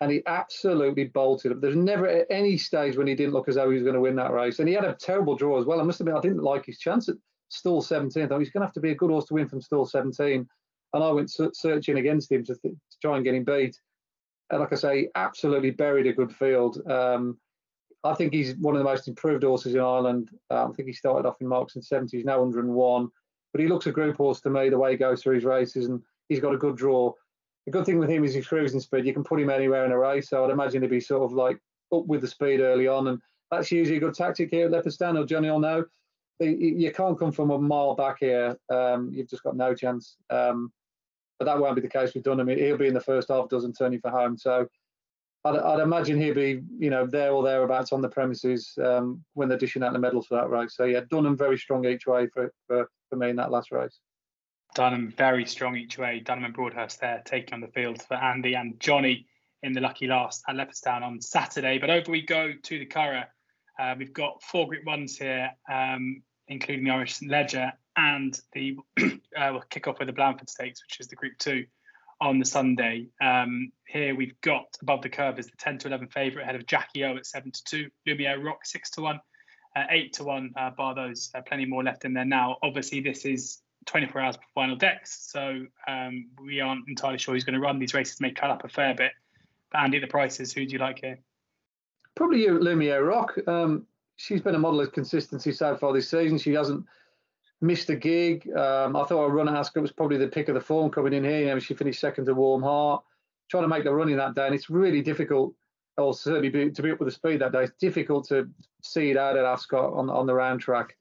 And 0.00 0.10
he 0.10 0.22
absolutely 0.26 1.04
bolted. 1.04 1.60
There's 1.60 1.76
never 1.76 2.06
at 2.06 2.26
any 2.28 2.56
stage 2.56 2.96
when 2.96 3.06
he 3.06 3.14
didn't 3.14 3.34
look 3.34 3.48
as 3.48 3.54
though 3.54 3.70
he 3.70 3.74
was 3.74 3.84
going 3.84 3.94
to 3.94 4.00
win 4.00 4.16
that 4.16 4.32
race. 4.32 4.58
And 4.58 4.68
he 4.68 4.74
had 4.74 4.84
a 4.84 4.94
terrible 4.94 5.36
draw 5.36 5.60
as 5.60 5.64
well. 5.64 5.80
I 5.80 5.84
must 5.84 6.00
admit, 6.00 6.16
I 6.16 6.20
didn't 6.20 6.42
like 6.42 6.66
his 6.66 6.78
chance 6.78 7.08
at 7.08 7.16
stall 7.50 7.82
17. 7.82 8.22
I 8.22 8.26
thought 8.26 8.40
he's 8.40 8.50
going 8.50 8.62
to 8.62 8.66
have 8.66 8.74
to 8.74 8.80
be 8.80 8.90
a 8.90 8.96
good 8.96 9.10
horse 9.10 9.26
to 9.26 9.34
win 9.34 9.48
from 9.48 9.60
stall 9.60 9.86
17 9.86 10.46
and 10.92 11.04
I 11.04 11.10
went 11.10 11.30
searching 11.52 11.98
against 11.98 12.30
him 12.30 12.44
to, 12.44 12.54
th- 12.54 12.74
to 12.74 12.98
try 13.00 13.16
and 13.16 13.24
get 13.24 13.34
him 13.34 13.44
beat. 13.44 13.78
And 14.50 14.60
like 14.60 14.72
I 14.72 14.76
say, 14.76 15.08
absolutely 15.14 15.70
buried 15.70 16.06
a 16.06 16.12
good 16.12 16.34
field. 16.34 16.82
Um, 16.90 17.38
I 18.04 18.14
think 18.14 18.32
he's 18.32 18.56
one 18.56 18.74
of 18.74 18.78
the 18.78 18.88
most 18.88 19.06
improved 19.06 19.44
horses 19.44 19.74
in 19.74 19.80
Ireland. 19.80 20.30
Um, 20.50 20.70
I 20.70 20.74
think 20.74 20.88
he 20.88 20.92
started 20.92 21.26
off 21.26 21.40
in 21.40 21.46
marks 21.46 21.76
in 21.76 21.82
70s, 21.82 22.10
he's 22.10 22.24
now 22.24 22.40
101. 22.40 23.08
But 23.52 23.60
he 23.60 23.68
looks 23.68 23.86
a 23.86 23.92
group 23.92 24.16
horse 24.16 24.40
to 24.40 24.50
me, 24.50 24.70
the 24.70 24.78
way 24.78 24.92
he 24.92 24.96
goes 24.96 25.22
through 25.22 25.34
his 25.34 25.44
races, 25.44 25.86
and 25.86 26.00
he's 26.28 26.40
got 26.40 26.54
a 26.54 26.58
good 26.58 26.76
draw. 26.76 27.12
The 27.66 27.72
good 27.72 27.84
thing 27.84 27.98
with 27.98 28.10
him 28.10 28.24
is 28.24 28.34
his 28.34 28.46
cruising 28.46 28.80
speed. 28.80 29.06
You 29.06 29.12
can 29.12 29.24
put 29.24 29.40
him 29.40 29.50
anywhere 29.50 29.84
in 29.84 29.92
a 29.92 29.98
race, 29.98 30.30
so 30.30 30.44
I'd 30.44 30.50
imagine 30.50 30.82
he'd 30.82 30.90
be 30.90 31.00
sort 31.00 31.22
of 31.22 31.32
like 31.32 31.60
up 31.92 32.06
with 32.06 32.22
the 32.22 32.28
speed 32.28 32.60
early 32.60 32.88
on. 32.88 33.08
And 33.08 33.20
that's 33.50 33.70
usually 33.70 33.98
a 33.98 34.00
good 34.00 34.14
tactic 34.14 34.50
here 34.50 34.66
at 34.66 34.72
Leopardstown, 34.72 35.18
or 35.18 35.26
Johnny 35.26 35.50
will 35.50 35.60
know. 35.60 35.84
You 36.40 36.90
can't 36.92 37.18
come 37.18 37.30
from 37.30 37.50
a 37.50 37.58
mile 37.58 37.94
back 37.94 38.16
here. 38.18 38.56
Um, 38.68 39.12
you've 39.12 39.28
just 39.28 39.44
got 39.44 39.54
no 39.54 39.74
chance. 39.74 40.16
Um, 40.30 40.72
but 41.38 41.44
that 41.44 41.60
won't 41.60 41.76
be 41.76 41.82
the 41.82 41.88
case 41.88 42.14
with 42.14 42.24
Dunham. 42.24 42.48
He'll 42.48 42.78
be 42.78 42.88
in 42.88 42.94
the 42.94 43.00
first 43.00 43.28
half 43.28 43.48
dozen 43.48 43.72
turning 43.72 44.00
for 44.00 44.10
home. 44.10 44.36
So 44.36 44.66
I'd, 45.44 45.56
I'd 45.56 45.80
imagine 45.80 46.20
he'd 46.20 46.34
be, 46.34 46.62
you 46.78 46.90
know, 46.90 47.06
there 47.06 47.32
or 47.32 47.42
thereabouts 47.42 47.92
on 47.92 48.00
the 48.00 48.08
premises 48.08 48.78
um, 48.82 49.24
when 49.34 49.48
they're 49.48 49.58
dishing 49.58 49.82
out 49.82 49.92
the 49.92 49.98
medals 49.98 50.26
for 50.26 50.36
that 50.36 50.50
race. 50.50 50.76
So 50.76 50.84
yeah, 50.84 51.00
Dunham 51.10 51.36
very 51.36 51.58
strong 51.58 51.84
each 51.84 52.06
way 52.06 52.28
for, 52.28 52.52
for, 52.66 52.88
for 53.10 53.16
me 53.16 53.30
in 53.30 53.36
that 53.36 53.50
last 53.50 53.72
race. 53.72 53.98
Dunham 54.74 55.12
very 55.16 55.44
strong 55.44 55.76
each 55.76 55.98
way. 55.98 56.20
Dunham 56.20 56.44
and 56.44 56.54
Broadhurst 56.54 57.00
there 57.00 57.22
taking 57.24 57.54
on 57.54 57.60
the 57.60 57.68
field 57.68 58.00
for 58.02 58.14
Andy 58.14 58.54
and 58.54 58.78
Johnny 58.80 59.26
in 59.62 59.72
the 59.72 59.80
lucky 59.80 60.06
last 60.06 60.42
at 60.48 60.56
Leopardstown 60.56 61.02
on 61.02 61.20
Saturday. 61.20 61.78
But 61.78 61.90
over 61.90 62.10
we 62.10 62.22
go 62.22 62.52
to 62.52 62.78
the 62.78 62.86
Curragh. 62.86 63.26
Uh, 63.78 63.94
we've 63.98 64.12
got 64.12 64.42
four 64.42 64.68
Group 64.68 64.84
Ones 64.84 65.16
here, 65.16 65.50
um, 65.70 66.22
including 66.48 66.84
the 66.84 66.90
Irish 66.90 67.20
Leger 67.22 67.72
and 67.96 68.38
the 68.52 68.76
uh, 69.00 69.50
we'll 69.50 69.60
kick 69.70 69.86
off 69.86 69.98
with 69.98 70.08
the 70.08 70.12
Blandford 70.12 70.48
Stakes, 70.48 70.82
which 70.84 71.00
is 71.00 71.08
the 71.08 71.16
Group 71.16 71.36
Two 71.38 71.64
on 72.22 72.38
the 72.38 72.44
Sunday. 72.44 73.08
Um, 73.20 73.72
here 73.84 74.14
we've 74.14 74.40
got 74.42 74.76
above 74.80 75.02
the 75.02 75.08
curve 75.08 75.40
is 75.40 75.46
the 75.46 75.56
10 75.58 75.78
to 75.78 75.88
11 75.88 76.06
favourite 76.06 76.44
ahead 76.44 76.54
of 76.54 76.66
Jackie 76.66 77.04
O 77.04 77.16
at 77.16 77.26
7 77.26 77.50
to 77.50 77.64
2, 77.64 77.90
Lumiere 78.06 78.40
Rock 78.40 78.64
6 78.64 78.90
to 78.92 79.00
1, 79.02 79.20
uh, 79.74 79.84
8 79.90 80.12
to 80.14 80.24
1, 80.24 80.54
uh, 80.56 80.70
bar 80.70 80.94
those. 80.94 81.32
Uh, 81.34 81.40
plenty 81.42 81.66
more 81.66 81.82
left 81.82 82.04
in 82.04 82.14
there 82.14 82.24
now. 82.24 82.58
Obviously, 82.62 83.00
this 83.00 83.24
is 83.24 83.60
24 83.86 84.20
hours 84.20 84.36
before 84.36 84.50
final 84.54 84.76
decks, 84.76 85.30
so 85.32 85.66
um, 85.88 86.28
we 86.40 86.60
aren't 86.60 86.88
entirely 86.88 87.18
sure 87.18 87.34
who's 87.34 87.42
going 87.42 87.54
to 87.54 87.60
run. 87.60 87.80
These 87.80 87.92
races 87.92 88.20
may 88.20 88.30
cut 88.30 88.50
up 88.50 88.64
a 88.64 88.68
fair 88.68 88.94
bit. 88.94 89.10
But 89.72 89.80
Andy, 89.80 89.98
the 89.98 90.06
prices, 90.06 90.52
who 90.52 90.64
do 90.64 90.72
you 90.72 90.78
like 90.78 91.00
here? 91.00 91.18
Probably 92.14 92.46
Lumiere 92.48 93.04
Rock. 93.04 93.36
Um, 93.48 93.84
she's 94.14 94.40
been 94.40 94.54
a 94.54 94.60
model 94.60 94.80
of 94.80 94.92
consistency 94.92 95.50
so 95.50 95.76
far 95.76 95.92
this 95.92 96.08
season. 96.08 96.38
She 96.38 96.52
hasn't 96.52 96.86
missed 97.62 97.88
a 97.90 97.96
gig. 97.96 98.48
Um, 98.54 98.96
I 98.96 99.04
thought 99.04 99.24
a 99.24 99.30
run 99.30 99.48
at 99.48 99.54
Ascot 99.54 99.82
was 99.82 99.92
probably 99.92 100.18
the 100.18 100.28
pick 100.28 100.48
of 100.48 100.54
the 100.54 100.60
form 100.60 100.90
coming 100.90 101.12
in 101.12 101.24
here. 101.24 101.40
You 101.40 101.46
know, 101.46 101.58
she 101.58 101.74
finished 101.74 102.00
second 102.00 102.26
to 102.26 102.34
Warm 102.34 102.62
Heart, 102.62 103.04
trying 103.50 103.62
to 103.62 103.68
make 103.68 103.84
the 103.84 103.94
running 103.94 104.16
that 104.16 104.34
day, 104.34 104.46
and 104.46 104.54
it's 104.54 104.68
really 104.68 105.00
difficult, 105.00 105.54
or 105.96 106.12
certainly 106.12 106.48
be, 106.48 106.70
to 106.70 106.82
be 106.82 106.90
up 106.90 106.98
with 106.98 107.08
the 107.08 107.14
speed 107.14 107.40
that 107.40 107.52
day. 107.52 107.64
It's 107.64 107.78
difficult 107.78 108.28
to 108.28 108.48
see 108.82 109.10
it 109.10 109.16
out 109.16 109.36
at 109.36 109.44
Ascot 109.44 109.94
on 109.94 110.10
on 110.10 110.26
the 110.26 110.34
round 110.34 110.60
track. 110.60 110.96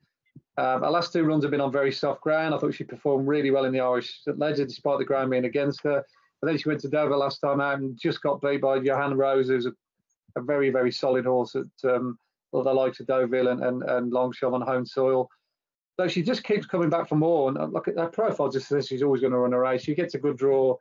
Um, 0.57 0.83
her 0.83 0.91
last 0.91 1.13
two 1.13 1.23
runs 1.23 1.43
have 1.43 1.51
been 1.51 1.61
on 1.61 1.71
very 1.71 1.91
soft 1.91 2.21
ground. 2.21 2.53
I 2.53 2.57
thought 2.57 2.73
she 2.73 2.83
performed 2.83 3.27
really 3.27 3.51
well 3.51 3.65
in 3.65 3.71
the 3.71 3.79
Irish 3.79 4.21
Leger, 4.27 4.65
despite 4.65 4.99
the 4.99 5.05
ground 5.05 5.31
being 5.31 5.45
against 5.45 5.81
her. 5.83 6.03
But 6.41 6.47
then 6.47 6.57
she 6.57 6.67
went 6.67 6.81
to 6.81 6.89
Deauville 6.89 7.19
last 7.19 7.39
time 7.39 7.61
out 7.61 7.79
and 7.79 7.97
just 7.97 8.21
got 8.21 8.41
beat 8.41 8.61
by 8.61 8.79
Jannah 8.79 9.15
Rose, 9.15 9.47
who's 9.47 9.65
a, 9.65 9.73
a 10.35 10.41
very, 10.41 10.69
very 10.69 10.91
solid 10.91 11.25
horse 11.25 11.55
at 11.55 11.89
um, 11.89 12.17
the 12.51 12.59
likes 12.59 12.99
of 12.99 13.07
Deauville 13.07 13.47
and, 13.47 13.63
and, 13.63 13.83
and 13.83 14.11
Longchamp 14.11 14.53
on 14.53 14.61
home 14.61 14.85
soil. 14.85 15.29
So 15.99 16.07
she 16.07 16.21
just 16.23 16.43
keeps 16.43 16.65
coming 16.65 16.89
back 16.89 17.07
for 17.07 17.15
more. 17.15 17.49
And 17.49 17.57
uh, 17.57 17.65
look 17.65 17.87
at 17.87 17.97
her 17.97 18.07
profile, 18.07 18.49
just 18.49 18.67
says 18.67 18.87
she's 18.87 19.03
always 19.03 19.21
going 19.21 19.33
to 19.33 19.39
run 19.39 19.53
a 19.53 19.59
race. 19.59 19.83
She 19.83 19.95
gets 19.95 20.15
a 20.15 20.19
good 20.19 20.37
draw 20.37 20.77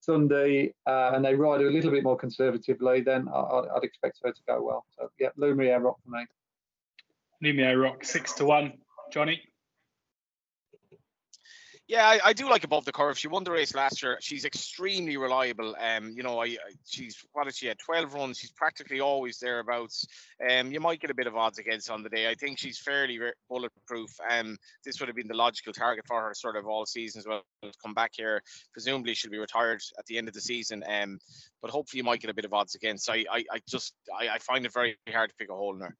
Sunday, 0.00 0.72
uh, 0.86 1.12
and 1.14 1.24
they 1.24 1.34
ride 1.34 1.60
a 1.60 1.70
little 1.70 1.90
bit 1.90 2.04
more 2.04 2.16
conservatively. 2.16 3.00
Then 3.00 3.28
I, 3.28 3.62
would 3.74 3.84
expect 3.84 4.20
her 4.24 4.32
to 4.32 4.40
go 4.46 4.62
well. 4.62 4.84
So 4.98 5.10
yeah, 5.18 5.28
Lumiere 5.36 5.80
Rock 5.80 5.96
for 6.04 6.10
me. 6.10 6.26
Lumiere 7.42 7.78
Rock 7.78 8.04
six 8.04 8.32
to 8.34 8.44
one. 8.44 8.72
Johnny. 9.12 9.40
Yeah, 11.88 12.04
I, 12.04 12.18
I, 12.24 12.32
do 12.32 12.50
like 12.50 12.64
above 12.64 12.84
the 12.84 12.90
curve. 12.90 13.16
She 13.16 13.28
won 13.28 13.44
the 13.44 13.52
race 13.52 13.72
last 13.72 14.02
year. 14.02 14.18
She's 14.20 14.44
extremely 14.44 15.16
reliable. 15.16 15.76
Um, 15.78 16.10
you 16.16 16.24
know, 16.24 16.40
I, 16.40 16.46
I 16.46 16.56
she's 16.84 17.24
what 17.32 17.46
is 17.46 17.56
she 17.56 17.70
at? 17.70 17.78
Twelve 17.78 18.12
runs. 18.12 18.38
She's 18.38 18.50
practically 18.50 18.98
always 18.98 19.38
thereabouts. 19.38 20.04
Um, 20.50 20.72
you 20.72 20.80
might 20.80 21.00
get 21.00 21.10
a 21.10 21.14
bit 21.14 21.28
of 21.28 21.36
odds 21.36 21.58
against 21.58 21.88
on 21.88 22.02
the 22.02 22.08
day. 22.08 22.28
I 22.28 22.34
think 22.34 22.58
she's 22.58 22.78
fairly 22.78 23.20
bulletproof. 23.48 24.10
Um, 24.28 24.56
this 24.84 24.98
would 24.98 25.08
have 25.08 25.14
been 25.14 25.28
the 25.28 25.34
logical 25.34 25.72
target 25.72 26.06
for 26.08 26.20
her, 26.20 26.34
sort 26.34 26.56
of 26.56 26.66
all 26.66 26.86
season 26.86 27.20
as 27.20 27.26
well. 27.26 27.42
Come 27.80 27.94
back 27.94 28.12
here, 28.16 28.42
presumably 28.72 29.14
she'll 29.14 29.30
be 29.30 29.38
retired 29.38 29.80
at 29.96 30.06
the 30.06 30.18
end 30.18 30.26
of 30.26 30.34
the 30.34 30.40
season. 30.40 30.82
Um, 30.88 31.20
but 31.62 31.70
hopefully 31.70 31.98
you 31.98 32.04
might 32.04 32.20
get 32.20 32.30
a 32.30 32.34
bit 32.34 32.44
of 32.44 32.52
odds 32.52 32.74
against. 32.74 33.08
I, 33.08 33.24
I, 33.30 33.44
I 33.52 33.60
just, 33.68 33.94
I, 34.18 34.28
I 34.30 34.38
find 34.38 34.66
it 34.66 34.72
very 34.72 34.96
hard 35.12 35.30
to 35.30 35.36
pick 35.36 35.50
a 35.50 35.54
hole 35.54 35.74
in 35.74 35.80
her 35.82 35.96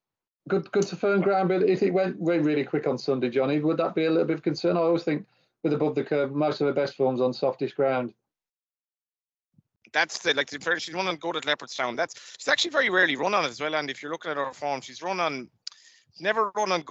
good 0.48 0.70
good 0.72 0.86
to 0.86 0.96
firm 0.96 1.20
ground. 1.20 1.48
But 1.48 1.62
if 1.64 1.82
it 1.82 1.92
went, 1.92 2.18
went 2.18 2.44
really 2.44 2.64
quick 2.64 2.86
on 2.86 2.98
Sunday, 2.98 3.30
Johnny, 3.30 3.60
would 3.60 3.78
that 3.78 3.94
be 3.94 4.04
a 4.04 4.10
little 4.10 4.26
bit 4.26 4.36
of 4.36 4.42
concern? 4.42 4.76
I 4.76 4.80
always 4.80 5.02
think 5.02 5.26
with 5.66 5.72
above 5.72 5.96
the 5.96 6.04
curve. 6.04 6.32
Most 6.32 6.60
of 6.60 6.68
her 6.68 6.72
best 6.72 6.94
forms 6.94 7.20
on 7.20 7.32
softish 7.32 7.72
ground. 7.72 8.14
That's 9.92 10.20
the 10.20 10.32
like 10.34 10.48
the 10.48 10.78
she's 10.78 10.94
run 10.94 11.08
on 11.08 11.16
good 11.16 11.36
at 11.36 11.42
Leopardstown. 11.42 11.96
That's 11.96 12.14
she's 12.38 12.48
actually 12.48 12.70
very 12.70 12.88
rarely 12.88 13.16
run 13.16 13.34
on 13.34 13.44
it 13.44 13.48
as 13.48 13.60
well. 13.60 13.74
And 13.74 13.90
if 13.90 14.00
you're 14.00 14.12
looking 14.12 14.30
at 14.30 14.36
her 14.36 14.52
form, 14.52 14.80
she's 14.80 15.02
run 15.02 15.18
on 15.18 15.48
never 16.20 16.52
run 16.54 16.70
on 16.70 16.84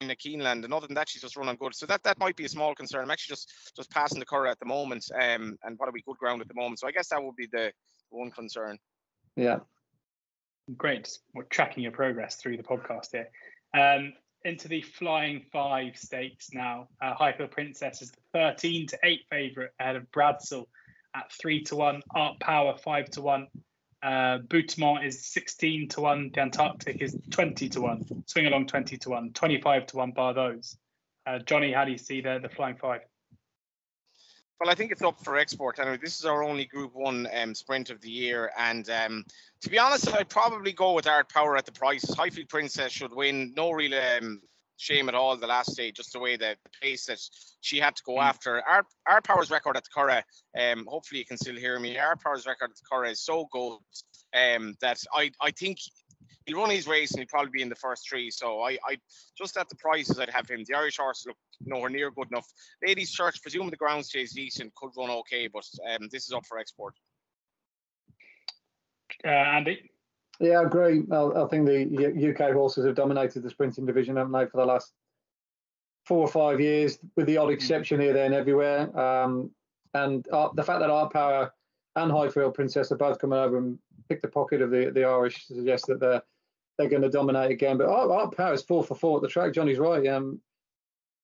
in 0.00 0.08
the 0.08 0.16
Keeneland, 0.16 0.64
and 0.64 0.72
other 0.72 0.86
than 0.86 0.94
that, 0.94 1.10
she's 1.10 1.20
just 1.20 1.36
run 1.36 1.48
on 1.48 1.56
good. 1.56 1.74
So 1.74 1.84
that 1.86 2.02
that 2.04 2.18
might 2.18 2.36
be 2.36 2.46
a 2.46 2.48
small 2.48 2.74
concern. 2.74 3.02
I'm 3.02 3.10
actually 3.10 3.34
just 3.34 3.72
just 3.76 3.90
passing 3.90 4.18
the 4.18 4.26
Curragh 4.26 4.52
at 4.52 4.60
the 4.60 4.66
moment, 4.66 5.04
um, 5.14 5.58
and 5.64 5.78
what 5.78 5.88
are 5.88 5.92
we 5.92 6.02
good 6.02 6.16
ground 6.16 6.40
at 6.40 6.48
the 6.48 6.54
moment. 6.54 6.78
So 6.78 6.88
I 6.88 6.92
guess 6.92 7.08
that 7.08 7.22
would 7.22 7.36
be 7.36 7.48
the 7.52 7.72
one 8.08 8.30
concern. 8.30 8.78
Yeah. 9.36 9.58
Great. 10.76 11.18
We're 11.34 11.44
tracking 11.44 11.82
your 11.82 11.92
progress 11.92 12.36
through 12.36 12.56
the 12.56 12.62
podcast 12.62 13.08
here. 13.12 13.28
Um, 13.74 14.14
into 14.44 14.68
the 14.68 14.82
Flying 14.82 15.44
Five 15.52 15.96
stakes 15.96 16.50
now. 16.52 16.88
Uh, 17.00 17.14
Highfield 17.14 17.50
Princess 17.50 18.02
is 18.02 18.10
the 18.10 18.20
13 18.32 18.86
to 18.88 18.98
8 19.02 19.20
favourite 19.30 19.70
ahead 19.78 19.96
of 19.96 20.10
Bradsell 20.10 20.66
at 21.14 21.30
3 21.32 21.62
to 21.64 21.76
1, 21.76 22.02
Art 22.14 22.40
Power 22.40 22.76
5 22.76 23.10
to 23.10 23.20
1. 23.20 23.46
Uh, 24.02 24.38
Boutemont 24.48 25.04
is 25.04 25.26
16 25.26 25.88
to 25.88 26.00
1, 26.00 26.30
the 26.32 26.40
Antarctic 26.40 27.02
is 27.02 27.16
20 27.30 27.68
to 27.68 27.80
1, 27.82 28.24
Swing 28.26 28.46
Along 28.46 28.66
20 28.66 28.96
to 28.96 29.10
1, 29.10 29.32
25 29.32 29.86
to 29.86 29.96
1 29.98 30.12
bar 30.12 30.32
those. 30.32 30.76
Uh, 31.26 31.38
Johnny, 31.38 31.72
how 31.72 31.84
do 31.84 31.92
you 31.92 31.98
see 31.98 32.22
the, 32.22 32.38
the 32.42 32.48
Flying 32.48 32.76
Five? 32.76 33.02
Well, 34.60 34.68
I 34.68 34.74
think 34.74 34.92
it's 34.92 35.00
up 35.00 35.18
for 35.24 35.38
export. 35.38 35.78
Anyway, 35.78 35.96
this 35.96 36.18
is 36.18 36.26
our 36.26 36.42
only 36.42 36.66
Group 36.66 36.94
One 36.94 37.26
um, 37.34 37.54
sprint 37.54 37.88
of 37.88 38.02
the 38.02 38.10
year, 38.10 38.52
and 38.58 38.88
um, 38.90 39.24
to 39.62 39.70
be 39.70 39.78
honest, 39.78 40.12
I'd 40.14 40.28
probably 40.28 40.72
go 40.72 40.92
with 40.92 41.06
Art 41.06 41.32
Power 41.32 41.56
at 41.56 41.64
the 41.64 41.72
price. 41.72 42.04
Highfield 42.12 42.50
Princess 42.50 42.92
should 42.92 43.14
win. 43.14 43.54
No 43.56 43.70
real 43.70 43.94
um, 43.94 44.42
shame 44.76 45.08
at 45.08 45.14
all 45.14 45.34
the 45.34 45.46
last 45.46 45.78
day, 45.78 45.90
just 45.90 46.12
the 46.12 46.18
way 46.18 46.36
the 46.36 46.56
pace 46.82 47.06
that 47.06 47.18
she 47.62 47.78
had 47.78 47.96
to 47.96 48.02
go 48.04 48.16
mm. 48.16 48.22
after. 48.22 48.62
Art, 48.68 48.84
Art 49.08 49.24
Power's 49.24 49.50
record 49.50 49.78
at 49.78 49.84
the 49.84 49.90
Curragh, 49.98 50.24
um, 50.58 50.86
hopefully 50.86 51.20
you 51.20 51.24
can 51.24 51.38
still 51.38 51.56
hear 51.56 51.80
me. 51.80 51.96
Art 51.96 52.22
Power's 52.22 52.46
record 52.46 52.68
at 52.70 52.76
the 52.76 52.82
Curragh 52.92 53.12
is 53.12 53.22
so 53.22 53.46
good 53.50 53.78
um, 54.34 54.74
that 54.82 54.98
I, 55.14 55.30
I 55.40 55.52
think 55.52 55.78
he'll 56.46 56.58
run 56.58 56.70
his 56.70 56.86
race 56.86 57.10
and 57.12 57.20
he'll 57.20 57.28
probably 57.28 57.50
be 57.50 57.62
in 57.62 57.68
the 57.68 57.74
first 57.74 58.08
three. 58.08 58.30
So 58.30 58.60
I, 58.60 58.78
I 58.84 58.98
just 59.36 59.56
at 59.56 59.68
the 59.68 59.76
prices 59.76 60.18
I'd 60.18 60.30
have 60.30 60.48
him. 60.48 60.64
The 60.66 60.74
Irish 60.74 60.98
horse 60.98 61.24
look 61.26 61.36
nowhere 61.64 61.90
near 61.90 62.10
good 62.10 62.28
enough. 62.30 62.46
Ladies 62.84 63.10
Church, 63.10 63.40
presuming 63.42 63.70
the 63.70 63.76
ground 63.76 64.04
stays 64.04 64.32
decent, 64.32 64.74
could 64.74 64.90
run 64.96 65.10
okay, 65.10 65.48
but 65.48 65.64
um, 65.92 66.08
this 66.10 66.26
is 66.26 66.32
up 66.32 66.46
for 66.46 66.58
export. 66.58 66.94
Uh, 69.24 69.28
Andy. 69.28 69.90
Yeah, 70.40 70.60
I 70.60 70.64
agree. 70.64 71.02
I, 71.12 71.16
I 71.16 71.46
think 71.48 71.66
the 71.66 72.30
UK 72.30 72.52
horses 72.54 72.86
have 72.86 72.94
dominated 72.94 73.42
the 73.42 73.50
sprinting 73.50 73.84
division, 73.84 74.16
haven't 74.16 74.32
they, 74.32 74.46
for 74.46 74.56
the 74.56 74.64
last 74.64 74.92
four 76.06 76.20
or 76.20 76.28
five 76.28 76.60
years, 76.60 76.98
with 77.16 77.26
the 77.26 77.36
odd 77.36 77.50
exception 77.50 78.00
here, 78.00 78.14
there, 78.14 78.24
and 78.24 78.34
everywhere. 78.34 78.98
Um, 78.98 79.50
and 79.92 80.26
uh, 80.32 80.48
the 80.54 80.62
fact 80.62 80.80
that 80.80 80.88
Art 80.88 81.12
Power 81.12 81.52
and 81.96 82.10
Highfield 82.10 82.54
Princess 82.54 82.90
are 82.92 82.96
both 82.96 83.18
coming 83.18 83.38
over 83.38 83.58
and 83.58 83.78
pick 84.10 84.20
the 84.20 84.28
pocket 84.28 84.60
of 84.60 84.70
the, 84.70 84.90
the 84.92 85.04
Irish 85.04 85.46
suggests 85.46 85.86
that 85.86 86.00
they're 86.00 86.22
they're 86.76 86.88
going 86.88 87.02
to 87.02 87.10
dominate 87.10 87.50
again. 87.50 87.76
But 87.76 87.88
Art, 87.88 88.36
Power 88.36 88.54
is 88.54 88.62
four 88.62 88.82
for 88.82 88.94
four 88.94 89.18
at 89.18 89.22
the 89.22 89.28
track. 89.28 89.52
Johnny's 89.52 89.78
right. 89.78 90.06
Um, 90.06 90.40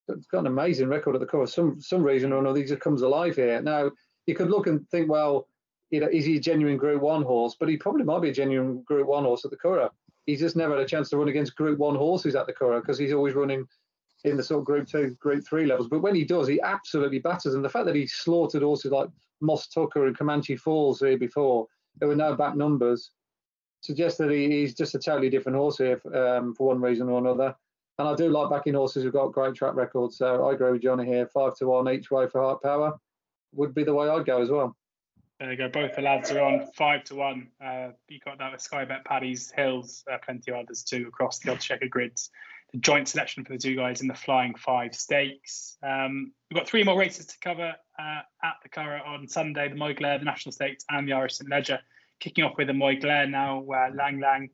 it's 0.09 0.27
got 0.27 0.41
an 0.41 0.47
amazing 0.47 0.89
record 0.89 1.15
at 1.15 1.21
the 1.21 1.27
course. 1.27 1.55
Some 1.55 1.81
some 1.81 2.03
reason 2.03 2.33
or 2.33 2.39
another, 2.39 2.61
he 2.61 2.65
just 2.65 2.81
comes 2.81 3.03
alive 3.03 3.37
here. 3.37 3.61
Now 3.61 3.91
you 4.27 4.35
could 4.35 4.51
look 4.51 4.67
and 4.67 4.89
think, 4.91 5.11
well, 5.11 5.49
you 5.91 6.01
know, 6.01 6.09
is 6.09 6.25
he 6.25 6.37
a 6.37 6.41
genuine 6.41 6.77
Group 6.77 7.03
One 7.03 7.23
horse? 7.23 7.57
But 7.59 7.69
he 7.69 7.77
probably 7.77 8.05
might 8.05 8.23
be 8.23 8.29
a 8.29 8.35
genuine 8.35 8.83
Group 8.83 9.09
One 9.09 9.25
horse 9.25 9.45
at 9.45 9.51
the 9.51 9.57
Curragh. 9.57 9.91
He's 10.27 10.41
just 10.41 10.57
never 10.57 10.77
had 10.77 10.85
a 10.85 10.89
chance 10.89 11.09
to 11.11 11.17
run 11.17 11.29
against 11.29 11.57
Group 11.57 11.79
One 11.79 11.97
horses 11.97 12.37
at 12.37 12.47
the 12.47 12.53
Curragh 12.53 12.83
because 12.83 12.99
he's 12.99 13.13
always 13.13 13.35
running 13.35 13.67
in 14.25 14.37
the 14.37 14.43
sort 14.43 14.61
of 14.61 14.67
Group 14.67 14.87
Two, 14.89 15.17
Group 15.21 15.45
Three 15.45 15.67
levels. 15.67 15.89
But 15.89 16.03
when 16.03 16.15
he 16.15 16.25
does, 16.25 16.47
he 16.47 16.61
absolutely 16.61 17.19
batters. 17.19 17.55
And 17.55 17.65
the 17.65 17.69
fact 17.69 17.87
that 17.87 17.97
he 17.97 18.07
slaughtered 18.07 18.63
horses 18.63 18.93
like 18.93 19.09
Moss 19.41 19.69
Tucker 19.69 20.07
and 20.07 20.17
Comanche 20.17 20.57
Falls 20.57 21.01
here 21.01 21.19
before, 21.19 21.67
there 21.99 22.09
were 22.09 22.17
no 22.17 22.35
back 22.35 22.57
numbers, 22.57 23.11
suggests 23.81 24.19
that 24.19 24.31
he, 24.31 24.49
he's 24.51 24.75
just 24.75 24.95
a 24.95 24.99
totally 24.99 25.31
different 25.31 25.57
horse 25.57 25.79
here 25.79 26.01
um, 26.15 26.55
for 26.55 26.69
one 26.69 26.81
reason 26.81 27.09
or 27.09 27.19
another. 27.19 27.55
And 27.99 28.09
I 28.09 28.15
do 28.15 28.29
like 28.29 28.51
backing 28.51 28.75
horses 28.75 29.03
who've 29.03 29.13
got 29.13 29.33
great 29.33 29.55
track 29.55 29.75
records. 29.75 30.19
So 30.19 30.47
I 30.49 30.53
agree 30.53 30.73
with 30.73 30.83
Johnny 30.83 31.07
here. 31.07 31.27
Five 31.27 31.57
to 31.57 31.69
one 31.69 31.89
each 31.89 32.11
way 32.11 32.29
for 32.29 32.43
Art 32.43 32.63
Power 32.63 32.99
would 33.53 33.75
be 33.75 33.85
the 33.85 33.95
way 33.95 34.09
I'd 34.09 34.27
go 34.27 34.43
as 34.43 34.51
well. 34.51 34.77
There 35.41 35.51
you 35.51 35.57
go. 35.57 35.69
Both 35.69 35.97
the 35.97 36.03
lads 36.03 36.31
are 36.31 36.41
on 36.41 36.67
five 36.75 37.05
to 37.05 37.15
one. 37.15 37.49
Uh, 37.63 37.89
you 38.09 38.19
got 38.25 38.39
that 38.39 38.53
with 38.53 38.61
Skybet, 38.61 39.05
Paddy's, 39.05 39.51
Hills, 39.51 40.05
uh, 40.11 40.17
plenty 40.25 40.51
of 40.51 40.59
others 40.59 40.83
too 40.83 41.07
across 41.09 41.39
the 41.39 41.51
Oddschecker 41.51 41.91
grids. 41.91 42.31
The 42.73 42.79
joint 42.79 43.09
selection 43.09 43.45
for 43.45 43.53
the 43.53 43.59
two 43.59 43.77
guys 43.77 44.01
in 44.01 44.09
the 44.09 44.15
Flying 44.15 44.55
Five 44.55 44.95
Stakes. 44.95 45.77
Um, 45.83 46.33
we've 46.51 46.59
got 46.59 46.69
three 46.69 46.83
more 46.83 46.99
races 46.99 47.27
to 47.27 47.35
cover 47.41 47.75
uh, 47.99 48.21
at 48.43 48.55
the 48.63 48.69
Curragh 48.69 49.07
on 49.07 49.29
Sunday: 49.29 49.69
the 49.69 49.77
Moyglare, 49.77 50.19
the 50.19 50.25
National 50.25 50.53
Stakes, 50.53 50.85
and 50.91 51.07
the 51.07 51.13
Irish 51.13 51.37
St 51.37 51.51
Leger. 51.51 51.79
Kicking 52.19 52.45
off 52.45 52.57
with 52.57 52.67
the 52.67 52.73
Moyglare 52.73 53.31
now, 53.31 53.61
where 53.61 53.91
Lang 53.93 54.21
Lang 54.21 54.51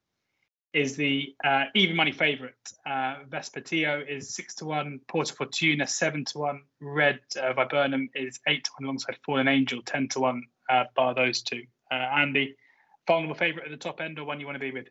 is 0.72 0.96
the 0.96 1.34
uh, 1.44 1.64
even 1.74 1.94
money 1.96 2.12
favourite. 2.12 2.54
Uh, 2.86 3.16
Vespertilio 3.28 4.08
is 4.08 4.34
six 4.34 4.54
to 4.56 4.64
one. 4.64 5.00
Porta 5.06 5.34
Fortuna 5.34 5.86
seven 5.86 6.24
to 6.26 6.38
one. 6.38 6.62
Red 6.80 7.20
uh, 7.40 7.52
Viburnum 7.52 8.08
is 8.14 8.40
eight 8.48 8.64
to 8.64 8.70
one 8.78 8.84
alongside 8.84 9.16
Fallen 9.24 9.48
Angel 9.48 9.82
ten 9.82 10.08
to 10.08 10.20
one 10.20 10.44
uh, 10.70 10.84
bar 10.96 11.14
those 11.14 11.42
two. 11.42 11.62
Uh, 11.90 11.94
Andy, 11.94 12.56
vulnerable 13.06 13.34
favourite 13.34 13.66
at 13.66 13.70
the 13.70 13.76
top 13.76 14.00
end 14.00 14.18
or 14.18 14.24
one 14.24 14.40
you 14.40 14.46
want 14.46 14.56
to 14.56 14.60
be 14.60 14.70
with? 14.70 14.88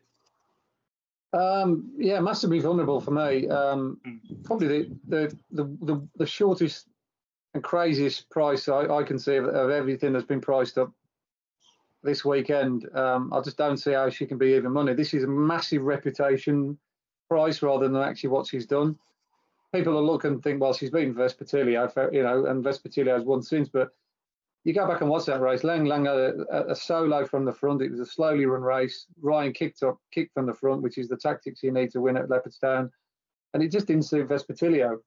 Um, 1.32 1.92
yeah, 1.96 2.20
massively 2.20 2.60
vulnerable 2.60 3.00
for 3.00 3.10
me. 3.10 3.48
Um, 3.48 3.98
mm. 4.06 4.44
Probably 4.44 4.68
the, 4.68 4.96
the, 5.08 5.38
the, 5.50 5.64
the, 5.80 6.08
the 6.16 6.26
shortest 6.26 6.88
and 7.54 7.62
craziest 7.62 8.28
price 8.30 8.68
I, 8.68 8.86
I 8.86 9.02
can 9.02 9.18
see 9.18 9.36
of, 9.36 9.46
of, 9.46 9.70
everything 9.70 10.12
that's 10.12 10.26
been 10.26 10.40
priced 10.40 10.78
up 10.78 10.92
this 12.02 12.24
weekend. 12.24 12.88
Um, 12.96 13.32
I 13.32 13.40
just 13.40 13.56
don't 13.56 13.76
see 13.76 13.92
how 13.92 14.10
she 14.10 14.26
can 14.26 14.38
be 14.38 14.54
even 14.54 14.72
money. 14.72 14.94
This 14.94 15.14
is 15.14 15.24
a 15.24 15.28
massive 15.28 15.82
reputation 15.82 16.78
price 17.28 17.62
rather 17.62 17.88
than 17.88 17.96
actually 17.96 18.30
what 18.30 18.46
she's 18.46 18.66
done. 18.66 18.98
People 19.74 19.94
will 19.94 20.04
look 20.04 20.24
and 20.24 20.42
think, 20.42 20.60
well, 20.60 20.74
she's 20.74 20.90
beaten 20.90 21.14
Vespertilio, 21.14 22.12
you 22.12 22.22
know, 22.22 22.44
and 22.46 22.62
Vespertilio 22.62 23.14
has 23.14 23.24
won 23.24 23.42
since, 23.42 23.68
but 23.68 23.90
you 24.64 24.72
go 24.72 24.86
back 24.86 25.00
and 25.00 25.10
watch 25.10 25.26
that 25.26 25.40
race. 25.40 25.64
Lang 25.64 25.84
Lang 25.84 26.04
had 26.04 26.16
a, 26.16 26.70
a, 26.70 26.76
solo 26.76 27.26
from 27.26 27.44
the 27.44 27.52
front. 27.52 27.82
It 27.82 27.90
was 27.90 28.00
a 28.00 28.06
slowly 28.06 28.46
run 28.46 28.62
race. 28.62 29.06
Ryan 29.20 29.52
kicked 29.52 29.82
up, 29.82 29.98
kicked 30.12 30.34
from 30.34 30.46
the 30.46 30.54
front, 30.54 30.82
which 30.82 30.98
is 30.98 31.08
the 31.08 31.16
tactics 31.16 31.62
you 31.62 31.72
need 31.72 31.90
to 31.90 32.00
win 32.00 32.16
at 32.16 32.28
Leopardstown. 32.28 32.88
And 33.54 33.62
it 33.62 33.72
just 33.72 33.86
didn't 33.86 34.04
suit 34.04 34.28
Vespertilio. 34.28 34.98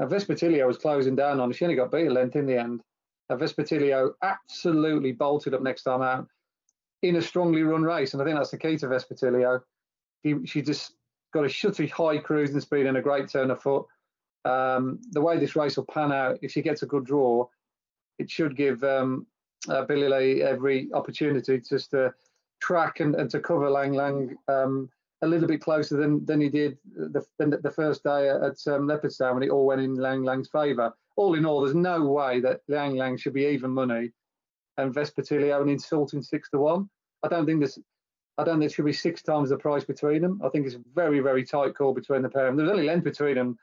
And 0.00 0.10
Vespertilio 0.10 0.66
was 0.66 0.78
closing 0.78 1.14
down 1.14 1.38
on. 1.38 1.52
She 1.52 1.64
only 1.64 1.76
got 1.76 1.92
beat 1.92 2.08
a 2.08 2.10
length 2.10 2.34
in 2.34 2.46
the 2.46 2.58
end. 2.58 2.82
And 3.30 3.40
Vespertilio 3.40 4.10
absolutely 4.22 5.12
bolted 5.12 5.54
up 5.54 5.62
next 5.62 5.84
time 5.84 6.02
out 6.02 6.26
in 7.02 7.16
a 7.16 7.22
strongly 7.22 7.62
run 7.62 7.82
race. 7.82 8.12
And 8.12 8.22
I 8.22 8.24
think 8.24 8.36
that's 8.36 8.50
the 8.50 8.58
key 8.58 8.76
to 8.78 8.88
Vespertilio. 8.88 9.60
He, 10.22 10.44
she 10.44 10.60
just 10.60 10.92
got 11.32 11.44
a 11.44 11.48
shutty 11.48 11.88
high 11.88 12.18
cruising 12.18 12.60
speed 12.60 12.86
and 12.86 12.96
a 12.96 13.02
great 13.02 13.28
turn 13.28 13.50
of 13.50 13.62
foot. 13.62 13.86
Um, 14.44 15.00
the 15.12 15.20
way 15.20 15.38
this 15.38 15.56
race 15.56 15.76
will 15.76 15.86
pan 15.86 16.12
out, 16.12 16.38
if 16.42 16.50
she 16.50 16.62
gets 16.62 16.82
a 16.82 16.86
good 16.86 17.04
draw, 17.04 17.46
it 18.18 18.30
should 18.30 18.56
give 18.56 18.82
um, 18.84 19.26
uh, 19.68 19.82
Billy 19.84 20.08
Lee 20.08 20.42
every 20.42 20.88
opportunity 20.92 21.60
just 21.60 21.90
to 21.90 22.12
track 22.60 23.00
and, 23.00 23.14
and 23.14 23.30
to 23.30 23.40
cover 23.40 23.68
Lang 23.70 23.92
Lang 23.92 24.36
um, 24.48 24.88
a 25.22 25.26
little 25.26 25.48
bit 25.48 25.60
closer 25.60 25.96
than 25.96 26.24
than 26.24 26.40
he 26.40 26.48
did 26.48 26.78
the 26.94 27.24
the 27.38 27.70
first 27.70 28.02
day 28.04 28.28
at 28.28 28.58
um, 28.66 28.86
Leopardstown 28.88 29.34
when 29.34 29.42
it 29.42 29.50
all 29.50 29.66
went 29.66 29.80
in 29.80 29.94
Lang 29.94 30.22
Lang's 30.22 30.48
favour. 30.48 30.92
All 31.16 31.34
in 31.34 31.46
all, 31.46 31.60
there's 31.62 31.76
no 31.76 32.04
way 32.06 32.40
that 32.40 32.60
Lang 32.68 32.96
Lang 32.96 33.16
should 33.16 33.34
be 33.34 33.46
even 33.46 33.70
money 33.70 34.10
and 34.76 34.94
Vespertilio 34.94 35.62
an 35.62 35.68
insulting 35.68 36.22
six 36.22 36.50
to 36.50 36.58
one. 36.58 36.88
I 37.22 37.28
don't 37.28 37.46
think 37.46 37.60
there's 37.60 37.78
I 38.36 38.42
don't 38.42 38.58
think 38.58 38.70
there 38.70 38.76
should 38.76 38.84
be 38.84 38.92
six 38.92 39.22
times 39.22 39.50
the 39.50 39.56
price 39.56 39.84
between 39.84 40.22
them. 40.22 40.40
I 40.44 40.48
think 40.48 40.66
it's 40.66 40.74
a 40.74 40.82
very, 40.94 41.20
very 41.20 41.44
tight 41.44 41.76
call 41.76 41.94
between 41.94 42.22
the 42.22 42.28
pair. 42.28 42.54
There's 42.54 42.70
only 42.70 42.84
length 42.84 43.04
between 43.04 43.36
them 43.36 43.56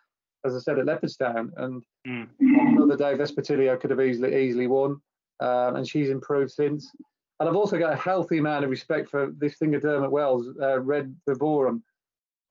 as 0.46 0.56
I 0.56 0.60
said, 0.60 0.80
at 0.80 0.86
Leopardstown. 0.86 1.52
And 1.58 1.84
mm. 2.08 2.28
another 2.40 2.98
day, 2.98 3.16
Vespertilio 3.16 3.80
could 3.80 3.90
have 3.90 4.02
easily 4.02 4.36
easily 4.36 4.68
won, 4.68 5.02
um, 5.40 5.76
and 5.76 5.88
she's 5.88 6.10
improved 6.10 6.52
since. 6.52 6.92
And 7.40 7.50
I've 7.50 7.56
also 7.56 7.80
got 7.80 7.94
a 7.94 7.98
healthy 7.98 8.38
amount 8.38 8.64
of 8.64 8.70
respect 8.70 9.10
for 9.10 9.32
this 9.38 9.58
thing 9.58 9.74
of 9.74 9.82
Dermot 9.82 10.12
Weld, 10.12 10.46
uh, 10.62 10.80
Red 10.80 11.16
Viburnum. 11.28 11.82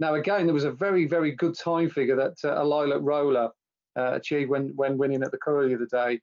Now, 0.01 0.15
again, 0.15 0.47
there 0.47 0.55
was 0.55 0.65
a 0.65 0.73
very, 0.73 1.07
very 1.07 1.33
good 1.33 1.57
time 1.57 1.91
figure 1.91 2.17
that 2.17 2.37
uh, 2.45 2.61
a 2.61 2.65
Lilac 2.65 3.01
Roller 3.03 3.51
uh, 3.97 4.13
achieved 4.15 4.51
when 4.51 4.73
when 4.77 4.99
winning 4.99 5.23
at 5.23 5.31
the 5.31 5.39
Curragh 5.39 5.69
the 5.69 5.75
other 5.77 6.09
day. 6.09 6.21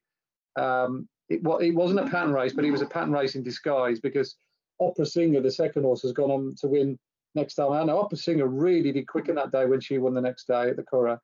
Um, 0.62 1.08
it, 1.30 1.44
well, 1.44 1.58
it 1.58 1.72
wasn't 1.72 2.00
a 2.00 2.10
pattern 2.10 2.34
race, 2.34 2.54
but 2.54 2.66
it 2.66 2.72
was 2.72 2.82
a 2.82 2.88
pattern 2.88 3.12
race 3.12 3.36
in 3.36 3.44
disguise 3.44 4.00
because 4.00 4.36
Opera 4.80 5.06
Singer, 5.06 5.42
the 5.42 5.52
second 5.52 5.84
horse, 5.84 6.02
has 6.02 6.14
gone 6.14 6.32
on 6.32 6.56
to 6.60 6.68
win 6.68 6.98
next 7.36 7.56
time. 7.56 7.72
I 7.72 7.84
know 7.84 8.00
Opera 8.00 8.18
Singer 8.18 8.48
really 8.48 8.92
did 8.92 9.08
quicken 9.08 9.36
that 9.36 9.52
day 9.52 9.66
when 9.66 9.82
she 9.82 9.98
won 9.98 10.14
the 10.14 10.22
next 10.22 10.48
day 10.48 10.70
at 10.70 10.76
the 10.76 10.84
Curragh. 10.84 11.20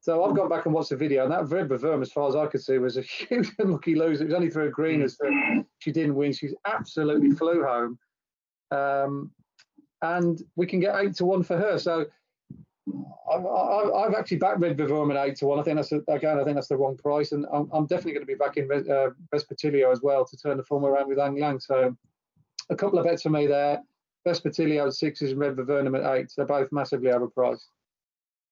So 0.00 0.24
I've 0.24 0.36
gone 0.36 0.48
back 0.48 0.66
and 0.66 0.74
watched 0.74 0.90
the 0.90 0.96
video, 0.96 1.24
and 1.24 1.32
that 1.32 1.48
Red 1.48 1.68
Verm, 1.68 2.02
as 2.02 2.12
far 2.12 2.28
as 2.28 2.36
I 2.36 2.46
could 2.46 2.62
see, 2.62 2.78
was 2.78 2.96
a 2.96 3.02
huge 3.28 3.50
unlucky 3.58 3.94
loser. 3.94 4.22
It 4.22 4.26
was 4.26 4.34
only 4.34 4.50
through 4.50 4.68
a 4.68 4.70
green 4.70 5.02
as 5.02 5.18
she 5.78 5.92
didn't 5.92 6.14
win. 6.14 6.32
She's 6.32 6.54
absolutely 6.66 7.30
flew 7.30 7.62
home, 7.62 7.98
um, 8.70 9.30
and 10.02 10.42
we 10.56 10.66
can 10.66 10.80
get 10.80 10.96
eight 10.96 11.14
to 11.16 11.24
one 11.24 11.42
for 11.42 11.56
her. 11.56 11.78
So 11.78 12.06
I, 13.30 14.02
have 14.04 14.14
actually 14.14 14.38
backed 14.38 14.60
Red 14.60 14.76
Verm 14.76 15.10
at 15.10 15.26
eight 15.26 15.36
to 15.36 15.46
one. 15.46 15.58
I 15.58 15.62
think 15.62 15.76
that's 15.76 15.92
a, 15.92 16.00
again, 16.08 16.38
I 16.38 16.44
think 16.44 16.56
that's 16.56 16.68
the 16.68 16.76
wrong 16.76 16.96
price, 16.96 17.32
and 17.32 17.46
I'm, 17.52 17.70
I'm 17.72 17.86
definitely 17.86 18.12
going 18.12 18.26
to 18.26 18.26
be 18.26 18.34
backing 18.34 18.68
uh, 18.70 19.10
Vespertilio 19.34 19.90
as 19.90 20.02
well 20.02 20.24
to 20.24 20.36
turn 20.36 20.56
the 20.56 20.64
form 20.64 20.84
around 20.84 21.08
with 21.08 21.18
Lang 21.18 21.38
Lang. 21.38 21.60
So 21.60 21.96
a 22.70 22.76
couple 22.76 22.98
of 22.98 23.04
bets 23.04 23.22
for 23.22 23.30
me 23.30 23.46
there. 23.46 23.80
Vespertilio 24.26 24.86
at 24.86 24.94
sixes 24.94 25.32
and 25.32 25.40
Red 25.40 25.56
Viburnum 25.56 25.94
at 25.94 26.16
eight. 26.16 26.32
They're 26.36 26.46
both 26.46 26.72
massively 26.72 27.10
overpriced 27.10 27.64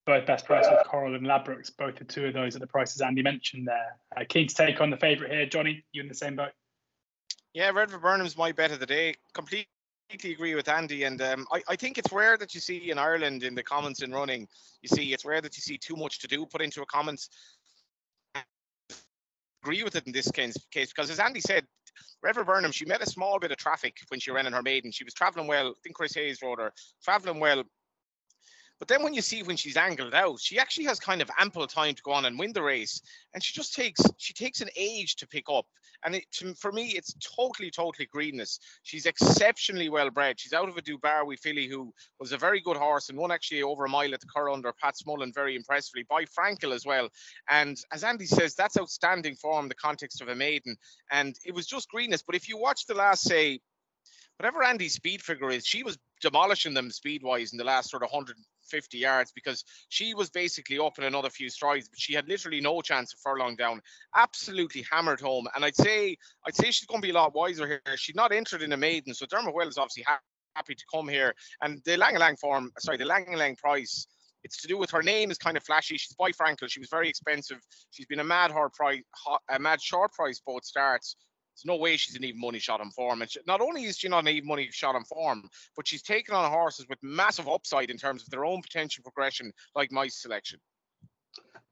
both 0.05 0.25
best 0.25 0.45
price 0.45 0.65
with 0.69 0.85
Coral 0.85 1.15
and 1.15 1.25
Ladbrokes, 1.25 1.71
both 1.75 1.95
the 1.95 2.03
two 2.03 2.25
of 2.25 2.33
those 2.33 2.55
at 2.55 2.61
the 2.61 2.67
prices 2.67 3.01
Andy 3.01 3.21
mentioned 3.21 3.67
there. 3.67 3.97
Uh, 4.15 4.23
keen 4.27 4.47
to 4.47 4.55
take 4.55 4.81
on 4.81 4.89
the 4.89 4.97
favourite 4.97 5.31
here, 5.31 5.45
Johnny. 5.45 5.83
You 5.91 6.01
in 6.01 6.07
the 6.07 6.13
same 6.13 6.35
boat? 6.35 6.51
Yeah, 7.53 7.69
Red 7.69 7.91
Viburnum's 7.91 8.37
my 8.37 8.51
bet 8.51 8.71
of 8.71 8.79
the 8.79 8.85
day. 8.85 9.15
Completely 9.33 9.67
agree 10.23 10.55
with 10.55 10.67
Andy, 10.67 11.03
and 11.03 11.21
um, 11.21 11.47
I, 11.51 11.61
I, 11.69 11.75
think 11.75 11.97
it's 11.97 12.11
rare 12.11 12.37
that 12.37 12.53
you 12.53 12.59
see 12.59 12.91
in 12.91 12.97
Ireland 12.97 13.43
in 13.43 13.55
the 13.55 13.63
comments 13.63 14.01
in 14.01 14.11
running. 14.11 14.47
You 14.81 14.89
see, 14.89 15.13
it's 15.13 15.25
rare 15.25 15.41
that 15.41 15.55
you 15.55 15.61
see 15.61 15.77
too 15.77 15.95
much 15.95 16.19
to 16.19 16.27
do 16.27 16.45
put 16.45 16.61
into 16.61 16.81
a 16.81 16.85
comment. 16.85 17.27
Agree 19.63 19.83
with 19.83 19.95
it 19.95 20.05
in 20.05 20.11
this 20.11 20.29
case, 20.29 20.57
case 20.71 20.89
because, 20.89 21.09
as 21.09 21.19
Andy 21.19 21.39
said, 21.39 21.65
Red 22.21 22.35
Viburnum, 22.35 22.71
she 22.71 22.85
met 22.85 23.01
a 23.01 23.09
small 23.09 23.39
bit 23.39 23.51
of 23.51 23.57
traffic 23.57 23.97
when 24.09 24.19
she 24.19 24.31
ran 24.31 24.45
in 24.45 24.53
her 24.53 24.61
maiden. 24.61 24.91
She 24.91 25.03
was 25.03 25.13
travelling 25.13 25.47
well. 25.47 25.69
I 25.69 25.73
think 25.83 25.95
Chris 25.95 26.15
Hayes 26.15 26.41
rode 26.41 26.59
her 26.59 26.73
travelling 27.03 27.39
well 27.39 27.63
but 28.83 28.89
then 28.89 29.01
when 29.01 29.13
you 29.13 29.21
see 29.21 29.43
when 29.43 29.55
she's 29.55 29.77
angled 29.77 30.13
out, 30.13 30.41
she 30.41 30.59
actually 30.59 30.87
has 30.87 30.99
kind 30.99 31.21
of 31.21 31.31
ample 31.39 31.65
time 31.67 31.95
to 31.95 32.01
go 32.03 32.11
on 32.11 32.25
and 32.25 32.37
win 32.37 32.51
the 32.51 32.61
race, 32.61 33.01
and 33.33 33.41
she 33.41 33.53
just 33.53 33.73
takes 33.73 34.01
she 34.17 34.33
takes 34.33 34.59
an 34.59 34.67
age 34.75 35.15
to 35.15 35.25
pick 35.25 35.45
up. 35.49 35.65
And 36.03 36.15
it, 36.15 36.25
to, 36.33 36.53
for 36.55 36.69
me, 36.69 36.87
it's 36.89 37.15
totally 37.33 37.71
totally 37.71 38.07
greenness. 38.07 38.59
She's 38.81 39.05
exceptionally 39.05 39.87
well 39.87 40.09
bred. 40.09 40.37
She's 40.37 40.51
out 40.51 40.67
of 40.67 40.75
a 40.75 40.81
Dubawi 40.81 41.39
filly 41.39 41.67
who 41.67 41.93
was 42.19 42.33
a 42.33 42.37
very 42.37 42.59
good 42.59 42.75
horse 42.75 43.07
and 43.07 43.17
won 43.17 43.31
actually 43.31 43.63
over 43.63 43.85
a 43.85 43.89
mile 43.89 44.13
at 44.13 44.19
the 44.19 44.27
Curragh 44.27 44.53
under 44.53 44.73
Pat 44.73 44.95
Smullen 44.95 45.33
very 45.33 45.55
impressively 45.55 46.03
by 46.03 46.25
Frankel 46.25 46.73
as 46.73 46.85
well. 46.85 47.07
And 47.49 47.77
as 47.93 48.03
Andy 48.03 48.25
says, 48.25 48.53
that's 48.53 48.77
outstanding 48.77 49.35
form 49.35 49.63
in 49.63 49.69
the 49.69 49.75
context 49.75 50.21
of 50.21 50.27
a 50.27 50.35
maiden, 50.35 50.75
and 51.09 51.37
it 51.45 51.55
was 51.55 51.67
just 51.67 51.87
greenness. 51.87 52.21
But 52.21 52.35
if 52.35 52.49
you 52.49 52.57
watch 52.57 52.85
the 52.85 52.95
last 52.95 53.23
say 53.23 53.61
whatever 54.37 54.63
Andy's 54.63 54.93
speed 54.93 55.21
figure 55.21 55.49
is, 55.49 55.65
she 55.65 55.83
was 55.83 55.97
demolishing 56.21 56.73
them 56.73 56.89
speed 56.89 57.23
wise 57.23 57.51
in 57.51 57.57
the 57.57 57.63
last 57.63 57.89
sort 57.89 58.03
of 58.03 58.09
150 58.11 58.97
yards 58.97 59.31
because 59.33 59.63
she 59.89 60.13
was 60.13 60.29
basically 60.29 60.79
up 60.79 60.97
in 60.97 61.03
another 61.03 61.29
few 61.29 61.49
strides, 61.49 61.89
but 61.89 61.99
she 61.99 62.13
had 62.13 62.27
literally 62.27 62.61
no 62.61 62.81
chance 62.81 63.13
of 63.13 63.19
furlong 63.19 63.55
down. 63.55 63.81
Absolutely 64.15 64.85
hammered 64.91 65.19
home. 65.19 65.47
And 65.55 65.63
I'd 65.63 65.75
say 65.75 66.17
I'd 66.47 66.55
say 66.55 66.71
she's 66.71 66.87
going 66.87 67.01
to 67.01 67.05
be 67.05 67.11
a 67.11 67.15
lot 67.15 67.35
wiser 67.35 67.67
here. 67.67 67.81
She's 67.95 68.15
not 68.15 68.31
entered 68.31 68.61
in 68.61 68.71
a 68.71 68.77
maiden, 68.77 69.13
so 69.13 69.25
Dermot 69.25 69.53
is 69.67 69.77
obviously 69.77 70.03
ha- 70.03 70.19
happy 70.55 70.75
to 70.75 70.83
come 70.93 71.07
here. 71.07 71.33
And 71.61 71.81
the 71.85 71.97
Lang 71.97 72.17
Lang 72.17 72.37
form, 72.37 72.71
sorry, 72.79 72.97
the 72.97 73.05
Lang 73.05 73.35
Lang 73.35 73.55
price. 73.55 74.07
It's 74.43 74.61
to 74.61 74.67
do 74.67 74.77
with 74.77 74.91
her 74.91 75.01
name 75.01 75.31
is 75.31 75.37
kind 75.37 75.55
of 75.55 75.63
flashy. 75.63 75.97
She's 75.97 76.15
by 76.15 76.31
Frankel. 76.31 76.69
She 76.69 76.81
was 76.81 76.89
very 76.89 77.07
expensive. 77.07 77.61
She's 77.91 78.07
been 78.07 78.19
a 78.19 78.25
mad 78.25 78.51
hard 78.51 78.73
price, 78.73 79.01
a 79.49 79.57
mad 79.57 79.81
short 79.81 80.11
price 80.11 80.41
both 80.45 80.65
starts. 80.65 81.15
There's 81.55 81.65
no 81.65 81.81
way 81.81 81.97
she's 81.97 82.15
an 82.15 82.23
even 82.23 82.41
money 82.41 82.59
shot 82.59 82.81
on 82.81 82.89
form. 82.91 83.21
And 83.21 83.31
she, 83.31 83.39
not 83.45 83.61
only 83.61 83.83
is 83.83 83.97
she 83.97 84.09
not 84.09 84.19
an 84.19 84.29
even 84.29 84.47
money 84.47 84.69
shot 84.71 84.95
on 84.95 85.03
form, 85.03 85.47
but 85.75 85.87
she's 85.87 86.01
taken 86.01 86.35
on 86.35 86.49
horses 86.49 86.87
with 86.89 86.99
massive 87.01 87.47
upside 87.47 87.89
in 87.89 87.97
terms 87.97 88.23
of 88.23 88.29
their 88.29 88.45
own 88.45 88.61
potential 88.61 89.03
progression, 89.03 89.51
like 89.75 89.91
my 89.91 90.07
selection. 90.07 90.59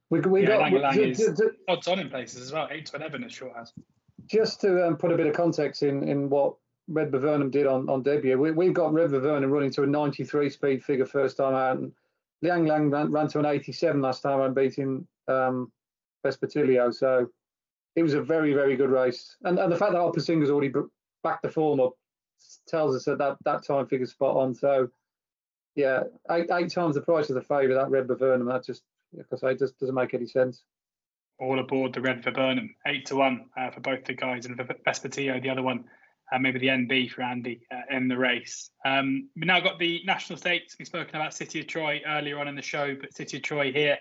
We, 0.10 0.20
we 0.20 0.42
yeah, 0.42 0.50
got 0.50 0.60
Lang 0.62 0.82
Lang 0.82 1.00
is 1.00 1.42
odds 1.70 1.88
on 1.88 2.00
in 2.00 2.10
places 2.10 2.42
as 2.42 2.52
well, 2.52 2.68
eight 2.70 2.86
to 2.88 2.98
eleven 2.98 3.24
as 3.24 3.32
short 3.32 3.54
as. 3.60 3.72
Just 4.28 4.62
to 4.62 4.86
um, 4.86 4.98
put 4.98 5.12
a 5.12 5.18
bit 5.18 5.26
of 5.26 5.34
context 5.34 5.84
in 5.84 6.08
in 6.08 6.30
what 6.30 6.56
Red 6.90 7.12
Viburnum 7.12 7.50
did 7.50 7.66
on, 7.66 7.90
on 7.90 8.04
debut, 8.04 8.38
we, 8.38 8.52
we've 8.52 8.74
got 8.74 8.94
Red 8.94 9.12
Viburnum 9.12 9.50
running 9.50 9.72
to 9.72 9.84
a 9.84 9.88
93 9.88 10.50
speed 10.50 10.84
figure 10.84 11.06
first 11.06 11.38
time 11.38 11.56
out, 11.56 11.78
and 11.78 11.94
Liang 12.42 12.66
Lang 12.66 12.90
ran, 12.90 13.12
ran 13.12 13.28
to 13.30 13.40
an 13.40 13.46
87 13.46 14.02
last 14.02 14.22
time 14.22 14.42
and 14.42 14.54
beating 14.54 15.08
um, 15.30 15.72
Vespertilio. 16.26 16.94
So 16.94 17.30
it 17.96 18.04
was 18.04 18.14
a 18.14 18.22
very, 18.22 18.54
very 18.54 18.76
good 18.76 18.90
race. 18.90 19.36
And, 19.44 19.60
and 19.60 19.72
the 19.72 19.78
fact 19.78 19.94
that 19.94 20.00
Opera 20.00 20.22
Singer's 20.22 20.50
already 20.50 20.74
backed 21.24 21.44
the 21.44 21.50
form 21.50 21.80
up 21.80 21.94
tells 22.68 22.96
us 22.96 23.06
that 23.06 23.18
that, 23.18 23.38
that 23.46 23.66
time 23.66 23.88
figure 23.88 24.06
spot 24.06 24.38
on. 24.38 24.56
So, 24.56 24.90
yeah, 25.76 26.04
eight, 26.32 26.50
eight 26.52 26.72
times 26.72 26.96
the 26.96 27.02
price 27.02 27.30
of 27.30 27.36
the 27.36 27.42
favourite, 27.42 27.76
that 27.76 27.90
Red 27.90 28.08
Viburnum, 28.08 28.48
that 28.48 28.66
just, 28.66 28.84
like 29.14 29.44
I 29.44 29.54
just 29.54 29.80
doesn't 29.80 29.96
make 29.96 30.14
any 30.14 30.28
sense. 30.28 30.64
All 31.40 31.60
aboard 31.60 31.94
the 31.94 32.02
Red 32.02 32.24
Viburnum, 32.24 32.70
eight 32.88 33.06
to 33.08 33.16
one 33.16 33.46
uh, 33.58 33.72
for 33.72 33.82
both 33.82 34.06
the 34.06 34.14
guys, 34.14 34.46
and 34.46 34.58
Vespertilio, 34.58 35.42
the 35.42 35.50
other 35.50 35.64
one, 35.64 35.86
uh, 36.32 36.40
maybe 36.40 36.60
the 36.60 36.68
NB 36.68 37.12
for 37.12 37.24
Andy 37.24 37.62
uh, 37.72 37.96
in 37.96 38.08
the 38.08 38.18
race. 38.18 38.70
Um, 38.86 39.30
we've 39.36 39.46
now 39.46 39.60
got 39.60 39.80
the 39.80 40.02
national 40.06 40.38
stakes. 40.38 40.76
We've 40.78 40.88
spoken 40.88 41.16
about 41.16 41.34
City 41.34 41.60
of 41.60 41.68
Troy 41.68 42.02
earlier 42.08 42.40
on 42.40 42.48
in 42.48 42.56
the 42.56 42.62
show, 42.62 42.96
but 42.96 43.14
City 43.14 43.38
of 43.38 43.44
Troy 43.44 43.72
here 43.72 43.98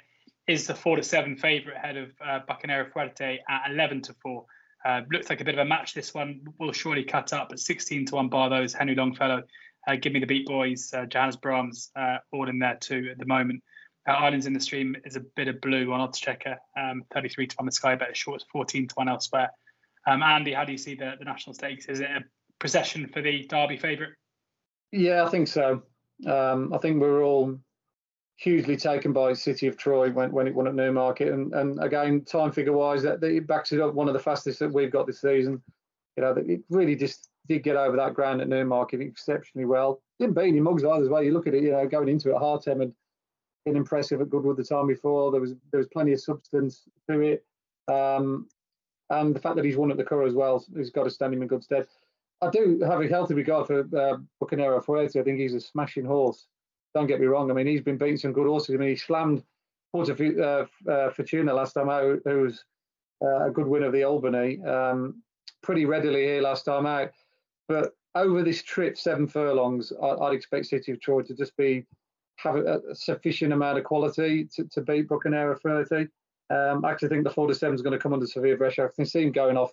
is 0.51 0.67
the 0.67 0.75
four 0.75 0.97
to 0.97 1.03
seven 1.03 1.37
favourite 1.37 1.77
ahead 1.77 1.97
of 1.97 2.11
uh, 2.25 2.41
Fuerte 2.49 3.39
at 3.49 3.71
eleven 3.71 4.03
to 4.03 4.15
four. 4.15 4.47
Uh, 4.85 5.03
looks 5.13 5.31
like 5.31 5.41
a 5.41 5.45
bit 5.45 5.55
of 5.55 5.61
a 5.61 5.65
match. 5.65 5.95
This 5.95 6.13
one 6.13 6.41
will 6.59 6.73
surely 6.73 7.05
cut 7.05 7.33
up, 7.33 7.51
but 7.51 7.59
16 7.59 8.07
to 8.07 8.15
one 8.15 8.29
bar 8.29 8.49
those. 8.49 8.73
Henry 8.73 8.95
Longfellow, 8.95 9.43
uh, 9.87 9.97
give 9.97 10.13
me 10.13 10.21
the 10.21 10.27
beat 10.27 10.47
boys, 10.47 10.91
uh, 10.95 11.05
Johannes 11.05 11.37
Brahms, 11.37 11.91
uh, 11.95 12.17
all 12.33 12.49
in 12.49 12.59
there 12.59 12.79
too 12.81 13.09
at 13.11 13.19
the 13.19 13.27
moment. 13.27 13.63
Uh, 14.09 14.13
Islands 14.13 14.47
in 14.47 14.55
the 14.55 14.61
Stream 14.61 14.97
is 15.05 15.17
a 15.17 15.21
bit 15.21 15.49
of 15.49 15.61
blue 15.61 15.93
on 15.93 16.01
Oddschecker, 16.01 16.57
um, 16.79 17.03
33 17.13 17.49
to 17.49 17.57
one 17.57 17.67
the 17.67 17.73
Sky 17.73 17.95
Bet, 17.95 18.17
short 18.17 18.43
14 18.51 18.89
to 18.89 18.95
one 18.95 19.09
elsewhere. 19.09 19.51
Um, 20.07 20.23
Andy, 20.23 20.55
how 20.55 20.65
do 20.65 20.73
you 20.73 20.79
see 20.79 20.95
the, 20.95 21.13
the 21.19 21.27
national 21.27 21.53
stakes? 21.53 21.85
Is 21.87 22.01
it 22.01 22.09
a 22.09 22.25
procession 22.59 23.07
for 23.13 23.21
the 23.21 23.45
Derby 23.45 23.77
favourite? 23.77 24.15
Yeah, 24.93 25.25
I 25.25 25.29
think 25.29 25.47
so. 25.47 25.83
Um, 26.27 26.73
I 26.73 26.79
think 26.79 27.01
we're 27.01 27.23
all 27.23 27.59
hugely 28.41 28.75
taken 28.75 29.13
by 29.13 29.35
City 29.35 29.67
of 29.67 29.77
Troy 29.77 30.11
when, 30.11 30.33
when 30.33 30.47
it 30.47 30.55
won 30.55 30.67
at 30.67 30.75
Newmarket. 30.75 31.29
And, 31.29 31.53
and 31.53 31.83
again, 31.85 32.25
time 32.25 32.51
figure 32.51 32.73
wise, 32.73 33.03
that, 33.03 33.21
that 33.21 33.31
it 33.31 33.47
backs 33.47 33.73
it 33.73 33.81
up 33.81 33.93
one 33.93 34.09
of 34.09 34.15
the 34.15 34.21
fastest 34.21 34.61
that 34.61 34.73
we've 34.73 34.91
got 34.91 35.07
this 35.07 35.21
season. 35.21 35.63
You 36.17 36.23
know, 36.23 36.35
it 36.35 36.61
really 36.71 36.97
just 36.97 37.29
did 37.49 37.63
get 37.63 37.77
over 37.77 37.97
that 37.99 38.15
ground 38.15 38.41
at 38.41 38.49
Newmarket 38.49 39.03
exceptionally 39.03 39.67
well. 39.67 40.01
Didn't 40.19 40.35
beat 40.35 40.49
any 40.49 40.61
mugs 40.61 40.85
either 40.85 41.03
as 41.03 41.11
well. 41.11 41.23
You 41.23 41.33
look 41.33 41.47
at 41.47 41.55
it, 41.55 41.63
you 41.63 41.73
know, 41.73 41.87
going 41.87 42.09
into 42.09 42.31
it, 42.31 42.37
Haatem 42.37 42.81
had 42.81 42.93
been 43.67 43.77
impressive 43.77 44.23
at 44.23 44.31
Goodwood 44.31 44.57
the 44.57 44.65
time 44.65 44.87
before. 44.87 45.31
There 45.31 45.41
was 45.41 45.55
there 45.71 45.79
was 45.79 45.89
plenty 45.89 46.15
of 46.15 46.21
substance 46.21 46.85
to 47.11 47.21
it. 47.21 47.45
Um, 47.89 48.49
and 49.11 49.35
the 49.35 49.41
fact 49.41 49.57
that 49.57 49.67
he's 49.67 49.77
won 49.77 49.91
at 49.91 49.99
the 49.99 50.05
Curragh 50.05 50.29
as 50.29 50.35
well, 50.35 50.65
he's 50.75 50.91
got 50.91 51.05
to 51.05 51.11
stand 51.11 51.35
him 51.35 51.43
in 51.43 51.49
good 51.49 51.65
stead. 51.65 51.87
I 52.41 52.49
do 52.49 52.81
have 52.87 53.03
a 53.03 53.09
healthy 53.09 53.35
regard 53.35 53.67
for 53.67 53.81
uh, 53.81 54.17
Bucanero 54.43 54.83
Fuerte. 54.83 55.21
I 55.21 55.25
think 55.25 55.39
he's 55.39 55.53
a 55.53 55.61
smashing 55.61 56.07
horse 56.07 56.47
don't 56.95 57.07
get 57.07 57.21
me 57.21 57.27
wrong. 57.27 57.51
I 57.51 57.55
mean, 57.55 57.67
he's 57.67 57.81
been 57.81 57.99
beating 57.99 58.17
some 58.17 58.33
good 58.33 58.47
horses. 58.47 58.75
I 58.75 58.79
mean, 58.79 58.89
he 58.89 58.97
slammed 58.97 59.43
Porta 59.93 60.67
uh, 60.87 60.91
uh, 60.91 61.11
Fortuna 61.11 61.55
last 61.55 61.73
time 61.73 61.89
out, 61.89 62.21
who 62.25 62.43
was 62.43 62.65
uh, 63.23 63.47
a 63.47 63.51
good 63.51 63.67
winner 63.67 63.87
of 63.87 63.93
the 63.93 64.05
Albany, 64.05 64.63
um, 64.63 65.23
pretty 65.63 65.85
readily 65.85 66.23
here 66.25 66.43
last 66.43 66.65
time 66.65 66.87
out. 66.87 67.11
But 67.69 67.93
over 68.15 68.43
this 68.43 68.63
trip, 68.63 68.99
seven 68.99 69.27
furlongs, 69.27 69.93
I, 70.03 70.15
would 70.15 70.35
expect 70.35 70.67
City 70.67 70.93
of 70.93 71.01
Troy 71.01 71.23
to 71.23 71.35
just 71.35 71.57
be 71.57 71.87
have 72.37 72.57
a, 72.57 72.81
a 72.91 72.95
sufficient 72.95 73.53
amount 73.53 73.79
of 73.79 73.85
quality 73.85 74.49
to, 74.57 74.65
to 74.65 74.81
beat 74.81 75.09
Bucanero 75.09 75.61
Fuerte. 75.61 76.09
Um, 76.51 76.85
I 76.85 76.91
actually 76.91 77.11
think 77.11 77.25
the 77.25 77.31
four 77.31 77.47
to 77.47 77.55
seven 77.55 77.75
is 77.75 77.83
going 77.83 77.93
to 77.93 78.03
come 78.03 78.13
under 78.13 78.27
severe 78.27 78.57
pressure. 78.57 78.89
I 78.89 78.95
can 78.95 79.07
see 79.07 79.23
him 79.23 79.33
going 79.33 79.57
off 79.57 79.73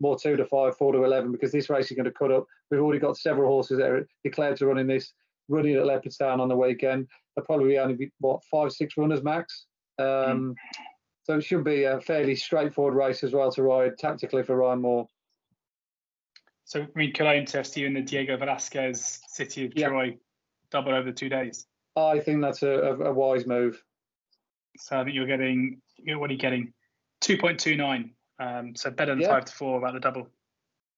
more 0.00 0.18
two 0.18 0.36
to 0.36 0.44
five, 0.44 0.76
four 0.76 0.92
to 0.92 1.04
eleven 1.04 1.30
because 1.30 1.52
this 1.52 1.70
race 1.70 1.90
is 1.90 1.96
going 1.96 2.06
to 2.06 2.10
cut 2.10 2.32
up. 2.32 2.46
We've 2.70 2.80
already 2.80 2.98
got 2.98 3.16
several 3.16 3.48
horses 3.48 3.78
that 3.78 3.90
are 3.90 4.08
declared 4.24 4.56
to 4.58 4.66
run 4.66 4.78
in 4.78 4.86
this 4.86 5.12
running 5.48 5.76
at 5.76 5.84
Leopardstown 5.84 6.40
on 6.40 6.48
the 6.48 6.56
weekend. 6.56 7.06
There'll 7.34 7.46
probably 7.46 7.78
only 7.78 7.94
be 7.94 8.10
what 8.20 8.42
five, 8.50 8.72
six 8.72 8.96
runners 8.96 9.22
max. 9.22 9.66
Um, 9.98 10.06
mm. 10.06 10.54
So 11.24 11.36
it 11.36 11.44
should 11.44 11.64
be 11.64 11.84
a 11.84 12.00
fairly 12.00 12.36
straightforward 12.36 12.94
race 12.94 13.24
as 13.24 13.32
well 13.32 13.50
to 13.52 13.62
ride 13.62 13.98
tactically 13.98 14.42
for 14.42 14.56
Ryan 14.56 14.82
Moore. 14.82 15.06
So, 16.64 16.82
I 16.82 16.86
mean, 16.94 17.12
could 17.12 17.26
I 17.26 17.36
interest 17.36 17.76
you 17.76 17.86
in 17.86 17.94
the 17.94 18.00
Diego 18.00 18.36
Velazquez 18.36 19.20
City 19.28 19.66
of 19.66 19.72
yeah. 19.76 19.88
Troy 19.88 20.16
double 20.70 20.94
over 20.94 21.12
two 21.12 21.28
days? 21.28 21.66
I 21.96 22.20
think 22.20 22.42
that's 22.42 22.62
a, 22.62 22.70
a, 22.70 22.98
a, 23.06 23.12
wise 23.12 23.46
move. 23.46 23.82
So 24.76 25.00
I 25.00 25.04
think 25.04 25.14
you're 25.14 25.26
getting, 25.26 25.80
what 26.06 26.28
are 26.28 26.32
you 26.32 26.38
getting? 26.38 26.72
2.29. 27.22 28.10
Um, 28.38 28.76
so 28.76 28.90
better 28.90 29.12
than 29.12 29.22
yeah. 29.22 29.28
five 29.28 29.46
to 29.46 29.52
four 29.52 29.78
about 29.78 29.94
the 29.94 30.00
double. 30.00 30.28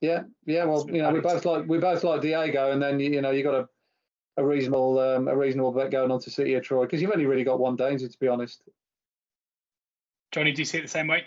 Yeah, 0.01 0.23
yeah. 0.47 0.65
Well, 0.65 0.87
you 0.91 1.03
know, 1.03 1.11
we 1.11 1.21
both 1.21 1.45
like 1.45 1.67
we 1.67 1.79
both 1.79 2.05
like 2.05 2.21
Diego, 2.21 2.71
and 2.71 2.81
then 2.81 3.01
you 3.01 3.21
know 3.21 3.31
you 3.31 3.43
got 3.43 3.53
to 3.53 3.69
a 4.39 4.45
reasonable 4.45 4.99
um, 5.01 5.29
a 5.29 5.37
reasonable 5.37 5.73
bet 5.73 5.91
going 5.91 6.11
on 6.11 6.21
to 6.21 6.31
City 6.31 6.55
of 6.55 6.63
Troy 6.63 6.85
because 6.85 7.03
you've 7.03 7.11
only 7.11 7.27
really 7.27 7.45
got 7.45 7.59
one 7.59 7.77
danger 7.77 8.09
to 8.09 8.19
be 8.19 8.29
honest. 8.29 8.63
Johnny, 10.31 10.53
do 10.53 10.63
you 10.63 10.65
see 10.65 10.79
it 10.79 10.83
the 10.83 10.89
same 10.89 11.09
way? 11.09 11.25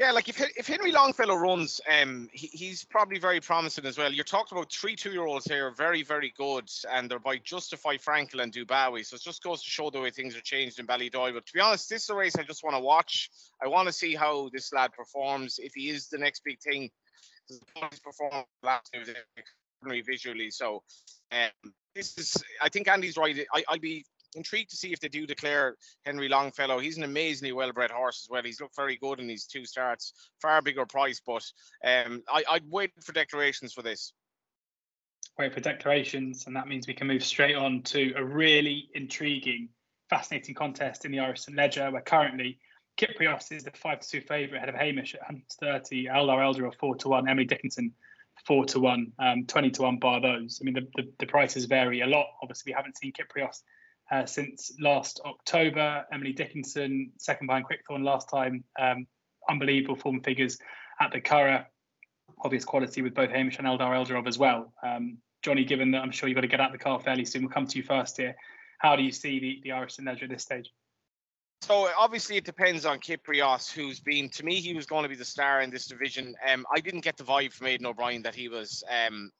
Yeah, 0.00 0.12
like 0.12 0.28
if 0.28 0.40
if 0.56 0.66
Henry 0.66 0.92
Longfellow 0.92 1.36
runs, 1.36 1.80
um, 1.88 2.28
he, 2.32 2.48
he's 2.48 2.84
probably 2.84 3.18
very 3.18 3.38
promising 3.38 3.84
as 3.84 3.98
well. 3.98 4.10
You're 4.12 4.24
talking 4.24 4.56
about 4.56 4.72
three 4.72 4.96
two-year-olds 4.96 5.44
here, 5.44 5.70
very 5.70 6.02
very 6.02 6.32
good, 6.36 6.68
and 6.90 7.08
they're 7.08 7.18
by 7.20 7.36
Justify 7.36 7.96
Frankel 7.96 8.42
and 8.42 8.52
Dubawi. 8.52 9.06
So 9.06 9.14
it 9.14 9.22
just 9.22 9.44
goes 9.44 9.62
to 9.62 9.68
show 9.68 9.90
the 9.90 10.00
way 10.00 10.10
things 10.10 10.34
are 10.36 10.40
changed 10.40 10.80
in 10.80 10.86
Ballydoyle. 10.86 11.34
But 11.34 11.46
to 11.46 11.52
be 11.52 11.60
honest, 11.60 11.88
this 11.88 12.04
is 12.04 12.10
a 12.10 12.14
race 12.14 12.34
I 12.36 12.42
just 12.42 12.64
want 12.64 12.76
to 12.76 12.80
watch. 12.80 13.30
I 13.62 13.68
want 13.68 13.86
to 13.86 13.92
see 13.92 14.14
how 14.14 14.48
this 14.52 14.72
lad 14.72 14.92
performs. 14.92 15.60
If 15.62 15.74
he 15.74 15.90
is 15.90 16.08
the 16.08 16.18
next 16.18 16.42
big 16.44 16.58
thing, 16.60 16.90
his 17.46 17.60
performance 18.00 18.48
last 18.62 18.90
year 18.94 19.04
visually. 19.82 20.50
So 20.50 20.82
um, 21.32 21.72
this 21.94 22.16
is, 22.18 22.36
I 22.60 22.68
think 22.68 22.88
Andy's 22.88 23.16
right. 23.16 23.36
I, 23.52 23.64
I'd 23.68 23.80
be 23.80 24.04
intrigued 24.36 24.70
to 24.70 24.76
see 24.76 24.92
if 24.92 25.00
they 25.00 25.08
do 25.08 25.26
declare 25.26 25.76
Henry 26.04 26.28
Longfellow. 26.28 26.78
He's 26.78 26.96
an 26.96 27.02
amazingly 27.04 27.52
well-bred 27.52 27.90
horse 27.90 28.24
as 28.24 28.30
well. 28.30 28.42
He's 28.42 28.60
looked 28.60 28.76
very 28.76 28.96
good 28.96 29.18
in 29.18 29.26
these 29.26 29.46
two 29.46 29.64
starts. 29.64 30.12
Far 30.40 30.62
bigger 30.62 30.86
price, 30.86 31.20
but 31.24 31.44
um, 31.84 32.22
I, 32.28 32.44
I'd 32.50 32.70
wait 32.70 32.92
for 33.02 33.12
declarations 33.12 33.72
for 33.72 33.82
this. 33.82 34.12
Wait 35.38 35.54
for 35.54 35.60
declarations, 35.60 36.46
and 36.46 36.54
that 36.54 36.68
means 36.68 36.86
we 36.86 36.94
can 36.94 37.06
move 37.06 37.24
straight 37.24 37.56
on 37.56 37.82
to 37.82 38.12
a 38.16 38.24
really 38.24 38.88
intriguing, 38.94 39.68
fascinating 40.10 40.54
contest 40.54 41.04
in 41.04 41.12
the 41.12 41.18
Irish 41.18 41.40
St 41.40 41.56
Leger, 41.56 41.90
where 41.90 42.02
currently 42.02 42.58
Kyprios 42.98 43.50
is 43.50 43.64
the 43.64 43.70
five 43.70 44.00
to 44.00 44.08
two 44.08 44.20
favourite 44.20 44.58
ahead 44.58 44.68
of 44.68 44.74
Hamish 44.74 45.14
at 45.14 45.22
130, 45.22 46.06
Eldar 46.06 46.38
Eldarov 46.38 46.74
4 46.78 46.96
to 46.96 47.08
1, 47.08 47.28
Emily 47.28 47.46
Dickinson 47.46 47.94
four 48.46 48.64
to 48.66 48.80
one, 48.80 49.12
um, 49.18 49.46
20 49.46 49.70
to 49.72 49.82
one 49.82 49.98
bar 49.98 50.20
those. 50.20 50.60
I 50.60 50.64
mean, 50.64 50.74
the, 50.74 50.86
the, 50.96 51.10
the 51.18 51.26
prices 51.26 51.66
vary 51.66 52.00
a 52.00 52.06
lot. 52.06 52.26
Obviously, 52.42 52.70
we 52.70 52.76
haven't 52.76 52.98
seen 52.98 53.12
Kyprios 53.12 53.62
uh, 54.10 54.26
since 54.26 54.72
last 54.80 55.20
October. 55.24 56.04
Emily 56.12 56.32
Dickinson, 56.32 57.12
second 57.18 57.46
behind 57.46 57.64
Quickthorn 57.64 58.02
last 58.02 58.28
time. 58.28 58.64
Um, 58.78 59.06
unbelievable 59.48 59.96
form 59.96 60.20
figures 60.22 60.58
at 61.00 61.12
the 61.12 61.20
Curragh. 61.20 61.66
Obvious 62.42 62.64
quality 62.64 63.02
with 63.02 63.14
both 63.14 63.30
Hamish 63.30 63.58
and 63.58 63.66
Eldar 63.66 63.92
Eldarov 63.92 64.26
as 64.26 64.38
well. 64.38 64.72
Um, 64.82 65.18
Johnny, 65.42 65.64
given 65.64 65.90
that 65.92 66.02
I'm 66.02 66.10
sure 66.10 66.28
you've 66.28 66.36
got 66.36 66.42
to 66.42 66.48
get 66.48 66.60
out 66.60 66.72
the 66.72 66.78
car 66.78 67.00
fairly 67.00 67.24
soon, 67.24 67.42
we'll 67.42 67.50
come 67.50 67.66
to 67.66 67.76
you 67.76 67.82
first 67.82 68.16
here. 68.16 68.36
How 68.78 68.96
do 68.96 69.02
you 69.02 69.12
see 69.12 69.38
the, 69.40 69.60
the 69.62 69.72
Irish 69.72 69.94
St. 69.94 70.08
at 70.08 70.28
this 70.28 70.42
stage? 70.42 70.70
So 71.62 71.88
obviously 71.98 72.36
it 72.36 72.44
depends 72.44 72.86
on 72.86 72.98
Kyprios, 72.98 73.70
who's 73.70 74.00
been 74.00 74.28
to 74.30 74.44
me 74.44 74.60
he 74.60 74.74
was 74.74 74.86
going 74.86 75.02
to 75.02 75.08
be 75.08 75.14
the 75.14 75.24
star 75.24 75.60
in 75.60 75.70
this 75.70 75.86
division. 75.86 76.34
Um, 76.48 76.66
I 76.74 76.80
didn't 76.80 77.02
get 77.02 77.16
the 77.16 77.24
vibe 77.24 77.52
from 77.52 77.66
Aidan 77.66 77.86
O'Brien 77.86 78.22
that 78.22 78.34
he 78.34 78.48
was 78.48 78.82
um, 78.88 79.30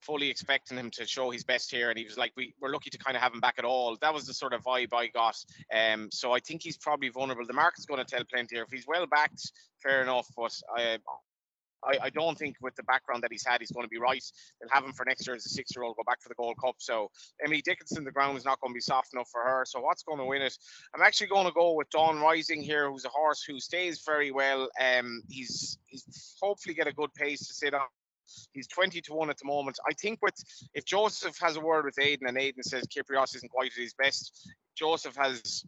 fully 0.00 0.28
expecting 0.28 0.76
him 0.76 0.90
to 0.90 1.06
show 1.06 1.30
his 1.30 1.44
best 1.44 1.70
here, 1.70 1.90
and 1.90 1.98
he 1.98 2.04
was 2.04 2.18
like, 2.18 2.32
"We 2.36 2.54
we're 2.60 2.70
lucky 2.70 2.90
to 2.90 2.98
kind 2.98 3.16
of 3.16 3.22
have 3.22 3.32
him 3.32 3.40
back 3.40 3.54
at 3.58 3.64
all." 3.64 3.96
That 4.00 4.12
was 4.12 4.26
the 4.26 4.34
sort 4.34 4.52
of 4.52 4.62
vibe 4.62 4.92
I 4.92 5.06
got. 5.08 5.36
Um, 5.74 6.08
so 6.10 6.32
I 6.32 6.40
think 6.40 6.62
he's 6.62 6.76
probably 6.76 7.08
vulnerable. 7.08 7.46
The 7.46 7.52
market's 7.52 7.86
going 7.86 8.04
to 8.04 8.10
tell 8.10 8.24
plenty. 8.24 8.56
Here. 8.56 8.64
If 8.64 8.70
he's 8.70 8.86
well 8.86 9.06
backed, 9.06 9.52
fair 9.82 10.02
enough. 10.02 10.28
But 10.36 10.52
I, 10.76 10.98
I, 11.84 11.98
I, 12.04 12.10
don't 12.10 12.36
think 12.38 12.56
with 12.60 12.74
the 12.76 12.82
background 12.82 13.22
that 13.22 13.32
he's 13.32 13.44
had, 13.46 13.60
he's 13.60 13.70
going 13.70 13.84
to 13.84 13.90
be 13.90 13.98
right. 13.98 14.24
They'll 14.60 14.70
have 14.70 14.84
him 14.84 14.92
for 14.92 15.04
next 15.04 15.26
year 15.26 15.36
as 15.36 15.46
a 15.46 15.48
six-year-old, 15.48 15.96
go 15.96 16.02
back 16.06 16.20
for 16.20 16.28
the 16.28 16.34
Gold 16.34 16.56
Cup. 16.62 16.76
So 16.78 17.10
Emily 17.42 17.62
Dickinson, 17.62 18.04
the 18.04 18.10
ground 18.10 18.36
is 18.38 18.44
not 18.44 18.60
going 18.60 18.72
to 18.72 18.74
be 18.74 18.80
soft 18.80 19.12
enough 19.14 19.28
for 19.30 19.42
her. 19.42 19.64
So 19.66 19.80
what's 19.80 20.02
going 20.02 20.18
to 20.18 20.24
win 20.24 20.42
it? 20.42 20.56
I'm 20.94 21.02
actually 21.02 21.28
going 21.28 21.46
to 21.46 21.52
go 21.52 21.74
with 21.74 21.90
Dawn 21.90 22.20
Rising 22.20 22.62
here, 22.62 22.90
who's 22.90 23.04
a 23.04 23.10
horse 23.10 23.42
who 23.42 23.58
stays 23.60 24.02
very 24.04 24.30
well. 24.30 24.68
Um, 24.80 25.22
he's 25.28 25.78
he's 25.86 26.36
hopefully 26.40 26.74
get 26.74 26.86
a 26.86 26.92
good 26.92 27.12
pace 27.14 27.46
to 27.46 27.54
sit 27.54 27.74
on. 27.74 27.86
He's 28.52 28.68
20 28.68 29.00
to 29.00 29.14
1 29.14 29.30
at 29.30 29.38
the 29.38 29.44
moment. 29.44 29.78
I 29.88 29.92
think 29.94 30.20
with 30.22 30.34
if 30.74 30.84
Joseph 30.84 31.36
has 31.40 31.56
a 31.56 31.60
word 31.60 31.84
with 31.84 31.98
Aidan 31.98 32.28
and 32.28 32.38
Aidan 32.38 32.62
says 32.62 32.86
Kyprios 32.86 33.34
isn't 33.36 33.50
quite 33.50 33.72
at 33.72 33.82
his 33.82 33.94
best, 33.94 34.48
Joseph 34.76 35.16
has 35.16 35.64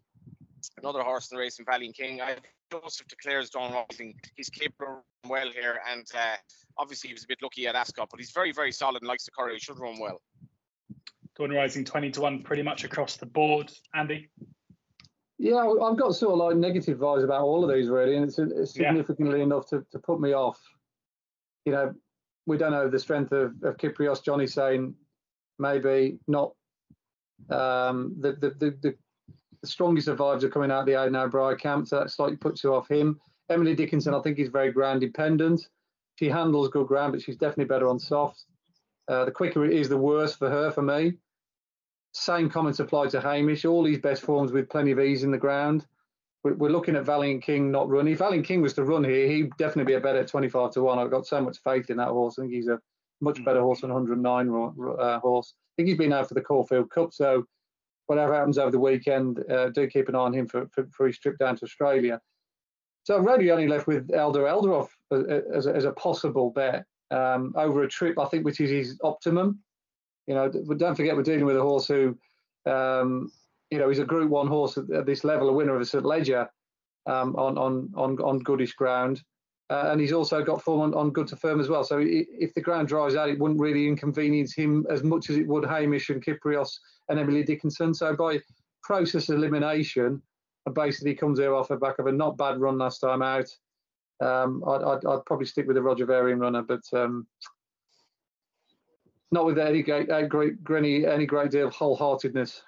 another 0.78 1.02
horse 1.02 1.30
in 1.30 1.36
the 1.36 1.40
race 1.40 1.58
in 1.58 1.64
Valiant 1.64 1.96
King. 1.96 2.20
I 2.20 2.36
Joseph 2.70 3.06
declares 3.08 3.50
Dawn 3.50 3.72
Rising. 3.72 4.14
He's 4.34 4.48
capable 4.48 5.04
well 5.26 5.50
here, 5.50 5.80
and 5.90 6.06
uh, 6.14 6.36
obviously 6.78 7.08
he 7.08 7.14
was 7.14 7.24
a 7.24 7.28
bit 7.28 7.38
lucky 7.42 7.66
at 7.66 7.74
Ascot, 7.74 8.08
but 8.10 8.18
he's 8.18 8.30
very, 8.30 8.52
very 8.52 8.72
solid 8.72 9.02
and 9.02 9.08
likes 9.08 9.24
the 9.24 9.30
Curragh. 9.30 9.52
He 9.52 9.58
should 9.58 9.78
run 9.78 9.98
well. 10.00 10.22
Dawn 11.36 11.50
Rising 11.50 11.84
20 11.84 12.10
to 12.12 12.20
1 12.20 12.42
pretty 12.42 12.62
much 12.62 12.84
across 12.84 13.16
the 13.16 13.26
board. 13.26 13.72
Andy? 13.94 14.30
Yeah, 15.38 15.56
I've 15.56 15.98
got 15.98 16.14
sort 16.14 16.34
of 16.34 16.38
like 16.38 16.56
negative 16.56 16.98
vibes 16.98 17.24
about 17.24 17.42
all 17.42 17.68
of 17.68 17.74
these 17.74 17.88
really, 17.88 18.16
and 18.16 18.24
it's, 18.24 18.38
it's 18.38 18.74
significantly 18.74 19.38
yeah. 19.38 19.44
enough 19.44 19.68
to, 19.70 19.84
to 19.90 19.98
put 19.98 20.20
me 20.20 20.34
off. 20.34 20.60
You 21.64 21.72
know, 21.72 21.94
we 22.46 22.58
don't 22.58 22.72
know 22.72 22.88
the 22.88 22.98
strength 22.98 23.32
of, 23.32 23.54
of 23.62 23.76
Kyprios. 23.76 24.22
Johnny 24.22 24.46
saying 24.46 24.94
maybe 25.58 26.18
not 26.28 26.52
um, 27.50 28.14
the, 28.20 28.32
the, 28.32 28.50
the, 28.50 28.78
the 28.82 28.94
the 29.62 29.68
strongest 29.68 30.08
of 30.08 30.18
vibes 30.18 30.42
are 30.42 30.48
coming 30.48 30.70
out 30.70 30.80
of 30.80 30.86
the 30.86 31.00
Aidan 31.00 31.16
O'Brien 31.16 31.56
camp, 31.56 31.88
so 31.88 32.00
that 32.00 32.10
slightly 32.10 32.36
puts 32.36 32.62
you 32.62 32.74
off 32.74 32.88
him. 32.88 33.18
Emily 33.48 33.74
Dickinson, 33.74 34.14
I 34.14 34.20
think, 34.20 34.38
is 34.38 34.48
very 34.48 34.72
ground 34.72 35.00
dependent. 35.00 35.68
She 36.16 36.28
handles 36.28 36.68
good 36.68 36.88
ground, 36.88 37.12
but 37.12 37.22
she's 37.22 37.36
definitely 37.36 37.66
better 37.66 37.88
on 37.88 37.98
soft. 37.98 38.44
Uh, 39.08 39.24
the 39.24 39.30
quicker 39.30 39.64
it 39.64 39.72
is, 39.72 39.88
the 39.88 39.96
worse 39.96 40.34
for 40.34 40.50
her, 40.50 40.70
for 40.70 40.82
me. 40.82 41.14
Same 42.12 42.50
comments 42.50 42.80
apply 42.80 43.08
to 43.08 43.20
Hamish. 43.20 43.64
All 43.64 43.84
his 43.84 43.98
best 43.98 44.22
forms 44.22 44.52
with 44.52 44.68
plenty 44.68 44.90
of 44.90 45.00
ease 45.00 45.24
in 45.24 45.30
the 45.30 45.38
ground. 45.38 45.86
We're, 46.44 46.54
we're 46.54 46.70
looking 46.70 46.96
at 46.96 47.04
Valiant 47.04 47.42
King 47.42 47.70
not 47.70 47.88
running. 47.88 48.12
If 48.12 48.18
Valiant 48.18 48.46
King 48.46 48.62
was 48.62 48.74
to 48.74 48.84
run 48.84 49.04
here, 49.04 49.28
he'd 49.28 49.56
definitely 49.58 49.92
be 49.92 49.96
a 49.96 50.00
better 50.00 50.24
25 50.24 50.72
to 50.72 50.82
1. 50.82 50.98
I've 50.98 51.10
got 51.10 51.26
so 51.26 51.40
much 51.40 51.58
faith 51.64 51.88
in 51.88 51.96
that 51.98 52.08
horse. 52.08 52.38
I 52.38 52.42
think 52.42 52.52
he's 52.52 52.68
a 52.68 52.80
much 53.20 53.42
better 53.44 53.60
horse 53.60 53.80
than 53.80 53.92
109 53.92 54.72
uh, 54.98 55.20
horse. 55.20 55.54
I 55.56 55.72
think 55.76 55.88
he's 55.88 55.98
been 55.98 56.12
out 56.12 56.28
for 56.28 56.34
the 56.34 56.42
Caulfield 56.42 56.90
Cup, 56.90 57.12
so 57.12 57.46
whatever 58.06 58.34
happens 58.34 58.58
over 58.58 58.70
the 58.70 58.78
weekend, 58.78 59.42
uh, 59.50 59.68
do 59.70 59.86
keep 59.86 60.08
an 60.08 60.14
eye 60.14 60.20
on 60.20 60.34
him 60.34 60.46
for, 60.46 60.66
for, 60.72 60.86
for, 60.92 61.06
his 61.06 61.18
trip 61.18 61.38
down 61.38 61.56
to 61.56 61.64
Australia. 61.64 62.20
So 63.04 63.16
I'm 63.16 63.26
really 63.26 63.50
only 63.50 63.68
left 63.68 63.86
with 63.86 64.08
Eldar 64.08 64.48
Eldarov 64.48 64.88
as, 65.10 65.42
as, 65.54 65.66
a, 65.66 65.74
as 65.74 65.84
a 65.84 65.92
possible 65.92 66.50
bet 66.50 66.84
um, 67.10 67.52
over 67.56 67.82
a 67.82 67.88
trip, 67.88 68.18
I 68.18 68.26
think, 68.26 68.44
which 68.44 68.60
is 68.60 68.70
his 68.70 68.98
optimum. 69.02 69.60
You 70.26 70.34
know, 70.34 70.48
don't 70.48 70.94
forget 70.94 71.16
we're 71.16 71.22
dealing 71.22 71.44
with 71.44 71.56
a 71.56 71.62
horse 71.62 71.88
who, 71.88 72.16
um, 72.66 73.30
you 73.70 73.78
know, 73.78 73.88
he's 73.88 73.98
a 73.98 74.04
Group 74.04 74.30
One 74.30 74.46
horse 74.46 74.78
at, 74.78 74.90
at 74.90 75.06
this 75.06 75.24
level, 75.24 75.48
a 75.48 75.52
winner 75.52 75.74
of 75.74 75.80
a 75.80 75.84
St 75.84 76.04
Leger 76.04 76.48
um, 77.06 77.34
on 77.36 77.58
on 77.58 77.90
on 77.96 78.18
on 78.20 78.38
goodish 78.38 78.72
ground. 78.74 79.22
Uh, 79.70 79.88
and 79.90 80.00
he's 80.00 80.12
also 80.12 80.42
got 80.42 80.60
form 80.62 80.80
on, 80.80 80.94
on, 80.94 81.10
good 81.10 81.26
to 81.28 81.36
firm 81.36 81.60
as 81.60 81.68
well. 81.68 81.82
So 81.82 81.98
if 82.02 82.52
the 82.52 82.60
ground 82.60 82.88
dries 82.88 83.14
out, 83.14 83.30
it 83.30 83.38
wouldn't 83.38 83.60
really 83.60 83.88
inconvenience 83.88 84.54
him 84.54 84.86
as 84.90 85.02
much 85.02 85.30
as 85.30 85.36
it 85.36 85.46
would 85.46 85.64
Hamish 85.64 86.10
and 86.10 86.22
Kyprios 86.22 86.78
and 87.08 87.18
Emily 87.18 87.42
Dickinson. 87.42 87.94
So 87.94 88.14
by 88.14 88.40
process 88.82 89.30
elimination, 89.30 90.20
basically 90.74 91.14
comes 91.14 91.38
here 91.38 91.54
off 91.54 91.68
the 91.68 91.76
back 91.76 91.98
of 91.98 92.06
a 92.06 92.12
not 92.12 92.36
bad 92.36 92.60
run 92.60 92.78
last 92.78 92.98
time 92.98 93.22
out. 93.22 93.48
Um, 94.20 94.62
I'd, 94.66 94.82
I'd, 94.82 95.06
I'd, 95.06 95.24
probably 95.26 95.46
stick 95.46 95.66
with 95.66 95.76
the 95.76 95.82
Roger 95.82 96.06
Varian 96.06 96.38
runner, 96.38 96.62
but 96.62 96.82
um, 96.92 97.26
not 99.32 99.46
with 99.46 99.58
any 99.58 99.82
great, 99.82 100.10
any 100.10 100.28
great, 100.28 100.54
any 100.70 101.26
great 101.26 101.50
deal 101.50 101.66
of 101.66 101.74
wholeheartedness 101.74 102.60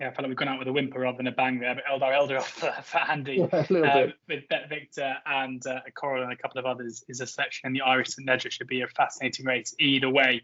yeah, 0.00 0.08
I 0.08 0.10
felt 0.10 0.20
like 0.20 0.28
we've 0.28 0.36
gone 0.36 0.48
out 0.48 0.58
with 0.58 0.68
a 0.68 0.72
whimper 0.72 1.00
rather 1.00 1.18
than 1.18 1.26
a 1.26 1.32
bang 1.32 1.60
there. 1.60 1.74
But 1.74 1.84
Eldar 1.84 2.12
Eldarov 2.16 2.42
for, 2.42 2.74
for 2.82 2.98
Andy 2.98 3.46
yeah, 3.70 4.04
um, 4.04 4.12
with 4.28 4.48
Bet 4.48 4.68
Victor 4.68 5.14
and 5.26 5.64
uh, 5.66 5.80
Coral 5.94 6.22
and 6.22 6.32
a 6.32 6.36
couple 6.36 6.58
of 6.58 6.64
others 6.64 7.04
is 7.08 7.20
a 7.20 7.26
selection. 7.26 7.66
And 7.66 7.76
the 7.76 7.82
Irish 7.82 8.08
St 8.08 8.26
Leger 8.26 8.50
should 8.50 8.66
be 8.66 8.80
a 8.80 8.88
fascinating 8.88 9.44
race 9.44 9.74
either 9.78 10.08
way. 10.08 10.42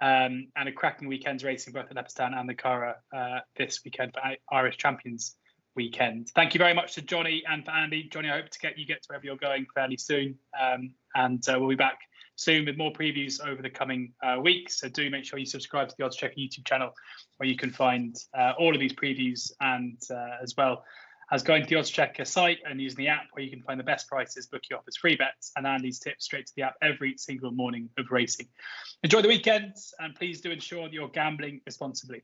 Um, 0.00 0.48
and 0.56 0.68
a 0.68 0.72
cracking 0.72 1.06
weekend's 1.06 1.44
racing 1.44 1.72
both 1.72 1.90
at 1.90 1.96
Leopardstown 1.96 2.34
and 2.34 2.48
the 2.48 2.54
Curragh 2.54 2.96
uh, 3.14 3.40
this 3.56 3.80
weekend 3.84 4.12
for 4.14 4.20
Irish 4.50 4.76
Champions 4.78 5.36
weekend. 5.76 6.30
Thank 6.34 6.54
you 6.54 6.58
very 6.58 6.74
much 6.74 6.94
to 6.94 7.02
Johnny 7.02 7.42
and 7.48 7.64
for 7.64 7.70
Andy. 7.72 8.04
Johnny, 8.04 8.30
I 8.30 8.40
hope 8.40 8.48
to 8.48 8.58
get 8.58 8.78
you 8.78 8.86
get 8.86 9.02
to 9.02 9.08
wherever 9.08 9.24
you're 9.24 9.36
going 9.36 9.66
fairly 9.74 9.96
soon. 9.96 10.36
Um, 10.60 10.94
and 11.14 11.46
uh, 11.48 11.58
we'll 11.58 11.68
be 11.68 11.76
back 11.76 11.98
soon 12.36 12.66
with 12.66 12.76
more 12.76 12.92
previews 12.92 13.44
over 13.46 13.62
the 13.62 13.70
coming 13.70 14.12
uh, 14.22 14.38
weeks. 14.40 14.80
So 14.80 14.88
do 14.88 15.08
make 15.10 15.24
sure 15.24 15.38
you 15.38 15.46
subscribe 15.46 15.88
to 15.88 15.94
the 15.98 16.04
Oddschecker 16.04 16.36
YouTube 16.36 16.66
channel, 16.66 16.90
where 17.36 17.48
you 17.48 17.56
can 17.56 17.70
find 17.70 18.16
uh, 18.36 18.52
all 18.58 18.74
of 18.74 18.80
these 18.80 18.92
previews 18.92 19.52
and 19.60 19.98
uh, 20.10 20.42
as 20.42 20.54
well 20.56 20.84
as 21.32 21.42
going 21.42 21.62
to 21.62 21.68
the 21.68 21.76
Oddschecker 21.76 22.26
site 22.26 22.58
and 22.68 22.80
using 22.80 22.98
the 22.98 23.08
app, 23.08 23.24
where 23.32 23.44
you 23.44 23.50
can 23.50 23.62
find 23.62 23.80
the 23.80 23.84
best 23.84 24.08
prices, 24.08 24.46
bookie 24.46 24.74
offers, 24.74 24.96
free 24.96 25.16
bets, 25.16 25.52
and 25.56 25.66
Andy's 25.66 25.98
tips 25.98 26.26
straight 26.26 26.46
to 26.46 26.52
the 26.56 26.62
app 26.62 26.74
every 26.82 27.16
single 27.16 27.50
morning 27.50 27.88
of 27.98 28.06
racing. 28.10 28.46
Enjoy 29.02 29.22
the 29.22 29.28
weekend, 29.28 29.74
and 30.00 30.14
please 30.14 30.40
do 30.40 30.50
ensure 30.50 30.84
that 30.84 30.92
you're 30.92 31.08
gambling 31.08 31.60
responsibly. 31.66 32.22